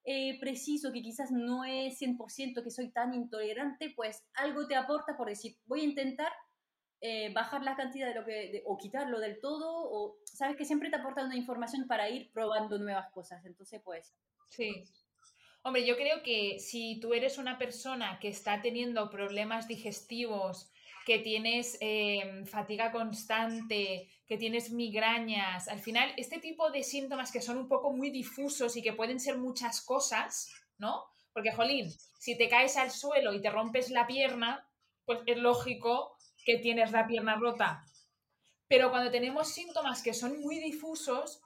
eh, 0.06 0.39
preciso, 0.39 0.93
que 0.93 1.02
quizás 1.02 1.32
no 1.32 1.66
es 1.66 1.99
100% 1.99 2.64
que 2.64 2.72
soy 2.72 2.93
tan 2.93 3.14
intolerante, 3.14 3.91
pues 3.93 4.24
algo 4.36 4.68
te 4.68 4.76
aporta 4.78 5.18
por 5.18 5.28
decir, 5.28 5.58
voy 5.66 5.82
a 5.82 5.84
intentar 5.84 6.32
eh, 7.02 7.34
bajar 7.34 7.62
la 7.64 7.76
cantidad 7.76 8.08
de 8.08 8.16
lo 8.16 8.24
que, 8.24 8.64
o 8.66 8.78
quitarlo 8.78 9.20
del 9.20 9.41
todo, 9.41 9.68
o 9.70 10.18
sabes 10.24 10.56
que 10.56 10.64
siempre 10.64 10.89
te 10.89 10.95
aporta 10.95 11.26
una 11.26 11.36
información 11.36 11.88
para 11.88 12.10
ir 12.10 12.32
probando 12.32 12.80
nuevas 12.80 13.12
cosas. 13.12 13.45
Entonces, 13.45 13.82
pues... 13.84 14.16
Sí, 14.47 14.86
Hombre, 15.64 15.86
yo 15.86 15.95
creo 15.95 16.24
que 16.24 16.57
si 16.59 16.99
tú 16.99 17.14
eres 17.14 17.38
una 17.38 17.59
persona 17.59 18.18
que 18.20 18.30
está 18.30 18.62
teniendo 18.62 19.12
problemas 19.12 19.68
digestivos, 19.68 20.72
que 21.05 21.20
tienes 21.20 21.78
em, 21.82 22.45
fatiga 22.45 22.91
constante, 22.91 24.09
que 24.28 24.38
tienes 24.38 24.72
migrañas, 24.72 25.68
al 25.68 25.80
final 25.80 26.14
este 26.18 26.39
tipo 26.39 26.72
de 26.72 26.84
síntomas 26.84 27.32
que 27.32 27.41
son 27.41 27.57
un 27.57 27.68
poco 27.68 27.91
muy 27.91 28.09
difusos 28.09 28.76
y 28.76 28.82
que 28.82 28.93
pueden 28.93 29.20
ser 29.20 29.38
muchas 29.38 29.82
cosas, 29.82 30.51
¿no? 30.80 31.05
Porque, 31.32 31.51
jolín, 31.51 31.91
si 32.20 32.38
te 32.38 32.49
caes 32.49 32.76
al 32.78 32.89
suelo 32.91 33.34
y 33.34 33.41
te 33.41 33.51
rompes 33.51 33.91
la 33.91 34.07
pierna, 34.07 34.68
pues 35.05 35.20
es 35.28 35.38
lógico 35.38 36.18
que 36.43 36.57
tienes 36.57 36.91
la 36.91 37.05
pierna 37.05 37.36
rota. 37.36 37.84
Pero 38.68 38.89
cuando 38.89 39.12
tenemos 39.12 39.53
síntomas 39.53 40.01
que 40.01 40.14
son 40.14 40.39
muy 40.41 40.59
difusos, 40.59 41.41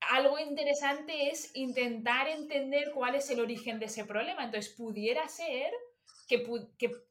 algo 0.00 0.38
interesante 0.38 1.30
es 1.30 1.50
intentar 1.54 2.28
entender 2.28 2.92
cuál 2.92 3.14
es 3.14 3.30
el 3.30 3.40
origen 3.40 3.78
de 3.78 3.86
ese 3.86 4.04
problema. 4.04 4.44
Entonces, 4.44 4.72
pudiera 4.74 5.28
ser 5.28 5.72
que, 6.26 6.44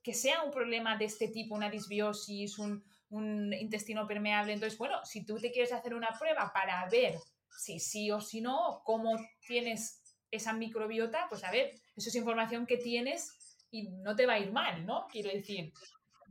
que, 0.03 0.13
sea 0.13 0.43
un 0.43 0.51
problema 0.51 0.97
de 0.97 1.05
este 1.05 1.27
tipo, 1.27 1.55
una 1.55 1.69
disbiosis, 1.69 2.57
un, 2.57 2.83
un, 3.09 3.53
intestino 3.53 4.07
permeable. 4.07 4.53
Entonces, 4.53 4.77
bueno, 4.77 5.03
si 5.05 5.25
tú 5.25 5.37
te 5.37 5.51
quieres 5.51 5.71
hacer 5.73 5.93
una 5.93 6.09
prueba 6.17 6.51
para 6.53 6.87
ver 6.89 7.15
si 7.57 7.79
sí 7.79 8.09
o 8.11 8.21
si 8.21 8.41
no, 8.41 8.81
cómo 8.85 9.17
tienes 9.45 10.01
esa 10.31 10.53
microbiota, 10.53 11.27
pues 11.29 11.43
a 11.43 11.51
ver, 11.51 11.73
eso 11.95 12.09
es 12.09 12.15
información 12.15 12.65
que 12.65 12.77
tienes 12.77 13.57
y 13.71 13.89
no 13.89 14.15
te 14.15 14.25
va 14.25 14.33
a 14.33 14.39
ir 14.39 14.51
mal, 14.51 14.85
¿no? 14.85 15.07
Quiero 15.11 15.29
decir, 15.29 15.73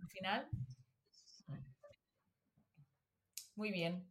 al 0.01 0.09
final. 0.09 0.49
Muy 3.55 3.71
bien. 3.71 4.09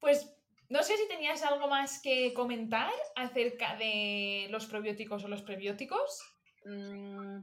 Pues 0.00 0.35
no 0.68 0.82
sé 0.82 0.96
si 0.96 1.06
tenías 1.08 1.42
algo 1.42 1.68
más 1.68 2.00
que 2.02 2.34
comentar 2.34 2.90
acerca 3.14 3.76
de 3.76 4.48
los 4.50 4.66
probióticos 4.66 5.24
o 5.24 5.28
los 5.28 5.42
prebióticos. 5.42 6.22
Mm, 6.64 7.38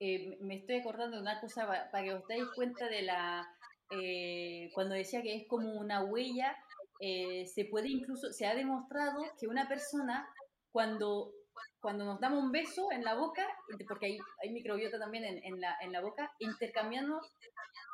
eh, 0.00 0.38
me 0.40 0.56
estoy 0.56 0.76
acordando 0.76 1.16
de 1.16 1.22
una 1.22 1.40
cosa 1.40 1.66
para, 1.66 2.04
que 2.04 2.14
os 2.14 2.26
deis 2.26 2.44
cuenta 2.54 2.88
de 2.88 3.02
la... 3.02 3.46
Eh, 3.90 4.70
cuando 4.72 4.94
decía 4.94 5.22
que 5.22 5.36
es 5.36 5.46
como 5.46 5.74
una 5.74 6.04
huella, 6.04 6.56
eh, 7.00 7.44
se 7.46 7.66
puede 7.66 7.88
incluso, 7.88 8.32
se 8.32 8.46
ha 8.46 8.54
demostrado 8.54 9.22
que 9.38 9.46
una 9.46 9.68
persona 9.68 10.26
cuando, 10.72 11.32
cuando 11.80 12.06
nos 12.06 12.18
damos 12.18 12.42
un 12.42 12.50
beso 12.50 12.90
en 12.92 13.04
la 13.04 13.14
boca, 13.14 13.46
porque 13.86 14.06
hay, 14.06 14.18
hay 14.42 14.50
microbiota 14.50 14.98
también 14.98 15.24
en, 15.24 15.44
en, 15.44 15.60
la, 15.60 15.76
en 15.82 15.92
la 15.92 16.00
boca, 16.00 16.32
intercambiamos 16.38 17.30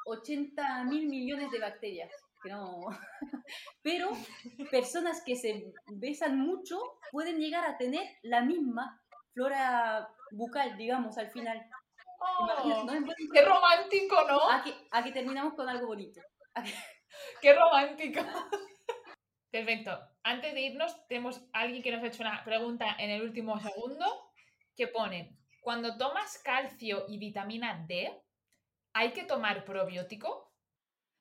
80 0.07 0.85
mil 0.85 1.09
millones 1.09 1.51
de 1.51 1.59
bacterias 1.59 2.13
que 2.43 2.51
no. 2.51 2.87
Pero 3.83 4.11
personas 4.71 5.23
que 5.25 5.37
se 5.37 5.73
besan 5.87 6.39
mucho 6.39 6.79
pueden 7.11 7.39
llegar 7.39 7.65
a 7.65 7.77
tener 7.77 8.07
la 8.23 8.43
misma 8.43 9.01
flora 9.33 10.09
bucal, 10.33 10.77
digamos, 10.77 11.19
al 11.19 11.31
final. 11.31 11.65
Oh, 12.21 12.87
¡Qué 13.33 13.43
romántico, 13.43 14.17
¿no? 14.29 14.51
Aquí, 14.51 14.75
aquí 14.91 15.13
terminamos 15.13 15.55
con 15.55 15.69
algo 15.69 15.87
bonito. 15.87 16.21
¡Qué 17.41 17.55
romántico! 17.55 18.21
Perfecto. 19.51 19.99
Antes 20.23 20.55
de 20.55 20.61
irnos, 20.61 21.07
tenemos 21.09 21.43
alguien 21.53 21.83
que 21.83 21.91
nos 21.91 22.03
ha 22.03 22.07
hecho 22.07 22.23
una 22.23 22.45
pregunta 22.45 22.97
en 22.99 23.11
el 23.11 23.23
último 23.23 23.59
segundo 23.59 24.33
que 24.77 24.87
pone, 24.87 25.37
cuando 25.61 25.97
tomas 25.97 26.39
calcio 26.39 27.05
y 27.09 27.19
vitamina 27.19 27.85
D, 27.87 28.11
¿hay 28.95 29.13
que 29.13 29.25
tomar 29.25 29.65
probiótico? 29.65 30.50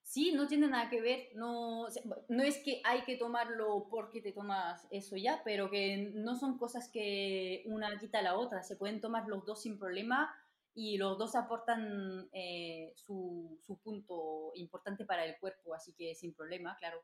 Sí, 0.10 0.32
no 0.32 0.48
tiene 0.48 0.68
nada 0.68 0.90
que 0.90 1.02
ver, 1.02 1.30
no, 1.36 1.86
no 2.30 2.42
es 2.42 2.58
que 2.64 2.82
hay 2.84 3.04
que 3.04 3.16
tomarlo 3.16 3.86
porque 3.92 4.22
te 4.22 4.32
tomas 4.32 4.88
eso 4.90 5.16
ya, 5.16 5.44
pero 5.46 5.70
que 5.70 6.10
no 6.16 6.36
son 6.36 6.58
cosas 6.58 6.90
que 6.92 7.62
una 7.68 7.96
quita 8.00 8.18
a 8.18 8.24
la 8.24 8.36
otra, 8.36 8.64
se 8.64 8.76
pueden 8.76 9.02
tomar 9.02 9.28
los 9.28 9.46
dos 9.46 9.62
sin 9.62 9.78
problema 9.78 10.36
y 10.74 10.98
los 10.98 11.20
dos 11.20 11.36
aportan 11.36 12.28
eh, 12.34 12.92
su, 12.96 13.62
su 13.68 13.78
punto 13.84 14.52
importante 14.56 15.06
para 15.06 15.26
el 15.26 15.38
cuerpo, 15.38 15.76
así 15.76 15.94
que 15.94 16.16
sin 16.16 16.34
problema, 16.34 16.76
claro. 16.80 17.04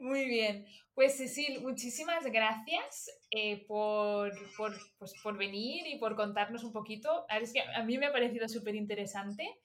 Muy 0.00 0.26
bien. 0.26 0.66
Pues 0.92 1.18
Cecil, 1.18 1.60
muchísimas 1.62 2.24
gracias 2.24 3.12
eh, 3.30 3.64
por, 3.68 4.32
por, 4.56 4.74
pues, 4.98 5.14
por, 5.22 5.38
venir 5.38 5.86
y 5.86 6.00
por 6.00 6.16
contarnos 6.16 6.64
un 6.64 6.72
poquito. 6.72 7.26
Es 7.28 7.52
que 7.52 7.60
a 7.60 7.84
mí 7.84 7.96
me 7.96 8.06
ha 8.06 8.12
parecido 8.12 8.48
súper 8.48 8.74
interesante. 8.74 9.56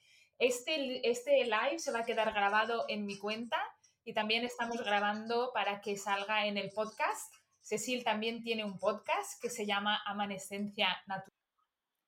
Este, 0.41 1.07
este 1.07 1.43
live 1.43 1.77
se 1.77 1.91
va 1.91 1.99
a 1.99 2.03
quedar 2.03 2.33
grabado 2.33 2.85
en 2.87 3.05
mi 3.05 3.19
cuenta 3.19 3.57
y 4.03 4.11
también 4.15 4.43
estamos 4.43 4.81
grabando 4.81 5.51
para 5.53 5.81
que 5.81 5.95
salga 5.95 6.47
en 6.47 6.57
el 6.57 6.71
podcast. 6.71 7.31
Cecil 7.61 8.03
también 8.03 8.41
tiene 8.41 8.65
un 8.65 8.79
podcast 8.79 9.39
que 9.39 9.51
se 9.51 9.67
llama 9.67 10.01
Amanescencia 10.03 10.99
Natural. 11.05 11.37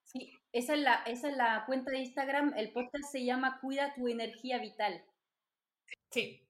Sí, 0.01 0.33
esa 0.51 0.73
es, 0.73 0.79
la, 0.79 1.03
esa 1.05 1.29
es 1.29 1.37
la 1.37 1.63
cuenta 1.67 1.91
de 1.91 1.99
Instagram. 1.99 2.55
El 2.57 2.71
podcast 2.71 3.11
se 3.11 3.23
llama 3.23 3.59
Cuida 3.61 3.93
tu 3.93 4.07
energía 4.07 4.57
vital. 4.57 5.05
Sí. 6.09 6.41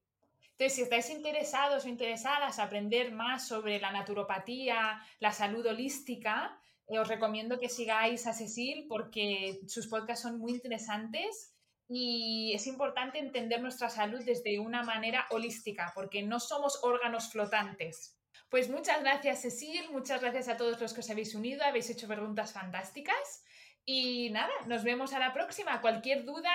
Entonces, 0.51 0.75
si 0.75 0.81
estáis 0.84 1.09
interesados 1.09 1.84
o 1.84 1.89
interesadas 1.89 2.59
a 2.59 2.63
aprender 2.63 3.11
más 3.11 3.45
sobre 3.45 3.81
la 3.81 3.91
naturopatía, 3.91 5.01
la 5.19 5.34
salud 5.34 5.65
holística, 5.65 6.57
eh, 6.88 6.97
os 6.97 7.09
recomiendo 7.09 7.59
que 7.59 7.67
sigáis 7.67 8.25
a 8.25 8.31
Cecil 8.31 8.86
porque 8.88 9.59
sus 9.67 9.88
podcasts 9.88 10.23
son 10.23 10.39
muy 10.39 10.53
interesantes 10.53 11.52
y 11.95 12.53
es 12.55 12.65
importante 12.65 13.19
entender 13.19 13.61
nuestra 13.61 13.87
salud 13.87 14.23
desde 14.25 14.59
una 14.59 14.81
manera 14.81 15.27
holística, 15.29 15.91
porque 15.93 16.23
no 16.23 16.39
somos 16.39 16.79
órganos 16.83 17.31
flotantes. 17.31 18.17
Pues 18.49 18.69
muchas 18.69 19.01
gracias, 19.01 19.43
Cecil, 19.43 19.91
muchas 19.91 20.19
gracias 20.21 20.47
a 20.47 20.57
todos 20.57 20.81
los 20.81 20.93
que 20.93 21.01
os 21.01 21.09
habéis 21.11 21.35
unido, 21.35 21.63
habéis 21.63 21.89
hecho 21.91 22.07
preguntas 22.07 22.51
fantásticas. 22.51 23.43
Y 23.85 24.31
nada, 24.31 24.51
nos 24.65 24.83
vemos 24.83 25.13
a 25.13 25.19
la 25.19 25.33
próxima. 25.33 25.81
Cualquier 25.81 26.25
duda, 26.25 26.51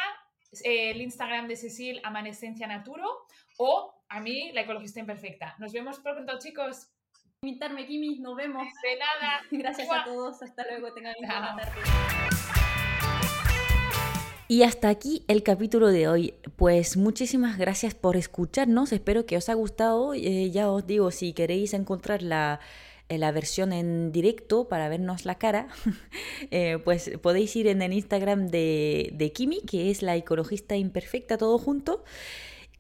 el 0.64 1.01
Instagram 1.01 1.47
de 1.47 1.57
Cecil, 1.57 2.01
Amanescencia 2.03 2.66
Naturo, 2.66 3.26
o 3.59 3.95
a 4.09 4.20
mí, 4.20 4.51
la 4.53 4.62
ecologista 4.62 4.99
imperfecta. 4.99 5.55
Nos 5.59 5.72
vemos 5.72 6.01
pronto, 6.01 6.36
chicos. 6.39 6.91
Invitarme, 7.43 7.86
Kimi, 7.86 8.18
nos 8.18 8.34
vemos. 8.34 8.66
De 8.82 8.99
nada. 8.99 9.43
Gracias 9.53 9.89
a 9.89 10.05
todos, 10.05 10.43
hasta 10.43 10.66
luego, 10.66 10.93
tengan 10.95 11.14
una 11.18 11.39
buena 11.39 11.57
tarde. 11.57 12.38
Y 14.51 14.62
hasta 14.62 14.88
aquí 14.88 15.24
el 15.28 15.42
capítulo 15.42 15.88
de 15.88 16.09
hoy. 16.09 16.34
Pues 16.57 16.96
muchísimas 16.96 17.59
gracias 17.59 17.94
por 17.94 18.16
escucharnos. 18.16 18.92
Espero 18.92 19.26
que 19.26 19.36
os 19.36 19.46
haya 19.51 19.57
gustado. 19.57 20.14
Eh, 20.14 20.51
ya 20.51 20.70
os 20.70 20.86
digo, 20.86 21.11
si 21.11 21.34
queréis 21.34 21.74
encontrar 21.74 22.22
la, 22.22 22.59
eh, 23.11 23.18
la 23.18 23.30
versión 23.30 23.74
en 23.74 24.11
directo 24.11 24.66
para 24.66 24.88
vernos 24.88 25.26
la 25.26 25.34
cara, 25.34 25.68
eh, 26.51 26.78
pues 26.82 27.11
podéis 27.20 27.55
ir 27.57 27.66
en 27.66 27.82
el 27.82 27.92
Instagram 27.92 28.49
de, 28.49 29.11
de 29.12 29.32
Kimi, 29.32 29.61
que 29.61 29.90
es 29.90 30.01
la 30.01 30.16
ecologista 30.16 30.76
imperfecta, 30.76 31.36
todo 31.36 31.59
junto. 31.59 32.03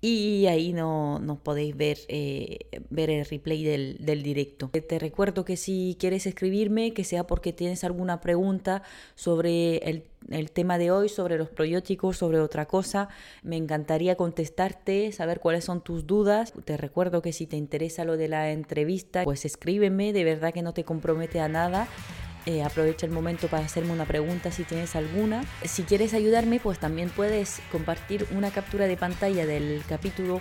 Y 0.00 0.46
ahí 0.46 0.72
no, 0.72 1.18
nos 1.18 1.38
podéis 1.38 1.76
ver, 1.76 1.98
eh, 2.06 2.58
ver 2.88 3.10
el 3.10 3.26
replay 3.26 3.64
del, 3.64 3.96
del, 3.98 4.22
directo. 4.22 4.68
Te 4.68 4.98
recuerdo 4.98 5.44
que 5.44 5.56
si 5.56 5.96
quieres 5.98 6.24
escribirme, 6.26 6.92
que 6.94 7.02
sea 7.02 7.26
porque 7.26 7.52
tienes 7.52 7.82
alguna 7.82 8.20
pregunta 8.20 8.84
sobre 9.16 9.78
el, 9.78 10.04
el, 10.30 10.52
tema 10.52 10.78
de 10.78 10.92
hoy, 10.92 11.08
sobre 11.08 11.36
los 11.36 11.48
probióticos, 11.48 12.16
sobre 12.16 12.38
otra 12.38 12.66
cosa, 12.66 13.08
me 13.42 13.56
encantaría 13.56 14.14
contestarte, 14.14 15.10
saber 15.10 15.40
cuáles 15.40 15.64
son 15.64 15.82
tus 15.82 16.06
dudas. 16.06 16.52
Te 16.64 16.76
recuerdo 16.76 17.20
que 17.20 17.32
si 17.32 17.46
te 17.48 17.56
interesa 17.56 18.04
lo 18.04 18.16
de 18.16 18.28
la 18.28 18.52
entrevista, 18.52 19.24
pues 19.24 19.44
escríbeme, 19.44 20.12
de 20.12 20.22
verdad 20.22 20.54
que 20.54 20.62
no 20.62 20.74
te 20.74 20.84
compromete 20.84 21.40
a 21.40 21.48
nada. 21.48 21.88
Eh, 22.46 22.62
aprovecha 22.62 23.04
el 23.04 23.12
momento 23.12 23.48
para 23.48 23.64
hacerme 23.64 23.92
una 23.92 24.06
pregunta 24.06 24.50
si 24.50 24.64
tienes 24.64 24.96
alguna. 24.96 25.44
Si 25.64 25.82
quieres 25.82 26.14
ayudarme, 26.14 26.60
pues 26.60 26.78
también 26.78 27.10
puedes 27.10 27.60
compartir 27.70 28.26
una 28.30 28.50
captura 28.50 28.86
de 28.86 28.96
pantalla 28.96 29.46
del 29.46 29.82
capítulo 29.88 30.40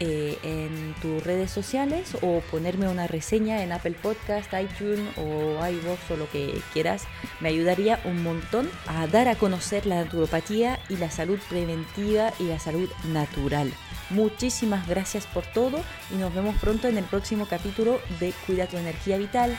eh, 0.00 0.38
en 0.44 0.94
tus 1.02 1.24
redes 1.24 1.50
sociales 1.50 2.16
o 2.22 2.40
ponerme 2.52 2.88
una 2.88 3.08
reseña 3.08 3.64
en 3.64 3.72
Apple 3.72 3.96
Podcast, 4.00 4.52
iTunes 4.52 5.08
o 5.16 5.56
iVoox 5.66 6.10
o 6.12 6.16
lo 6.16 6.30
que 6.30 6.60
quieras. 6.72 7.04
Me 7.40 7.48
ayudaría 7.48 7.98
un 8.04 8.22
montón 8.22 8.70
a 8.86 9.08
dar 9.08 9.26
a 9.26 9.34
conocer 9.34 9.86
la 9.86 10.04
naturopatía 10.04 10.78
y 10.88 10.98
la 10.98 11.10
salud 11.10 11.40
preventiva 11.48 12.32
y 12.38 12.44
la 12.44 12.60
salud 12.60 12.88
natural. 13.12 13.72
Muchísimas 14.10 14.86
gracias 14.86 15.26
por 15.26 15.44
todo 15.46 15.80
y 16.14 16.16
nos 16.16 16.32
vemos 16.32 16.54
pronto 16.60 16.86
en 16.86 16.96
el 16.96 17.04
próximo 17.04 17.46
capítulo 17.46 18.00
de 18.20 18.32
Cuida 18.46 18.66
tu 18.66 18.76
energía 18.76 19.18
vital. 19.18 19.58